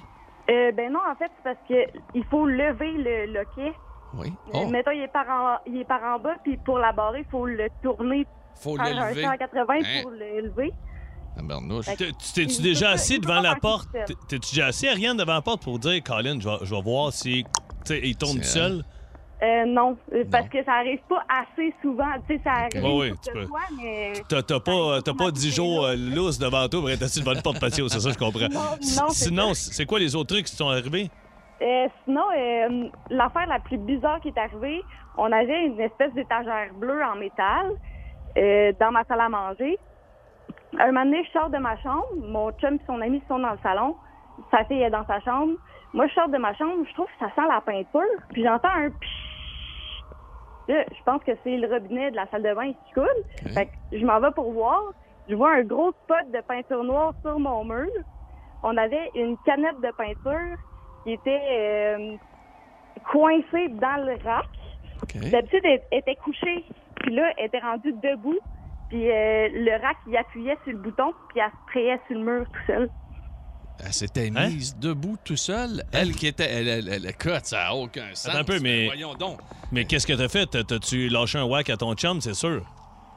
Euh, 0.49 0.71
ben 0.73 0.91
non, 0.93 0.99
en 1.11 1.15
fait, 1.15 1.31
c'est 1.37 1.43
parce 1.43 1.67
que 1.67 1.99
il 2.13 2.23
faut 2.25 2.45
lever 2.45 2.91
le 2.93 3.33
loquet 3.33 3.73
Oui. 4.13 4.27
Euh, 4.53 4.59
Oh, 4.63 4.67
Mettons, 4.67 4.91
il 4.91 5.01
est, 5.01 5.07
par 5.11 5.25
en, 5.29 5.57
il 5.65 5.81
est 5.81 5.85
par 5.85 6.01
en 6.03 6.19
bas, 6.19 6.35
puis 6.43 6.57
pour 6.57 6.77
la 6.79 6.91
barrer, 6.93 7.19
il 7.25 7.29
faut 7.31 7.45
le 7.45 7.67
tourner 7.83 8.25
faut 8.55 8.77
faire 8.77 8.85
un 8.97 9.09
l'élever. 9.09 9.23
180 9.23 9.73
Hein? 9.73 10.01
pour 10.03 10.11
le 10.11 10.41
lever. 10.41 10.71
T'es- 11.97 12.11
tu 12.13 12.33
T'es-tu 12.33 12.61
déjà 12.61 12.91
assis 12.91 13.19
devant 13.19 13.41
la 13.41 13.55
porte? 13.55 13.89
T'es-tu 14.29 14.53
déjà 14.55 14.67
assis, 14.67 14.87
Ariane, 14.87 15.17
devant 15.17 15.33
la 15.33 15.41
porte 15.41 15.61
pour 15.63 15.79
dire, 15.79 16.01
Colin, 16.01 16.39
je 16.39 16.47
vais, 16.47 16.57
je 16.63 16.73
vais 16.73 16.81
voir 16.81 17.11
si 17.11 17.43
tu 17.43 17.93
sais, 17.93 17.99
il 18.03 18.15
tourne 18.15 18.41
seul? 18.43 18.83
Euh, 19.43 19.65
non, 19.65 19.97
euh, 20.13 20.23
parce 20.31 20.47
que 20.47 20.63
ça 20.63 20.75
arrive 20.75 21.01
pas 21.09 21.23
assez 21.27 21.73
souvent. 21.81 22.05
Tu 22.27 22.35
sais, 22.35 22.41
ça 22.43 22.51
arrive 22.51 23.09
une 23.09 23.17
tu 23.17 23.31
peux. 23.33 23.45
mais... 23.81 24.13
T'as 24.29 24.41
t'as 24.41 24.59
pas, 24.59 25.01
t'as 25.03 25.13
pas 25.13 25.29
10 25.29 25.55
jours 25.55 25.85
euh, 25.85 25.95
lousses 25.95 26.39
devant 26.39 26.67
toi 26.69 26.79
pour 26.79 26.89
être 26.89 27.03
assis 27.03 27.19
devant 27.19 27.33
une 27.33 27.41
porte 27.41 27.59
patio, 27.59 27.87
c'est 27.89 27.99
ça, 27.99 28.11
je 28.11 28.17
comprends. 28.17 28.47
Non, 28.49 28.61
non, 29.01 29.09
Sinon, 29.09 29.53
c'est 29.53 29.85
quoi 29.85 29.99
les 29.99 30.15
autres 30.15 30.33
trucs 30.33 30.45
qui 30.45 30.55
sont 30.55 30.69
arrivés? 30.69 31.09
Euh, 31.61 31.87
sinon, 32.03 32.23
euh, 32.35 32.89
l'affaire 33.09 33.47
la 33.47 33.59
plus 33.59 33.77
bizarre 33.77 34.19
qui 34.21 34.29
est 34.29 34.37
arrivée, 34.37 34.81
on 35.17 35.31
avait 35.31 35.65
une 35.65 35.79
espèce 35.79 36.13
d'étagère 36.13 36.73
bleue 36.73 37.01
en 37.03 37.15
métal 37.15 37.71
euh, 38.37 38.73
dans 38.79 38.91
ma 38.91 39.03
salle 39.05 39.21
à 39.21 39.29
manger. 39.29 39.77
Un 40.77 40.87
moment 40.87 41.05
donné, 41.05 41.23
je 41.25 41.31
sors 41.31 41.49
de 41.49 41.57
ma 41.57 41.77
chambre, 41.77 42.07
mon 42.17 42.51
chum 42.53 42.75
et 42.75 42.81
son 42.85 42.99
ami 42.99 43.21
sont 43.27 43.39
dans 43.39 43.51
le 43.51 43.59
salon, 43.63 43.95
sa 44.51 44.65
fille 44.65 44.81
est 44.81 44.89
dans 44.89 45.05
sa 45.05 45.21
chambre. 45.21 45.53
Moi, 45.95 46.07
je 46.07 46.13
sors 46.13 46.27
de 46.27 46.37
ma 46.37 46.53
chambre, 46.55 46.85
je 46.85 46.93
trouve 46.93 47.05
que 47.05 47.25
ça 47.25 47.31
sent 47.33 47.47
la 47.47 47.61
peinture, 47.61 48.01
puis 48.33 48.43
j'entends 48.43 48.67
un. 48.67 48.89
Là, 50.67 50.83
je 50.91 51.03
pense 51.05 51.23
que 51.23 51.31
c'est 51.41 51.55
le 51.55 51.71
robinet 51.71 52.11
de 52.11 52.17
la 52.17 52.27
salle 52.27 52.43
de 52.43 52.53
bain 52.53 52.73
qui 52.73 52.93
coule. 52.93 53.53
Fait 53.53 53.67
que 53.67 53.97
je 53.97 54.05
m'en 54.05 54.19
vais 54.19 54.31
pour 54.31 54.51
voir. 54.51 54.81
Je 55.29 55.35
vois 55.35 55.53
un 55.53 55.63
gros 55.63 55.91
spot 56.03 56.29
de 56.33 56.41
peinture 56.41 56.83
noire 56.83 57.13
sur 57.21 57.39
mon 57.39 57.63
mur. 57.63 57.87
On 58.61 58.75
avait 58.75 59.09
une 59.15 59.37
canette 59.45 59.79
de 59.79 59.91
peinture 59.91 60.57
qui 61.03 61.13
était 61.13 61.41
euh, 61.49 62.17
coincée 63.09 63.69
dans 63.69 64.05
le 64.05 64.17
rack. 64.21 64.49
D'habitude, 65.31 65.61
elle 65.63 65.81
était 65.91 66.15
couchée, 66.15 66.65
puis 66.95 67.15
là, 67.15 67.31
elle 67.37 67.45
était 67.45 67.59
rendue 67.59 67.93
debout. 67.93 68.39
Puis 68.89 69.09
euh, 69.09 69.47
le 69.53 69.81
rack, 69.81 69.97
il 70.07 70.17
appuyait 70.17 70.57
sur 70.63 70.73
le 70.73 70.79
bouton, 70.79 71.13
puis 71.29 71.39
elle 71.39 71.99
se 71.99 72.05
sur 72.07 72.17
le 72.17 72.23
mur 72.25 72.45
tout 72.51 72.65
seul. 72.67 72.89
Elle 73.83 73.93
s'était 73.93 74.31
Hein? 74.35 74.47
mise 74.49 74.77
debout 74.77 75.17
tout 75.23 75.35
seul. 75.35 75.83
Elle 75.91 76.11
qui 76.13 76.27
était. 76.27 76.49
Elle, 76.49 76.67
elle, 76.67 76.89
elle- 76.89 77.41
ça 77.43 77.57
n'a 77.65 77.75
aucun 77.75 78.07
sens. 78.13 78.27
Attends 78.29 78.39
un 78.39 78.43
peu, 78.43 78.59
mais. 78.59 78.85
Voyons 78.85 79.13
donc. 79.15 79.39
Mais 79.71 79.85
qu'est-ce 79.85 80.07
que 80.07 80.13
t'as 80.13 80.29
fait? 80.29 80.45
T'as- 80.45 80.63
T'as-tu 80.63 81.09
lâché 81.09 81.37
un 81.37 81.43
whack 81.45 81.69
à 81.69 81.77
ton 81.77 81.93
chum, 81.95 82.21
c'est 82.21 82.33
sûr? 82.33 82.61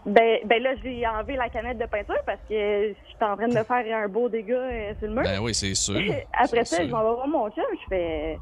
Ben, 0.07 0.39
ben 0.47 0.63
là, 0.63 0.71
j'ai 0.83 1.07
enlevé 1.07 1.37
la 1.37 1.49
canette 1.49 1.79
de 1.79 1.85
peinture 1.87 2.19
parce 2.25 2.41
que 2.49 2.95
j'étais 3.11 3.25
en 3.25 3.37
train 3.37 3.49
de 3.49 3.55
me 3.55 3.63
faire 3.65 3.97
un 4.05 4.09
beau 4.09 4.29
dégât 4.29 4.55
euh, 4.55 4.93
sur 4.99 5.09
le 5.09 5.15
mur. 5.15 5.23
Ben 5.23 5.39
oui, 5.41 5.55
c'est 5.55 5.75
sûr. 5.75 6.01
Après 6.33 6.65
ça, 6.65 6.77
sûr. 6.77 6.87
je 6.87 6.91
m'en 6.91 7.01
vais 7.03 7.15
voir 7.15 7.29
mon 7.29 7.51
chum, 7.51 7.65
je 7.73 7.89
fais 7.89 8.39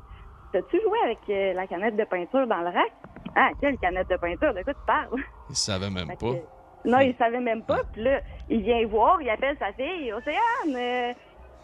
T'as-tu 0.53 0.81
joué 0.81 0.99
avec 1.05 1.19
euh, 1.29 1.53
la 1.55 1.67
canette 1.67 1.97
de 1.97 2.05
peinture 2.05 2.47
dans 2.47 2.59
le 2.61 2.67
rack? 2.67 2.93
Ah, 3.35 3.51
quelle 3.61 3.77
canette 3.79 4.09
de 4.09 4.17
peinture? 4.17 4.55
De 4.55 4.63
quoi 4.63 4.75
tu 4.75 4.81
parles? 4.87 5.09
Il 5.51 5.57
savait 5.57 5.91
même 5.91 6.07
Fait 6.09 6.17
pas. 6.17 6.33
que- 6.35 6.89
Non, 6.89 7.01
il 7.01 7.15
savait 7.19 7.41
même 7.41 7.63
pas. 7.63 7.81
Puis 7.93 8.03
là, 8.05 8.21
il 8.49 8.63
vient 8.63 8.87
voir, 8.87 9.21
il 9.21 9.29
appelle 9.29 9.57
sa 9.59 9.73
fille. 9.73 10.13
Océane, 10.13 10.77
euh, 10.77 11.13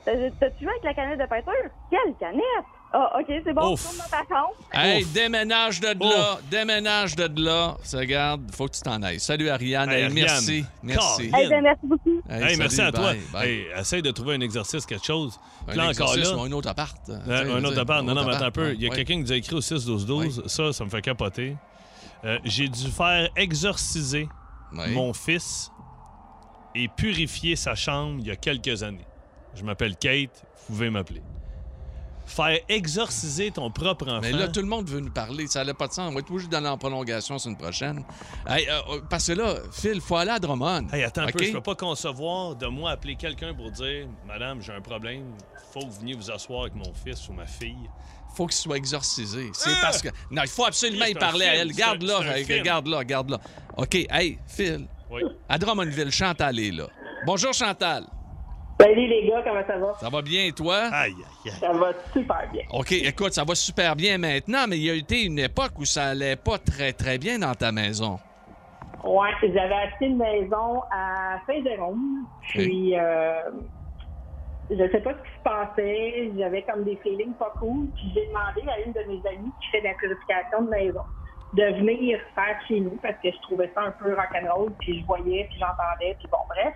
t'as-tu 0.05 0.65
joué 0.65 0.71
avec 0.71 0.85
la 0.85 0.95
canette 0.95 1.19
de 1.21 1.27
peinture? 1.27 1.71
Quelle 1.91 2.15
canette? 2.19 2.43
Ah, 2.95 3.11
OK, 3.19 3.25
c'est 3.43 3.55
bon, 3.55 3.73
Ouf. 3.73 3.83
tourne 3.85 3.97
dans 3.97 4.05
ta 4.11 4.19
chambre. 4.29 4.53
Hey, 4.71 5.03
déménage 5.07 5.81
de 5.81 5.87
là, 5.99 6.39
déménage 6.51 7.17
de 7.17 7.43
là. 7.43 7.79
Ça, 7.83 7.97
regarde, 7.99 8.43
faut 8.55 8.67
que 8.67 8.73
tu 8.75 8.83
t'en 8.83 9.03
ailles. 9.03 9.19
Salut 9.19 9.49
Ariane, 9.49 9.89
Hey, 9.89 9.97
Hey, 9.97 10.03
Ariane. 10.05 10.15
merci. 10.27 10.65
Merci. 10.83 11.23
Eh 11.29 11.49
ben, 11.49 11.63
merci 11.63 11.87
beaucoup. 11.87 12.21
Hey, 12.29 12.43
Hey, 12.51 12.57
merci 12.59 12.77
salut, 12.77 12.89
à 12.89 12.93
toi. 12.93 13.13
bye, 13.13 13.21
bye. 13.33 13.49
Hey, 13.49 13.67
essaye 13.79 14.03
de 14.03 14.11
trouver 14.11 14.35
un 14.35 14.41
exercice, 14.43 14.85
quelque 14.85 15.07
chose. 15.07 15.41
Un 15.69 15.75
là, 15.75 15.89
encore 15.89 16.15
là. 16.17 16.37
ou 16.37 16.41
un 16.43 16.53
autre 16.53 16.69
appart. 16.69 16.95
Euh, 17.09 17.57
un 17.57 17.61
je 17.63 17.67
autre 17.67 17.79
appart. 17.81 18.05
Non, 18.05 18.15
non, 18.15 18.27
mais 18.27 18.35
attends 18.35 18.45
un 18.45 18.51
peu. 18.51 18.75
Il 18.75 18.83
y 18.83 18.87
a 18.87 18.91
ouais. 18.91 18.97
quelqu'un 18.97 19.15
qui 19.15 19.21
nous 19.21 19.33
a 19.33 19.37
écrit 19.37 19.55
au 19.57 19.61
6-12-12. 19.63 20.47
Ça, 20.49 20.73
ça 20.75 20.85
me 20.85 20.91
fait 20.91 21.01
capoter. 21.01 21.57
Euh, 22.27 22.39
J'ai 22.45 22.69
dû 22.69 22.89
faire 22.91 23.31
exorciser 23.37 24.29
mon 24.73 25.15
fils 25.15 25.71
et 26.75 26.89
purifier 26.89 27.57
sa 27.57 27.75
chambre 27.75 28.17
il 28.21 28.27
y 28.27 28.31
a 28.31 28.37
quelques 28.37 28.83
années. 28.83 29.07
Je 29.55 29.63
m'appelle 29.65 29.97
Kate. 29.97 30.31
Vous 30.69 30.75
pouvez 30.75 30.91
m'appeler. 30.91 31.23
Faire 32.25 32.59
exorciser 32.69 33.51
ton 33.51 33.71
propre 33.71 34.07
enfant. 34.09 34.21
Mais 34.23 34.33
là, 34.33 34.49
tout 34.49 34.61
le 34.61 34.67
monde 34.67 34.89
veut 34.89 35.01
nous 35.01 35.11
parler. 35.11 35.47
Ça 35.49 35.65
n'a 35.65 35.75
pas 35.75 35.89
de 35.89 35.93
sens. 35.93 36.09
On 36.11 36.15
va 36.15 36.21
être 36.21 36.31
obligé 36.31 36.49
d'aller 36.49 36.69
en 36.69 36.79
prolongation 36.79 37.35
la 37.35 37.39
semaine 37.41 37.59
prochaine. 37.59 38.05
Hey, 38.47 38.67
euh, 38.69 38.81
euh, 38.91 39.01
parce 39.11 39.27
que 39.27 39.33
là, 39.33 39.57
Phil, 39.73 40.01
faut 40.01 40.17
aller 40.17 40.31
à 40.31 40.39
Drummond. 40.39 40.87
Hey, 40.93 41.03
attends 41.03 41.23
un 41.23 41.27
peu, 41.27 41.45
je 41.45 41.53
peux 41.53 41.61
pas 41.61 41.75
concevoir 41.75 42.55
de 42.55 42.67
moi 42.69 42.93
appeler 42.93 43.17
quelqu'un 43.17 43.53
pour 43.55 43.71
dire 43.73 44.07
Madame, 44.27 44.63
j'ai 44.63 44.73
un 44.73 44.81
problème, 44.81 45.25
faut 45.73 45.81
que 45.81 45.87
vous 45.87 45.99
veniez 46.01 46.15
vous 46.15 46.31
asseoir 46.31 46.63
avec 46.63 46.75
mon 46.77 46.93
fils 47.05 47.29
ou 47.29 47.33
ma 47.33 47.45
fille. 47.47 47.91
faut 48.35 48.47
qu'il 48.47 48.57
soit 48.57 48.77
exorcisé. 48.77 49.51
C'est 49.53 49.69
Ah! 49.71 49.79
parce 49.83 50.01
que. 50.01 50.09
Non, 50.31 50.43
il 50.43 50.49
faut 50.49 50.65
absolument 50.65 51.05
y 51.07 51.15
parler 51.15 51.45
à 51.45 51.57
elle. 51.57 51.73
Garde-la, 51.73 52.43
garde-la, 52.63 53.05
garde-la. 53.05 53.41
OK, 53.77 53.95
hey, 54.09 54.39
Phil. 54.47 54.87
Oui. 55.11 55.23
À 55.49 55.59
Drummondville, 55.59 56.11
Chantal 56.13 56.59
est 56.61 56.71
là. 56.71 56.87
Bonjour, 57.27 57.53
Chantal. 57.53 58.07
Salut 58.83 59.07
les 59.07 59.29
gars, 59.29 59.43
comment 59.45 59.65
ça 59.65 59.79
va? 59.79 59.95
Ça 59.95 60.09
va 60.09 60.23
bien, 60.23 60.47
et 60.47 60.53
toi? 60.53 60.89
Aïe, 60.93 61.15
aïe, 61.15 61.53
Ça 61.53 61.71
va 61.73 61.93
super 62.13 62.51
bien. 62.53 62.63
OK, 62.73 62.91
écoute, 62.91 63.33
ça 63.33 63.45
va 63.45 63.55
super 63.55 63.95
bien 63.95 64.19
maintenant, 64.19 64.67
mais 64.69 64.77
il 64.77 64.83
y 64.83 64.91
a 64.91 64.95
été 64.95 65.25
une 65.25 65.39
époque 65.39 65.79
où 65.79 65.85
ça 65.85 66.07
allait 66.07 66.35
pas 66.35 66.59
très, 66.59 66.93
très 66.93 67.17
bien 67.17 67.39
dans 67.39 67.55
ta 67.55 67.71
maison. 67.71 68.19
Ouais, 69.05 69.31
j'avais 69.41 69.73
acheté 69.73 70.07
une 70.07 70.17
maison 70.17 70.83
à 70.91 71.39
Saint-Jérôme. 71.47 72.27
Puis, 72.49 72.99
euh, 72.99 73.51
je 74.69 74.91
sais 74.91 75.01
pas 75.01 75.13
ce 75.13 75.29
qui 75.29 75.39
se 75.39 75.43
passait. 75.45 76.31
J'avais 76.37 76.63
comme 76.63 76.83
des 76.83 76.97
feelings 77.05 77.35
pas 77.35 77.53
cool. 77.61 77.87
Puis, 77.95 78.11
j'ai 78.17 78.27
demandé 78.27 78.63
à 78.69 78.81
une 78.81 78.93
de 78.93 79.01
mes 79.07 79.29
amies 79.31 79.53
qui 79.61 79.69
fait 79.71 79.81
de 79.81 79.87
la 79.87 79.95
purification 79.95 80.63
de 80.63 80.71
maison 80.71 81.03
de 81.53 81.65
venir 81.79 82.19
faire 82.35 82.59
chez 82.67 82.81
nous 82.81 82.99
parce 83.03 83.15
que 83.23 83.31
je 83.31 83.39
trouvais 83.43 83.71
ça 83.77 83.83
un 83.83 83.91
peu 83.93 84.13
rock'n'roll. 84.13 84.73
Puis, 84.81 85.01
je 85.01 85.07
voyais, 85.07 85.47
puis 85.51 85.59
j'entendais. 85.61 86.17
Puis, 86.19 86.27
bon, 86.33 86.39
bref. 86.49 86.75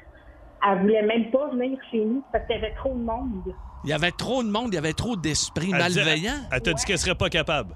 Elle 0.64 0.78
voulait 0.80 1.02
même 1.02 1.30
pas 1.30 1.48
venir 1.50 1.78
chez 1.90 2.04
nous 2.04 2.22
parce 2.32 2.44
qu'il 2.46 2.56
y 2.56 2.58
avait 2.58 2.74
trop 2.74 2.94
de 2.94 3.02
monde. 3.02 3.54
Il 3.84 3.90
y 3.90 3.92
avait 3.92 4.10
trop 4.10 4.42
de 4.42 4.48
monde, 4.50 4.68
il 4.72 4.74
y 4.74 4.78
avait 4.78 4.92
trop 4.94 5.16
d'esprits 5.16 5.70
malveillants. 5.70 6.32
Elle 6.50 6.62
t'a 6.62 6.72
dit 6.72 6.84
qu'elle 6.84 6.98
serait 6.98 7.14
pas 7.14 7.28
capable. 7.28 7.74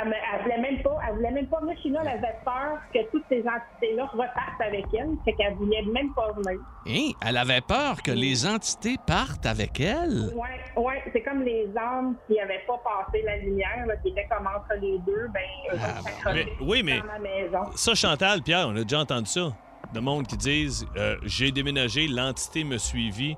Elle, 0.00 0.10
me- 0.10 0.14
elle 0.14 0.42
voulait 0.42 0.58
même 0.70 0.82
pas, 0.82 0.96
elle 1.08 1.14
voulait 1.16 1.30
même 1.32 1.46
pas 1.48 1.60
venir 1.60 1.76
chez 1.82 1.88
nous. 1.90 1.96
Elle 2.00 2.08
avait 2.08 2.36
peur 2.44 2.78
que 2.94 3.10
toutes 3.10 3.24
ces 3.28 3.40
entités-là 3.40 4.04
repartent 4.06 4.60
avec 4.64 4.84
elle. 4.96 5.08
Fait 5.24 5.32
qu'elle 5.32 5.54
voulait 5.54 5.82
même 5.92 6.14
pas 6.14 6.30
venir. 6.36 6.60
Hein? 6.86 7.10
Elle 7.26 7.36
avait 7.36 7.62
peur 7.62 8.00
que 8.02 8.12
les 8.12 8.46
entités 8.46 8.96
partent 9.06 9.46
avec 9.46 9.80
elle? 9.80 10.30
Ouais, 10.36 10.80
ouais, 10.80 11.02
c'est 11.12 11.22
comme 11.22 11.42
les 11.42 11.66
âmes 11.76 12.14
qui 12.28 12.34
n'avaient 12.36 12.62
pas 12.68 12.78
passé 12.84 13.22
la 13.24 13.38
lumière, 13.38 13.86
là, 13.88 13.96
qui 13.96 14.10
étaient 14.10 14.28
comme 14.30 14.46
entre 14.46 14.74
les 14.80 14.98
deux, 14.98 15.26
ben, 15.34 15.40
autres 15.74 15.82
s'accrochaient 16.04 16.44
Mais- 16.44 16.52
oui, 16.60 16.82
mais- 16.84 17.00
dans 17.00 17.06
ma 17.06 17.18
maison. 17.18 17.72
Ça, 17.74 17.94
Chantal, 17.96 18.42
Pierre, 18.42 18.66
on 18.68 18.76
a 18.76 18.82
déjà 18.82 19.00
entendu 19.00 19.26
ça. 19.26 19.52
De 19.94 20.00
monde 20.00 20.26
qui 20.26 20.36
disent 20.36 20.86
euh, 20.96 21.16
J'ai 21.24 21.50
déménagé, 21.50 22.06
l'entité 22.08 22.64
me 22.64 22.78
suivit. 22.78 23.36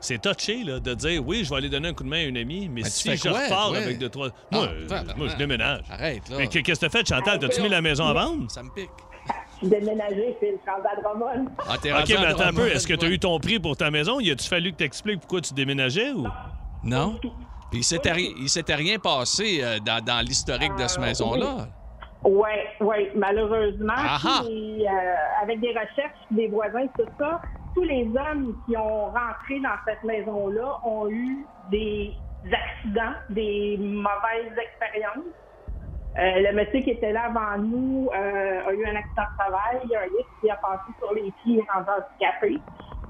C'est 0.00 0.20
touché 0.20 0.64
là, 0.64 0.80
de 0.80 0.94
dire 0.94 1.22
oui, 1.24 1.44
je 1.44 1.50
vais 1.50 1.56
aller 1.56 1.68
donner 1.68 1.88
un 1.88 1.94
coup 1.94 2.02
de 2.02 2.08
main 2.08 2.18
à 2.18 2.22
une 2.22 2.36
amie, 2.36 2.68
mais 2.68 2.82
si 2.82 3.16
je 3.16 3.28
quoi, 3.28 3.40
repars 3.40 3.74
avec 3.74 3.98
deux, 3.98 4.08
trois. 4.08 4.30
Moi, 4.50 4.68
je 5.28 5.36
déménage. 5.36 5.84
Arrête, 5.88 6.28
là. 6.28 6.38
Mais 6.38 6.48
qu'est-ce 6.48 6.80
que 6.80 6.86
t'as 6.86 6.88
fait, 6.88 7.06
Chantal? 7.06 7.38
T'as-tu 7.38 7.62
mis 7.62 7.68
la 7.68 7.80
maison 7.80 8.06
à 8.06 8.12
vendre? 8.12 8.50
Ça 8.50 8.62
me 8.64 8.70
pique. 8.70 8.90
Je 9.62 9.68
suis 9.68 9.78
déménagée, 9.78 10.36
c'est 10.40 10.50
le 10.50 11.02
Drummond. 11.02 11.46
Ah, 11.68 11.78
t'es 11.80 11.92
Ok, 11.92 12.08
mais 12.08 12.26
attends 12.26 12.46
un 12.46 12.52
peu. 12.52 12.66
Est-ce 12.66 12.84
que 12.84 12.94
tu 12.94 13.06
as 13.06 13.08
eu 13.08 13.18
ton 13.20 13.38
prix 13.38 13.60
pour 13.60 13.76
ta 13.76 13.92
maison? 13.92 14.18
Y 14.18 14.32
a-tu 14.32 14.48
fallu 14.48 14.72
que 14.72 14.78
t'expliques 14.78 15.20
pourquoi 15.20 15.40
tu 15.40 15.54
déménageais 15.54 16.10
ou? 16.10 16.26
Non? 16.82 17.20
Puis 17.70 17.80
il 17.80 18.48
s'était 18.48 18.74
rien 18.74 18.98
passé 18.98 19.60
euh, 19.62 19.78
dans, 19.78 20.04
dans 20.04 20.20
l'historique 20.20 20.74
de 20.74 20.86
cette 20.88 20.98
maison-là. 20.98 21.68
Oui, 22.24 22.50
oui, 22.80 23.08
malheureusement, 23.16 23.92
Ah 23.96 24.18
ah. 24.24 24.40
euh, 24.44 25.42
avec 25.42 25.60
des 25.60 25.70
recherches 25.70 26.18
des 26.30 26.48
voisins, 26.48 26.86
tout 26.96 27.06
ça, 27.18 27.40
tous 27.74 27.82
les 27.82 28.04
hommes 28.06 28.56
qui 28.66 28.76
ont 28.76 29.06
rentré 29.06 29.58
dans 29.60 29.76
cette 29.86 30.04
maison-là 30.04 30.78
ont 30.84 31.08
eu 31.08 31.44
des 31.70 32.14
accidents, 32.46 33.14
des 33.30 33.76
mauvaises 33.78 34.56
expériences. 34.56 35.32
Euh, 36.18 36.50
le 36.50 36.52
monsieur 36.52 36.80
qui 36.80 36.90
était 36.90 37.12
là 37.12 37.22
avant 37.34 37.58
nous 37.58 38.10
euh, 38.14 38.68
a 38.68 38.72
eu 38.72 38.84
un 38.84 38.96
accident 38.96 39.22
de 39.32 39.38
travail, 39.38 39.80
il 39.84 39.90
y 39.90 39.96
a 39.96 40.00
un 40.00 40.04
livre 40.04 40.28
qui 40.42 40.50
a 40.50 40.56
passé 40.56 40.92
sur 40.98 41.14
les 41.14 41.32
pieds, 41.42 41.64
rendu 41.72 41.88
handicapé. 41.88 42.60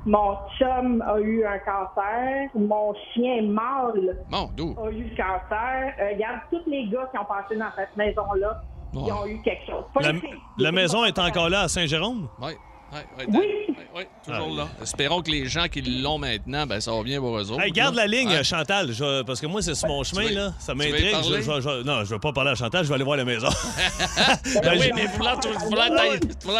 Mon 0.04 0.36
chum 0.58 1.02
a 1.06 1.18
eu 1.20 1.44
un 1.44 1.58
cancer. 1.58 2.48
Mon 2.54 2.94
chien 3.12 3.42
mâle 3.42 4.16
Bon, 4.30 4.50
a 4.84 4.90
eu 4.90 5.04
le 5.04 5.16
cancer. 5.16 5.94
Euh, 6.00 6.08
regarde, 6.12 6.40
tous 6.50 6.62
les 6.66 6.88
gars 6.88 7.08
qui 7.12 7.18
ont 7.18 7.24
passé 7.24 7.56
dans 7.56 7.70
cette 7.76 7.96
maison-là. 7.96 8.62
Ils 8.92 9.12
ont 9.12 9.26
eu 9.26 9.40
quelque 9.42 9.66
chose. 9.66 9.84
Pas 9.94 10.00
La, 10.02 10.12
les 10.12 10.20
filles. 10.20 10.30
la 10.58 10.72
maison 10.72 11.04
est 11.04 11.18
encore 11.18 11.48
là 11.48 11.62
à 11.62 11.68
Saint-Jérôme? 11.68 12.28
Oui. 12.40 12.52
Oui, 12.94 12.98
oui, 13.16 13.24
Oui. 13.26 13.38
oui, 13.70 13.74
oui, 13.96 14.02
toujours 14.22 14.48
Ah, 14.52 14.56
là. 14.58 14.68
Espérons 14.82 15.22
que 15.22 15.30
les 15.30 15.46
gens 15.46 15.66
qui 15.66 15.80
l'ont 15.80 16.18
maintenant, 16.18 16.66
ben, 16.66 16.78
ça 16.78 16.92
va 16.92 17.02
bien 17.02 17.20
pour 17.20 17.38
eux 17.38 17.50
autres. 17.50 17.62
Hey, 17.62 17.72
garde 17.72 17.94
là. 17.94 18.02
la 18.02 18.06
ligne. 18.06 18.42
Chantal, 18.42 18.92
je- 18.92 19.22
parce 19.22 19.40
que 19.40 19.46
moi, 19.46 19.62
c'est 19.62 19.74
sur 19.74 19.88
mon 19.88 20.02
chemin, 20.02 20.26
veux- 20.28 20.34
là. 20.34 20.52
Ça 20.58 20.74
m'intrigue. 20.74 21.16
Je- 21.24 21.40
je- 21.40 21.60
je- 21.62 21.82
non, 21.84 22.04
je 22.04 22.10
veux 22.12 22.18
pas 22.18 22.32
parler 22.34 22.50
à 22.50 22.54
Chantal, 22.54 22.84
je 22.84 22.88
vais 22.90 22.94
aller 22.96 23.04
voir 23.04 23.16
la 23.16 23.24
maison. 23.24 23.48
Ben 24.62 24.78
oui, 24.78 24.90
mais 24.94 25.04
il 25.04 25.08
faut 25.08 25.24
là, 25.24 25.36
tu- 25.40 25.48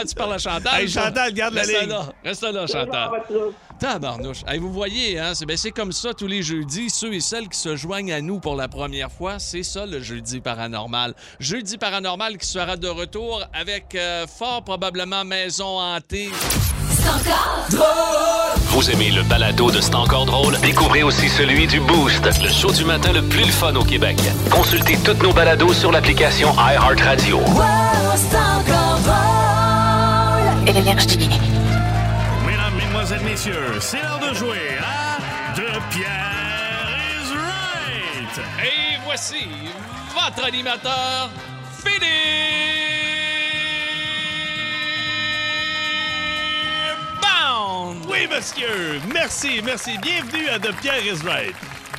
tu 0.09 0.15
parles 0.15 0.33
à 0.33 0.39
Chantal. 0.39 0.81
Hey, 0.81 0.89
Chantal, 0.89 1.35
garde 1.35 1.53
la 1.53 1.61
Reste 1.61 1.81
ligne. 1.81 1.91
là. 1.91 2.03
Reste 2.25 2.43
là, 2.51 2.67
Chantal. 2.67 3.11
Tabarnouche. 3.83 4.45
Hey, 4.47 4.61
vous 4.61 4.73
voyez, 4.73 5.19
hein, 5.19 5.33
c'est 5.35 5.45
ben, 5.45 5.57
c'est 5.57 5.73
comme 5.73 5.91
ça 5.91 6.15
tous 6.15 6.29
les 6.29 6.41
jeudis. 6.41 6.89
Ceux 6.89 7.13
et 7.15 7.21
celles 7.21 7.49
qui 7.49 7.59
se 7.59 7.75
joignent 7.75 8.13
à 8.13 8.21
nous 8.21 8.39
pour 8.39 8.55
la 8.55 8.69
première 8.69 9.11
fois, 9.11 9.41
c'est 9.41 9.65
ça 9.65 9.87
le 9.87 10.01
jeudi 10.01 10.39
paranormal. 10.39 11.17
Jeudi 11.41 11.79
paranormal 11.79 12.39
qui 12.39 12.47
sera 12.47 12.77
de 12.77 12.87
retour 12.87 13.43
avec 13.53 13.97
euh, 13.97 14.29
fort 14.29 14.63
probablement 14.63 15.25
Maison 15.25 15.81
hantée. 15.81 16.31
Vous 18.69 18.89
aimez 18.89 19.11
le 19.11 19.25
balado 19.25 19.69
de 19.73 19.81
C'est 19.81 19.97
encore 19.97 20.27
drôle? 20.27 20.57
Découvrez 20.61 21.03
aussi 21.03 21.29
celui 21.29 21.67
du 21.67 21.81
Boost, 21.81 22.25
le 22.41 22.51
show 22.51 22.71
du 22.71 22.85
matin 22.85 23.13
le 23.13 23.23
plus 23.23 23.47
le 23.47 23.51
fun 23.51 23.75
au 23.75 23.83
Québec. 23.83 24.17
Consultez 24.49 24.97
toutes 25.05 25.25
nos 25.25 25.33
balados 25.33 25.73
sur 25.73 25.91
l'application 25.91 26.53
iHeartRadio. 26.53 27.41
Énergie. 30.69 31.29
Mesdames, 31.29 31.52
Mesdemoiselles, 33.13 33.23
Messieurs, 33.25 33.81
c'est 33.81 34.03
l'heure 34.03 34.19
de 34.19 34.35
jouer 34.35 34.79
à 34.81 35.55
De 35.55 35.67
Pierre 35.91 36.89
is 37.11 37.33
Right. 37.35 38.65
Et 38.65 38.99
voici 39.05 39.49
votre 40.15 40.45
animateur, 40.47 41.31
Philippe 41.85 42.03
Bound. 47.21 48.07
Oui, 48.09 48.27
monsieur. 48.35 49.01
Merci, 49.13 49.61
merci. 49.63 49.99
Bienvenue 49.99 50.49
à 50.49 50.59
De 50.59 50.71
Pierre 50.73 51.05
is 51.05 51.23
Right. 51.25 51.55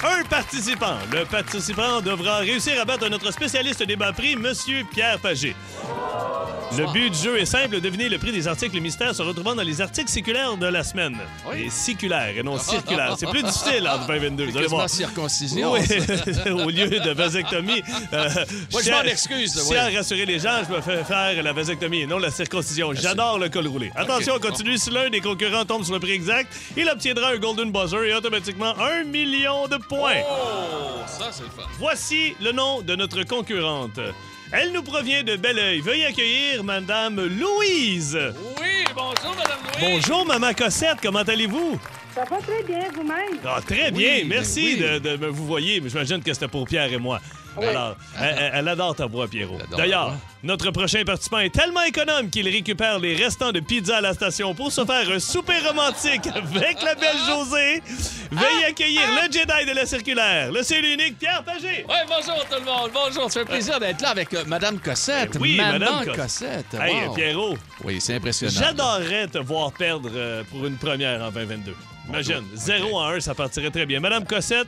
Un 0.06 0.24
participant. 0.26 0.98
Le 1.12 1.24
participant 1.26 2.02
devra 2.02 2.38
réussir 2.40 2.80
à 2.82 2.86
battre 2.86 3.08
notre 3.10 3.32
spécialiste 3.32 3.84
des 3.84 3.96
bas 3.96 4.12
prix, 4.12 4.36
Monsieur 4.36 4.84
Pierre 4.92 5.20
Pagé. 5.20 5.56
Le 6.76 6.92
but 6.92 7.12
du 7.12 7.18
jeu 7.20 7.38
est 7.40 7.46
simple, 7.46 7.80
deviner 7.82 8.10
le 8.10 8.18
prix 8.18 8.32
des 8.32 8.48
articles 8.48 8.80
mystères 8.82 9.14
se 9.14 9.22
retrouvant 9.22 9.54
dans 9.54 9.62
les 9.62 9.80
articles 9.80 10.10
séculaires 10.10 10.58
de 10.58 10.66
la 10.66 10.84
semaine. 10.84 11.16
Et 11.56 11.70
séculaires 11.70 12.36
et 12.36 12.42
non 12.42 12.58
circulaires. 12.58 13.16
C'est 13.16 13.30
plus 13.30 13.44
difficile 13.44 13.88
en 13.88 14.00
2022, 14.08 14.46
vous 14.46 14.58
allez 14.58 14.66
voir. 14.68 14.90
circoncision. 14.90 15.72
Oui, 15.74 15.82
au 16.52 16.70
lieu 16.72 16.90
de 17.00 17.12
vasectomie. 17.12 17.84
euh, 18.14 18.28
Moi, 18.72 18.82
je 18.84 18.90
m'en 18.90 19.04
excuse, 19.04 19.56
oui. 19.68 19.76
tiens 19.76 19.86
à 19.86 19.98
rassurer 19.98 20.26
les 20.26 20.40
gens, 20.40 20.64
je 20.68 20.74
me 20.74 20.82
fais 20.82 21.04
faire 21.04 21.44
la 21.44 21.54
vasectomie 21.54 22.02
et 22.02 22.08
non 22.08 22.18
la 22.18 22.32
circoncision. 22.32 22.92
J'adore 22.94 23.38
le 23.38 23.50
col 23.50 23.68
roulé. 23.68 23.92
Attention, 23.96 24.34
on 24.38 24.40
continue. 24.40 24.78
Si 24.80 24.90
l'un 24.90 25.12
des 25.12 25.22
concurrents 25.22 25.66
tombe 25.66 25.84
sur 25.84 25.94
le 25.94 26.00
prix 26.00 26.14
exact, 26.14 26.52
il 26.76 26.90
obtiendra 26.90 27.30
un 27.34 27.38
golden 27.38 27.72
buzzer 27.72 28.04
et 28.06 28.16
automatiquement 28.16 28.74
un 28.82 29.04
million 29.04 29.68
de 29.68 29.78
points. 29.78 29.93
Oh, 29.96 31.04
ça, 31.08 31.30
c'est 31.32 31.44
le 31.44 31.50
fun. 31.50 31.64
Voici 31.78 32.36
le 32.42 32.52
nom 32.52 32.82
de 32.82 32.96
notre 32.96 33.24
concurrente. 33.24 34.00
Elle 34.52 34.72
nous 34.72 34.84
provient 34.84 35.24
de 35.24 35.36
Belleuil. 35.36 35.82
Veuillez 35.82 36.06
accueillir 36.06 36.64
Madame 36.64 37.16
Louise. 37.26 38.18
Oui, 38.60 38.84
bonjour, 38.96 39.36
Madame 39.36 39.60
Louise. 39.64 39.80
Bonjour, 40.06 40.26
Maman 40.26 40.54
Cossette. 40.54 40.98
Comment 41.02 41.20
allez-vous? 41.20 41.80
Ça 42.14 42.24
va 42.30 42.38
très 42.38 42.64
bien, 42.64 42.90
vous-même? 42.94 43.40
Ah, 43.44 43.60
très 43.68 43.90
bien, 43.90 44.24
merci 44.28 44.76
ben 44.78 44.94
oui. 44.94 45.00
de, 45.00 45.10
de 45.10 45.18
me 45.18 45.28
vous 45.30 45.48
voyez, 45.48 45.82
mais 45.82 45.90
j'imagine 45.90 46.22
que 46.22 46.32
c'était 46.32 46.48
pour 46.48 46.68
Pierre 46.68 46.92
et 46.94 46.98
moi. 46.98 47.20
Alors, 47.62 47.96
elle, 48.20 48.68
adore 48.68 48.96
ta 48.96 49.06
voix, 49.06 49.28
Pierrot. 49.28 49.58
D'ailleurs, 49.78 50.14
notre 50.44 50.72
prochain 50.72 51.04
participant 51.06 51.40
est 51.40 51.54
tellement 51.54 51.84
économe 51.84 52.30
qu'il 52.30 52.48
récupère 52.50 53.00
les 53.00 53.16
restants 53.16 53.52
de 53.52 53.60
pizza 53.60 53.98
à 53.98 54.02
la 54.02 54.14
station 54.14 54.54
pour 54.56 54.72
se 54.72 54.84
faire 54.86 55.10
un 55.10 55.20
souper 55.20 55.60
romantique 55.68 56.28
avec 56.28 56.82
la 56.82 56.96
belle 56.96 57.18
Josée. 57.28 57.82
Veuillez 58.32 58.66
accueillir 58.70 59.02
le 59.10 59.32
Jedi 59.32 59.66
de 59.70 59.76
la 59.76 59.86
circulaire, 59.86 60.52
le 60.52 60.64
seul 60.64 60.84
unique 60.84 61.20
Pierre 61.20 61.44
Pagé. 61.44 61.86
Oui, 61.88 61.96
bonjour 62.08 62.44
tout 62.46 62.60
le 62.60 62.66
monde. 62.66 62.92
Bonjour. 62.94 63.32
Ça 63.32 63.40
fait 63.42 63.46
plaisir 63.46 63.80
d'être 63.80 64.02
là 64.02 64.10
avec 64.10 64.34
euh, 64.34 64.44
Madame 64.48 64.80
Cossette. 64.80 65.34
Ben 65.34 65.40
oui, 65.42 65.58
Maman 65.58 65.80
Madame 65.80 66.06
Cos- 66.06 66.16
Cossette. 66.22 66.74
Hey, 66.74 67.08
Wow. 67.08 67.14
Pierrot, 67.14 67.58
Oui, 67.84 68.02
c'est 68.02 68.16
impressionnant. 68.16 68.54
j'adorerais 68.60 69.28
te 69.28 69.38
voir 69.38 69.72
perdre 69.72 70.10
euh, 70.14 70.44
pour 70.50 70.66
une 70.66 70.78
première 70.78 71.22
en 71.22 71.30
2022. 71.32 71.76
Imagine, 72.10 72.44
0 72.56 73.00
à 73.00 73.12
1, 73.14 73.20
ça 73.22 73.34
partirait 73.36 73.70
très 73.72 73.86
bien. 73.86 74.00
Madame 74.00 74.26
Cossette, 74.26 74.68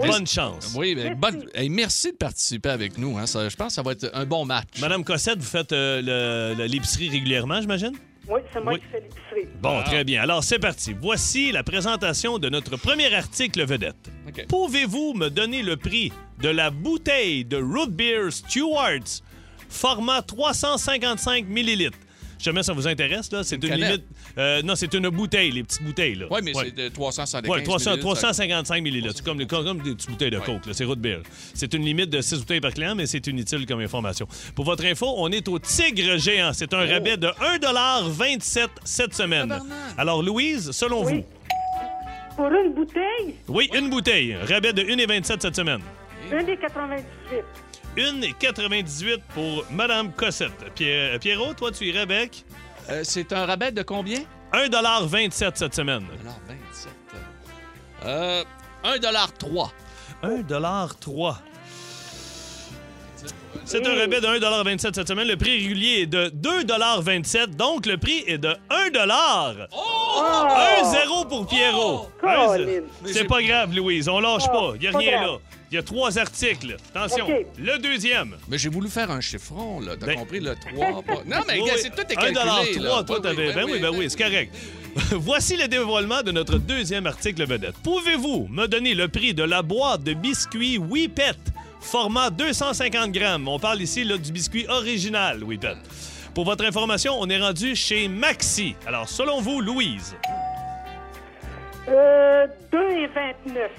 bonne 0.00 0.26
chance. 0.26 0.72
Oui, 0.76 0.94
ben, 0.94 1.14
bonne- 1.14 1.44
hey, 1.54 1.68
merci 1.68 2.12
de 2.12 2.16
participer 2.16 2.70
avec 2.70 2.98
nous. 2.98 3.18
hein. 3.18 3.26
Ça- 3.26 3.48
je 3.48 3.56
pense 3.56 3.68
que 3.68 3.72
ça 3.74 3.82
va 3.82 3.92
être 3.92 4.10
un 4.14 4.24
bon 4.24 4.44
match. 4.44 4.80
Madame 4.80 5.04
Cossette, 5.04 5.38
vous 5.38 5.44
faites 5.44 5.72
euh, 5.72 6.54
l'épicerie 6.66 7.08
régulièrement, 7.10 7.60
j'imagine? 7.60 7.92
Oui, 8.28 8.40
c'est 8.52 8.62
moi 8.62 8.74
Oui. 8.74 8.80
qui 8.80 8.86
fais 8.86 9.00
l'épicerie. 9.00 9.52
Bon, 9.60 9.78
Ah. 9.80 9.82
très 9.84 10.04
bien. 10.04 10.22
Alors, 10.22 10.44
c'est 10.44 10.60
parti. 10.60 10.94
Voici 11.00 11.50
la 11.50 11.64
présentation 11.64 12.38
de 12.38 12.48
notre 12.48 12.76
premier 12.76 13.12
article 13.12 13.64
vedette. 13.66 14.10
Pouvez-vous 14.48 15.14
me 15.14 15.28
donner 15.28 15.62
le 15.62 15.76
prix 15.76 16.12
de 16.40 16.48
la 16.48 16.70
bouteille 16.70 17.44
de 17.44 17.56
root 17.56 17.88
beer 17.88 18.30
Stewart's, 18.30 19.22
format 19.68 20.22
355 20.22 21.46
millilitres? 21.48 21.98
Jamais 22.42 22.62
ça 22.64 22.72
vous 22.72 22.88
intéresse, 22.88 23.30
là? 23.30 23.44
C'est 23.44 23.62
une, 23.62 23.74
limite. 23.74 24.02
euh, 24.36 24.62
non, 24.62 24.74
c'est 24.74 24.92
une 24.94 25.08
bouteille, 25.10 25.52
les 25.52 25.62
petites 25.62 25.82
bouteilles, 25.84 26.16
là. 26.16 26.26
Oui, 26.30 26.40
mais 26.42 26.54
Ouais. 26.56 26.64
c'est 26.66 26.74
de 26.74 26.88
375 26.88 27.48
Ouais, 27.50 27.62
300 27.62 27.90
millilitres, 27.92 28.16
ça- 28.16 28.24
355 28.32 28.82
millilitres. 28.82 29.14
C'est 29.16 29.24
comme, 29.24 29.38
des 29.38 29.46
petites 29.94 30.10
bouteilles 30.10 30.30
de 30.30 30.38
Ouais. 30.38 30.44
Coke, 30.44 30.66
là. 30.66 30.72
c'est 30.74 30.84
root 30.84 30.96
beer. 30.96 31.22
C'est 31.54 31.72
une 31.74 31.84
limite 31.84 32.10
de 32.10 32.20
6 32.20 32.40
bouteilles 32.40 32.60
par 32.60 32.72
client, 32.74 32.94
mais 32.96 33.06
c'est 33.06 33.24
inutile 33.28 33.64
comme 33.64 33.80
information. 33.80 34.26
Pour 34.56 34.64
votre 34.64 34.84
info, 34.84 35.06
on 35.18 35.28
est 35.30 35.46
au 35.48 35.58
Tigre 35.60 36.16
Géant. 36.18 36.52
C'est 36.52 36.74
un 36.74 36.84
rabais 36.84 37.16
de 37.16 37.28
1,27 37.40 38.68
cette 38.84 39.14
semaine. 39.14 39.56
Alors, 39.96 40.22
Louise, 40.22 40.72
selon 40.72 41.04
Oui. 41.04 41.14
vous? 41.18 41.24
Pour 42.36 42.46
une 42.46 42.72
bouteille, 42.74 43.34
Oui, 43.46 43.70
une 43.74 43.88
bouteille. 43.90 44.34
Rabais 44.48 44.72
de 44.72 44.82
1,27 44.82 45.42
cette 45.42 45.54
semaine. 45.56 45.80
une 46.32 46.44
des 46.46 46.56
98. 46.56 47.04
1,98 47.96 49.20
pour 49.34 49.64
Madame 49.70 50.12
Cossette. 50.12 50.52
Pierre- 50.74 51.18
Pierrot, 51.18 51.54
toi, 51.54 51.70
tu 51.72 51.84
irais 51.86 52.00
avec? 52.00 52.44
Euh, 52.90 53.02
c'est 53.04 53.32
un 53.32 53.46
rabais 53.46 53.72
de 53.72 53.82
combien? 53.82 54.20
1,27 54.52 55.52
cette 55.56 55.74
semaine. 55.74 56.04
Alors, 56.22 56.38
27. 56.48 56.92
Euh, 58.04 58.44
1,3 58.84 59.72
1,3 60.22 61.36
C'est 63.64 63.86
un 63.86 63.94
rabais 63.94 64.20
de 64.20 64.26
1,27 64.26 64.94
cette 64.94 65.08
semaine. 65.08 65.28
Le 65.28 65.36
prix 65.36 65.52
régulier 65.58 66.00
est 66.02 66.06
de 66.06 66.28
2,27 66.34 67.56
Donc, 67.56 67.86
le 67.86 67.96
prix 67.96 68.24
est 68.26 68.38
de 68.38 68.48
1 68.70 68.90
Oh! 69.72 70.22
1-0 70.82 71.28
pour 71.28 71.46
Pierrot. 71.46 72.08
Zé- 72.58 72.82
C'est 73.06 73.24
pas 73.24 73.42
grave, 73.42 73.74
Louise. 73.74 74.08
On 74.08 74.18
lâche 74.20 74.46
pas. 74.46 74.72
Il 74.74 74.80
n'y 74.80 74.86
a 74.88 74.98
rien 74.98 75.20
là. 75.22 75.38
Il 75.72 75.76
y 75.76 75.78
a 75.78 75.82
trois 75.82 76.18
articles. 76.18 76.76
Attention. 76.94 77.26
Le 77.58 77.78
deuxième. 77.78 78.36
Mais 78.46 78.58
j'ai 78.58 78.68
voulu 78.68 78.90
faire 78.90 79.10
un 79.10 79.22
chiffron, 79.22 79.80
là. 79.80 79.92
T'as 79.98 80.04
Ben- 80.04 80.16
compris, 80.18 80.38
le 80.38 80.54
3. 80.54 81.02
pas- 81.06 81.14
Non, 81.24 81.38
mais 81.48 81.60
Oui, 81.62 81.70
c'est 81.78 81.88
tout 81.88 82.02
est 82.02 82.12
1 82.18 82.32
calculé. 82.34 82.78
là. 82.78 82.90
3, 82.90 83.04
toi, 83.04 83.16
Oui, 83.16 83.22
t'avais. 83.22 83.46
oui, 83.48 83.52
Ben 83.54 83.64
oui, 83.64 83.78
ben 83.80 83.90
oui, 83.96 84.06
c'est 84.10 84.18
correct. 84.22 84.54
Voici 85.12 85.56
le 85.56 85.68
dévoilement 85.68 86.22
de 86.22 86.30
notre 86.30 86.58
deuxième 86.58 87.06
article 87.06 87.46
vedette. 87.46 87.74
Pouvez-vous 87.82 88.48
me 88.50 88.66
donner 88.68 88.92
le 88.94 89.08
prix 89.08 89.32
de 89.32 89.44
la 89.44 89.62
boîte 89.62 90.02
de 90.02 90.12
biscuits 90.12 90.76
Whippet, 90.76 91.32
format 91.80 92.28
250 92.28 93.10
grammes? 93.10 93.48
On 93.48 93.58
parle 93.58 93.80
ici 93.80 94.04
là, 94.04 94.18
du 94.18 94.30
biscuit 94.30 94.66
original 94.68 95.42
Whippet. 95.42 95.76
Pour 96.34 96.44
votre 96.44 96.66
information, 96.66 97.14
on 97.18 97.30
est 97.30 97.40
rendu 97.40 97.74
chez 97.76 98.08
Maxi. 98.08 98.74
Alors, 98.86 99.08
selon 99.08 99.40
vous, 99.40 99.62
Louise, 99.62 100.14
Euh, 101.88 102.46
2 102.70 102.78
et 102.90 103.06
29. 103.08 103.70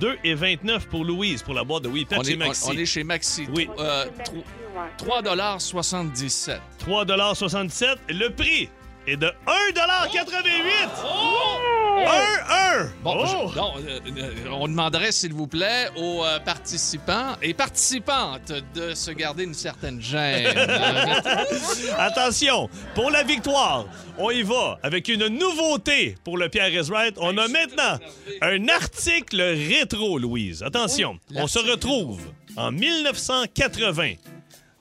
2 0.00 0.18
et 0.24 0.34
29 0.34 0.86
pour 0.88 1.04
Louise 1.04 1.42
pour 1.42 1.54
la 1.54 1.64
boîte 1.64 1.84
de 1.84 1.88
Whippet 1.88 2.16
On 2.18 2.22
chez 2.22 2.32
est, 2.32 2.36
Maxi. 2.36 2.64
on, 2.66 2.70
on 2.70 2.78
est 2.78 2.86
chez 2.86 3.04
Maxi. 3.04 3.46
Oui. 3.54 3.68
Euh, 3.78 4.04
Maxi, 4.16 4.32
tro- 4.32 4.36
ouais. 4.38 5.22
3,77 5.22 6.60
3,67 6.86 7.96
Le 8.08 8.28
prix 8.28 8.68
est 9.06 9.16
de 9.16 9.26
1,88 9.26 10.88
Oh! 11.04 11.58
1-1 12.04 12.88
Bon, 13.02 13.14
Oh! 13.18 13.50
je- 13.52 13.56
non, 13.56 13.72
euh, 13.78 14.00
euh, 14.18 14.48
on 14.52 14.68
demanderait, 14.68 15.12
s'il 15.12 15.32
vous 15.32 15.46
plaît, 15.46 15.88
aux 15.96 16.24
euh, 16.24 16.38
participants 16.40 17.34
et 17.42 17.54
participantes 17.54 18.52
de 18.74 18.94
se 18.94 19.10
garder 19.10 19.44
une 19.44 19.54
certaine 19.54 20.00
gêne. 20.02 20.54
Attention, 21.98 22.68
pour 22.94 23.10
la 23.10 23.22
victoire, 23.22 23.86
on 24.18 24.30
y 24.30 24.42
va 24.42 24.78
avec 24.82 25.08
une 25.08 25.26
nouveauté 25.28 26.16
pour 26.24 26.36
le 26.38 26.48
Pierre 26.48 26.68
is 26.70 26.90
Right. 26.90 27.16
On 27.18 27.36
a 27.38 27.48
maintenant 27.48 27.98
un 28.42 28.68
article 28.68 29.40
rétro, 29.40 30.18
Louise. 30.18 30.62
Attention, 30.62 31.18
on 31.34 31.46
se 31.46 31.58
retrouve 31.58 32.20
en 32.56 32.70
1980 32.72 34.14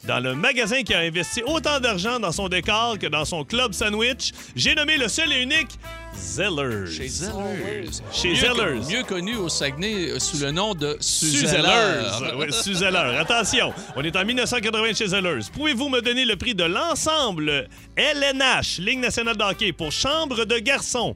dans 0.05 0.20
le 0.20 0.36
magasin 0.36 0.84
qui 0.84 0.93
a 0.93 0.99
investi 0.99 1.41
autant 1.47 1.80
d'argent 1.80 2.20
dans 2.20 2.32
son 2.32 2.47
décor 2.47 2.99
que 2.99 3.07
dans 3.07 3.26
son 3.26 3.43
club 3.43 3.74
sandwich. 3.74 4.32
J'ai 4.55 4.76
nommé 4.76 4.97
le 4.97 5.07
seul 5.07 5.34
et 5.34 5.41
unique 5.41 5.80
Zellers. 6.20 6.91
Chez 6.91 7.07
Zellers. 7.07 7.89
Chez 8.11 8.30
mieux, 8.30 8.36
Zellers. 8.36 8.80
Mieux 8.89 9.03
connu 9.03 9.36
au 9.36 9.49
Saguenay 9.49 10.11
euh, 10.11 10.20
sous 10.20 10.38
le 10.38 10.51
nom 10.51 10.74
de 10.74 10.97
Suzellers. 10.99 11.41
Suzellers. 11.57 12.36
Oui, 12.38 12.45
Suzellers. 12.51 13.18
Attention, 13.18 13.74
on 13.95 14.03
est 14.03 14.16
en 14.16 14.26
1980 14.26 14.93
chez 14.93 15.07
Zellers. 15.07 15.39
Pouvez-vous 15.53 15.89
me 15.89 16.01
donner 16.01 16.26
le 16.26 16.36
prix 16.36 16.55
de 16.55 16.63
l'ensemble 16.63 17.68
LNH, 17.95 18.80
Ligue 18.80 18.99
nationale 18.99 19.38
de 19.38 19.43
hockey, 19.43 19.72
pour 19.72 19.91
chambre 19.91 20.45
de 20.45 20.57
garçons? 20.59 21.16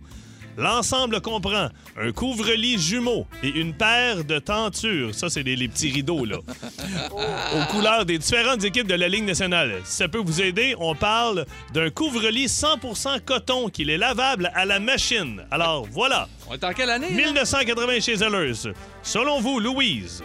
L'ensemble 0.60 1.22
comprend 1.22 1.70
un 1.98 2.12
couvre-lit 2.12 2.78
jumeau 2.78 3.26
et 3.42 3.48
une 3.48 3.74
paire 3.74 4.26
de 4.26 4.40
tentures. 4.40 5.16
Ça, 5.16 5.30
c'est 5.30 5.42
les, 5.42 5.56
les 5.56 5.70
petits 5.70 5.90
rideaux, 5.90 6.26
là. 6.26 6.36
Aux 7.12 7.72
couleurs 7.72 8.06
des 8.06 8.18
différentes 8.18 8.62
équipes 8.66 8.88
de 8.88 8.96
la 8.96 9.08
Ligue 9.08 9.24
nationale. 9.24 9.76
Si 9.86 9.96
ça 9.96 10.10
peut 10.10 10.18
vous 10.18 10.42
aider, 10.42 10.76
on 10.78 10.96
parle 10.96 11.46
d'un 11.74 11.90
couvre-lit 11.90 12.48
100% 12.48 13.22
coton 13.22 13.70
qu'il 13.70 13.90
est 13.90 13.98
lavable 13.98 14.52
à 14.54 14.66
la 14.66 14.82
machine. 14.82 15.46
Alors, 15.50 15.88
voilà. 15.90 16.28
On 16.50 16.56
est 16.56 16.64
en 16.66 16.74
quelle 16.74 16.90
année? 16.90 17.10
1980 17.10 18.02
chez 18.02 18.18
Zellers. 18.18 18.74
Selon 19.02 19.40
vous, 19.40 19.62
Louise, 19.62 20.22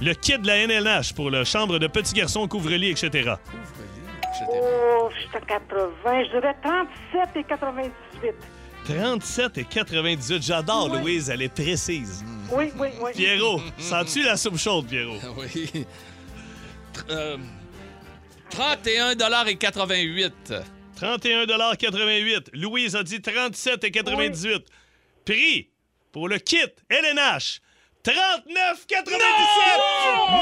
le 0.00 0.14
kit 0.14 0.38
de 0.38 0.46
la 0.46 0.66
NLH 0.66 1.12
pour 1.14 1.30
la 1.30 1.44
chambre 1.44 1.78
de 1.78 1.86
petits 1.86 2.14
garçons, 2.14 2.48
couvre-lit, 2.48 2.92
etc. 2.92 3.34
Oh, 4.50 5.10
je 5.14 5.20
suis 5.20 5.36
à 5.36 5.40
80. 5.40 5.90
Je 6.24 6.30
dirais 6.30 6.56
37 6.62 7.28
et 7.36 7.44
98. 7.44 8.34
37 8.86 9.58
et 9.58 9.64
98. 9.64 10.42
J'adore, 10.42 10.96
Louise, 10.96 11.28
elle 11.30 11.42
est 11.42 11.48
précise. 11.48 12.24
Oui, 12.52 12.70
oui, 12.78 12.88
oui. 13.00 13.10
Pierrot, 13.14 13.60
sens-tu 13.78 14.22
la 14.22 14.36
soupe 14.36 14.58
chaude, 14.58 14.86
Pierrot? 14.86 15.18
Oui. 15.36 15.70
Euh, 17.10 17.36
31 18.50 19.46
et 19.46 19.56
88. 19.56 20.54
31,88 20.98 22.46
Louise 22.54 22.96
a 22.96 23.02
dit 23.02 23.18
37,98 23.18 24.62
Prix 25.26 25.68
pour 26.10 26.28
le 26.28 26.38
kit 26.38 26.56
LNH. 26.88 27.60
39,97 28.02 28.14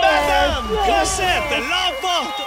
Madame 0.00 0.68
Cossette 0.86 1.50
l'emporte 1.50 2.40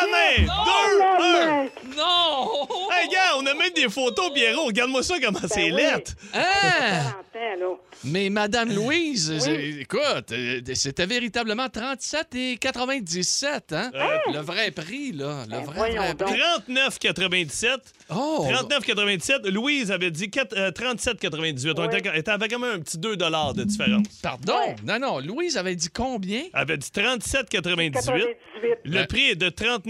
la 0.00 0.06
main. 0.10 1.68
2-1. 1.86 1.96
Non! 1.96 2.68
Hey, 2.92 3.08
gars, 3.08 3.36
on 3.38 3.46
a 3.46 3.54
même 3.54 3.72
des 3.74 3.88
photos, 3.88 4.30
Pierrot. 4.34 4.66
Regarde-moi 4.66 5.02
ça, 5.02 5.14
comment 5.22 5.38
c'est 5.48 5.70
lettre. 5.70 6.12
Hein? 6.34 6.42
40 6.52 7.14
ans, 7.14 7.60
là. 7.60 7.66
Mais 8.04 8.28
Madame 8.30 8.72
Louise, 8.74 9.38
c'est- 9.38 9.80
écoute, 9.80 10.30
euh, 10.32 10.60
c'était 10.74 11.06
véritablement 11.06 11.68
37 11.68 12.34
et 12.34 12.56
97, 12.58 13.72
hein? 13.72 13.90
Le 14.32 14.40
vrai 14.40 14.70
prix, 14.70 15.12
là. 15.12 15.44
Le 15.50 15.58
vrai, 15.64 15.90
vrai 15.96 16.14
prix. 16.14 16.34
39,97 16.68 17.78
Oh! 18.10 18.46
39,97 18.48 19.48
Louise 19.50 19.90
avait 19.90 20.10
dit 20.12 20.30
quatre- 20.30 20.56
euh, 20.56 20.70
37,98 20.70 21.74
On 21.78 21.84
était, 21.90 22.02
elle 22.08 22.30
avait 22.30 22.48
quand 22.48 22.58
même 22.60 22.76
un 22.76 22.80
petit 22.80 22.98
2 22.98 23.16
de 23.16 23.64
différence. 23.64 24.06
Pardon? 24.22 24.54
Non, 24.84 24.98
non. 25.00 25.18
Louise 25.18 25.56
avait 25.56 25.74
dit 25.74 25.88
combien? 25.92 26.42
Elle 26.54 26.60
avait 26.60 26.76
dit 26.78 26.90
37,98 26.92 28.36
Le 28.84 29.04
prix 29.06 29.30
est 29.30 29.34
de 29.36 29.48
39,97 29.48 29.85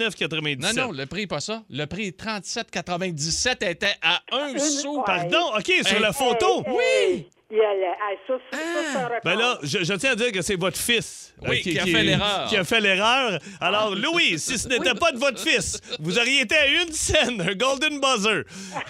Non, 0.76 0.86
non, 0.86 0.92
le 0.92 1.06
prix 1.06 1.22
n'est 1.22 1.26
pas 1.26 1.40
ça. 1.40 1.62
Le 1.70 1.86
prix 1.86 2.06
est 2.08 2.20
37,97 2.20 3.68
était 3.68 3.94
à 4.02 4.20
un 4.32 4.58
sou. 4.58 5.02
Pardon? 5.04 5.52
OK, 5.56 5.72
sur 5.84 5.96
Hey. 5.96 6.02
la 6.02 6.12
photo. 6.12 6.64
Oui! 6.68 7.26
Il 7.48 7.58
y 7.58 7.60
a 7.60 7.74
le- 7.74 7.94
ah, 8.02 8.12
ça, 8.26 8.34
ça, 8.50 8.92
ça, 8.92 9.04
record. 9.04 9.20
Ben 9.24 9.36
là, 9.38 9.58
je, 9.62 9.84
je 9.84 9.94
tiens 9.94 10.10
à 10.12 10.14
dire 10.16 10.32
que 10.32 10.42
c'est 10.42 10.56
votre 10.56 10.76
fils 10.78 11.32
euh, 11.44 11.50
Oui, 11.50 11.60
qui 11.60 11.78
a 11.78 11.84
fait 11.84 12.02
l'erreur. 12.02 12.48
Qui 12.48 12.56
a 12.56 12.64
fait 12.64 12.80
l'erreur. 12.80 13.38
Alors, 13.60 13.94
Louis, 13.94 14.36
si 14.36 14.58
ce 14.58 14.66
n'était 14.66 14.94
pas 14.94 15.12
de 15.12 15.18
votre 15.18 15.38
fils, 15.40 15.80
vous 16.00 16.18
auriez 16.18 16.40
été 16.40 16.56
à 16.56 16.66
une 16.66 16.92
scène, 16.92 17.40
un 17.40 17.54
golden 17.54 18.00
buzzer. 18.00 18.42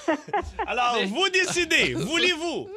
Alors, 0.66 0.96
vous 1.06 1.28
décidez, 1.28 1.92
voulez-vous 1.92 2.70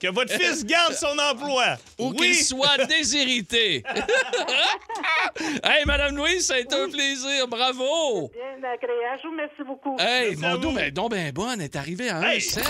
que 0.00 0.08
votre 0.08 0.32
fils 0.32 0.64
garde 0.64 0.94
son 0.94 1.18
emploi? 1.18 1.76
Ou 1.98 2.10
oui. 2.12 2.16
qu'il 2.16 2.34
soit 2.36 2.78
déshérité. 2.86 3.82
hey, 5.62 5.84
Madame 5.84 6.16
Louise, 6.16 6.46
ça 6.46 6.54
a 6.54 6.58
été 6.60 6.74
un 6.74 6.88
plaisir. 6.88 7.46
Bravo! 7.48 8.30
Bien 8.32 8.70
agréable. 8.70 9.20
Je 9.22 9.26
vous 9.28 9.32
remercie 9.32 9.62
beaucoup. 9.66 9.96
Hey, 9.98 10.36
mon 10.36 10.56
dos, 10.56 10.70
mais 10.70 10.90
donc 10.90 11.10
ben 11.10 11.30
bonne, 11.32 11.60
est 11.60 11.76
arrivé 11.76 12.08
à 12.08 12.16
un 12.16 12.22
Hey. 12.30 12.40
cent. 12.40 12.60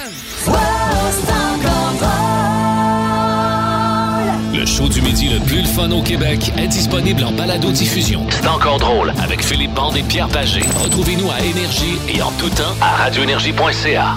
Le 4.54 4.64
show 4.64 4.88
du 4.88 5.02
midi 5.02 5.28
le 5.28 5.38
plus 5.44 5.60
le 5.60 5.66
fun 5.66 5.90
au 5.90 6.02
Québec 6.02 6.50
est 6.56 6.66
disponible 6.68 7.22
en 7.24 7.32
balado-diffusion. 7.32 8.26
C'est 8.30 8.46
encore 8.48 8.78
drôle 8.78 9.10
avec 9.22 9.44
Philippe 9.44 9.74
Bande 9.74 9.96
et 9.96 10.02
Pierre 10.02 10.28
Pagé. 10.28 10.60
Retrouvez-nous 10.82 11.30
à 11.30 11.40
Énergie 11.40 11.98
et 12.08 12.22
en 12.22 12.30
tout 12.32 12.48
temps 12.50 12.74
à 12.80 12.96
radioénergie.ca. 12.96 14.16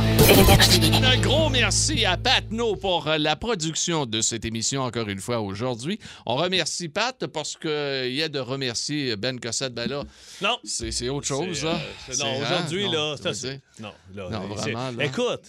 Un 1.03 1.17
gros 1.19 1.49
merci 1.49 2.05
à 2.05 2.15
Pat 2.17 2.43
No 2.51 2.75
pour 2.77 3.07
euh, 3.07 3.17
la 3.17 3.35
production 3.35 4.05
de 4.05 4.21
cette 4.21 4.45
émission 4.45 4.81
encore 4.83 5.09
une 5.09 5.19
fois 5.19 5.41
aujourd'hui. 5.41 5.99
On 6.25 6.35
remercie 6.35 6.87
Pat 6.87 7.27
parce 7.27 7.57
qu'il 7.57 8.13
y 8.13 8.23
a 8.23 8.29
de 8.29 8.39
remercier 8.39 9.15
Ben 9.17 9.39
Cossette. 9.39 9.73
Ben 9.73 9.89
là, 9.89 10.03
Non. 10.41 10.57
c'est 10.63 10.91
c'est 10.91 11.09
autre 11.09 11.27
chose, 11.27 11.47
C'est, 11.59 11.65
là. 11.65 11.73
euh, 12.09 12.13
non, 12.17 12.25
hein? 12.25 12.45
aujourd'hui, 12.45 12.89
là, 12.89 13.15
c'est-? 13.33 13.59
Non, 13.81 13.91
là, 14.15 14.29
Non, 14.31 14.47
vraiment, 14.55 14.91
là. 14.97 15.03
Écoute, 15.05 15.41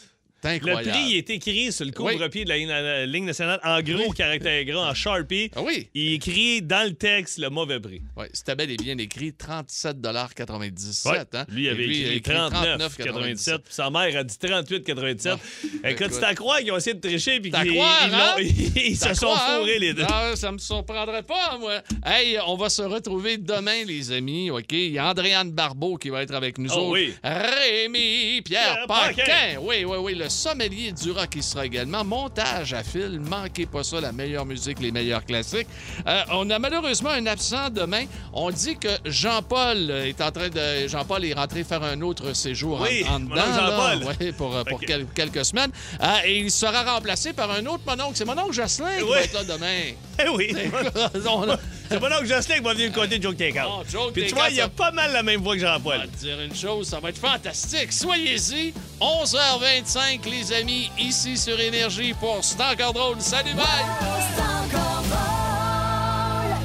Le 0.43 0.59
prix 0.91 1.11
il 1.11 1.17
est 1.17 1.31
écrit 1.31 1.73
sur 1.73 1.85
le 1.85 1.93
couvre-pied 1.93 2.45
de 2.45 2.49
la, 2.49 3.07
ligne 3.07 3.25
nationale 3.27 3.61
en 3.63 3.81
gros 3.83 4.13
caractère 4.13 4.65
gras, 4.65 4.91
en 4.91 4.95
Sharpie. 4.95 5.51
Ah 5.55 5.63
oui. 5.63 5.89
Il 5.95 6.15
écrit 6.15 6.63
dans 6.63 6.87
le 6.89 6.95
texte 6.95 7.39
le 7.39 7.51
mauvais 7.51 7.79
prix. 7.81 8.03
Oui, 8.17 8.27
c'était 8.33 8.55
bel 8.55 8.71
et 8.71 8.77
bien 8.77 8.97
écrit 8.99 9.33
37,97 9.33 11.09
Ouais. 11.11 11.19
hein? 11.35 11.45
Lui, 11.49 11.65
il 11.65 11.69
avait 11.69 11.87
lui, 11.87 12.17
écrit, 12.17 12.35
a 12.35 12.49
39,97. 12.49 13.59
Puis 13.59 13.75
sa 13.75 13.91
mère 13.91 14.17
a 14.17 14.25
dit 14.25 14.37
38,97. 14.37 15.33
Écoute, 15.33 15.81
Écoute. 15.85 16.07
c'est 16.13 16.25
à 16.25 16.35
croire 16.35 16.59
qu'ils 16.59 16.73
ont 16.73 16.77
essayé 16.77 16.95
de 16.95 17.01
tricher 17.01 17.41
puis 17.41 17.51
qu'ils 17.51 17.81
hein? 17.81 18.35
ils 18.39 18.97
se 18.97 19.15
sont 19.15 19.27
croire, 19.27 19.57
fourrés 19.59 19.79
les 19.79 19.95
deux. 19.95 20.05
Ah, 20.09 20.33
ça 20.37 20.53
me 20.53 20.59
surprendrait 20.59 21.23
pas, 21.23 21.59
moi. 21.59 21.83
Hey, 22.05 22.39
on 22.47 22.57
va 22.57 22.69
se 22.71 22.83
retrouver 22.83 23.37
demain, 23.39 23.85
les 23.85 24.13
amis, 24.13 24.51
OK? 24.51 24.73
Il 24.73 24.93
y 24.93 24.99
a 24.99 25.11
Andréane 25.11 25.51
Barbeau 25.53 25.97
qui 25.97 26.09
va 26.11 26.23
être 26.23 26.35
avec 26.35 26.59
nous 26.59 26.71
Oh 26.73 26.79
autres. 26.79 26.91
oui. 26.93 27.15
Rémi 27.23 28.43
Pierre 28.43 28.75
Pierre 28.75 28.87
Paquin. 28.87 29.23
Paquin. 29.25 29.59
Oui, 29.61 29.85
oui, 29.85 29.97
oui. 30.01 30.15
Le 30.15 30.29
sommelier 30.31 30.93
du 30.93 31.11
rock 31.11 31.29
qui 31.31 31.43
sera 31.43 31.67
également. 31.67 32.05
Montage 32.05 32.73
à 32.73 32.83
fil. 32.83 33.21
Manquez 33.21 33.67
pas 33.67 33.83
ça, 33.85 34.01
la 34.01 34.13
meilleure 34.13 34.47
musique, 34.47 34.81
les 34.81 34.91
meilleurs 34.91 35.25
classiques. 35.25 35.67
Euh, 36.07 36.23
on 36.33 36.49
a 36.51 36.59
malheureusement 36.59 37.11
un 37.11 37.27
absent 37.27 37.69
demain. 37.71 38.05
On 38.33 38.51
dit 38.51 38.77
que 38.79 38.89
Jean-Paul 39.05 39.91
est 39.91 40.21
en 40.21 40.31
train 40.31 40.49
de... 40.49 40.89
Jean-Paul 40.89 41.25
est 41.25 41.35
rentré 41.35 41.65
faire 41.65 41.83
un 41.83 42.01
autre 42.01 42.33
séjour 42.35 42.81
en- 42.81 42.85
Oui, 42.85 43.05
en, 43.09 43.21
dedans. 43.21 43.35
Jean-Paul. 43.37 44.05
Ouais, 44.05 44.33
pour, 44.33 44.51
pour 44.65 44.77
Ok. 44.79 44.85
quel- 44.87 45.07
quelques 45.15 45.45
semaines. 45.45 45.71
Euh, 46.03 46.07
et 46.25 46.39
il 46.39 46.51
sera 46.51 46.83
remplacé 46.95 47.33
par 47.33 47.51
un 47.51 47.67
autre 47.67 47.83
mononcle. 47.87 48.13
C'est 48.15 48.25
mon 48.25 48.39
oncle 48.39 48.53
Jocelyn 48.53 48.99
qui 48.99 49.09
va 49.11 49.21
être 49.23 49.35
là 49.35 49.45
demain. 49.45 49.93
Eh 50.25 50.29
oui. 50.29 50.55
On- 51.29 51.47
C'est 51.91 51.99
pas 51.99 52.09
là 52.09 52.21
que 52.21 52.27
Jocelyn 52.27 52.57
qui 52.59 52.63
va 52.63 52.73
venir 52.73 52.91
me 52.91 52.95
conter 52.95 53.21
Joke 53.21 53.37
Takeout. 53.37 53.69
Oh, 53.69 53.83
Joke 53.91 54.13
Puis 54.13 54.27
tu 54.29 54.35
vois, 54.35 54.49
il 54.49 54.57
y 54.57 54.61
a 54.61 54.69
pas 54.69 54.93
mal 54.93 55.13
la 55.13 55.25
même 55.25 55.41
voix 55.41 55.57
que 55.57 55.61
On 55.63 55.65
va 55.65 55.75
Jean-Paul. 55.75 56.09
te 56.09 56.17
dire 56.19 56.41
une 56.41 56.55
chose, 56.55 56.87
ça 56.89 57.01
va 57.01 57.09
être 57.09 57.19
fantastique. 57.19 57.93
Soyez-y, 57.93 58.73
11h25, 59.01 60.21
les 60.31 60.53
amis, 60.53 60.89
ici 60.99 61.37
sur 61.37 61.59
Énergie 61.59 62.15
pour 62.15 62.39
C'est 62.45 62.63
encore 62.63 62.93
drôle. 62.93 63.21
Salut, 63.21 63.55
bye! 63.55 63.65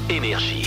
Énergie. 0.08 0.62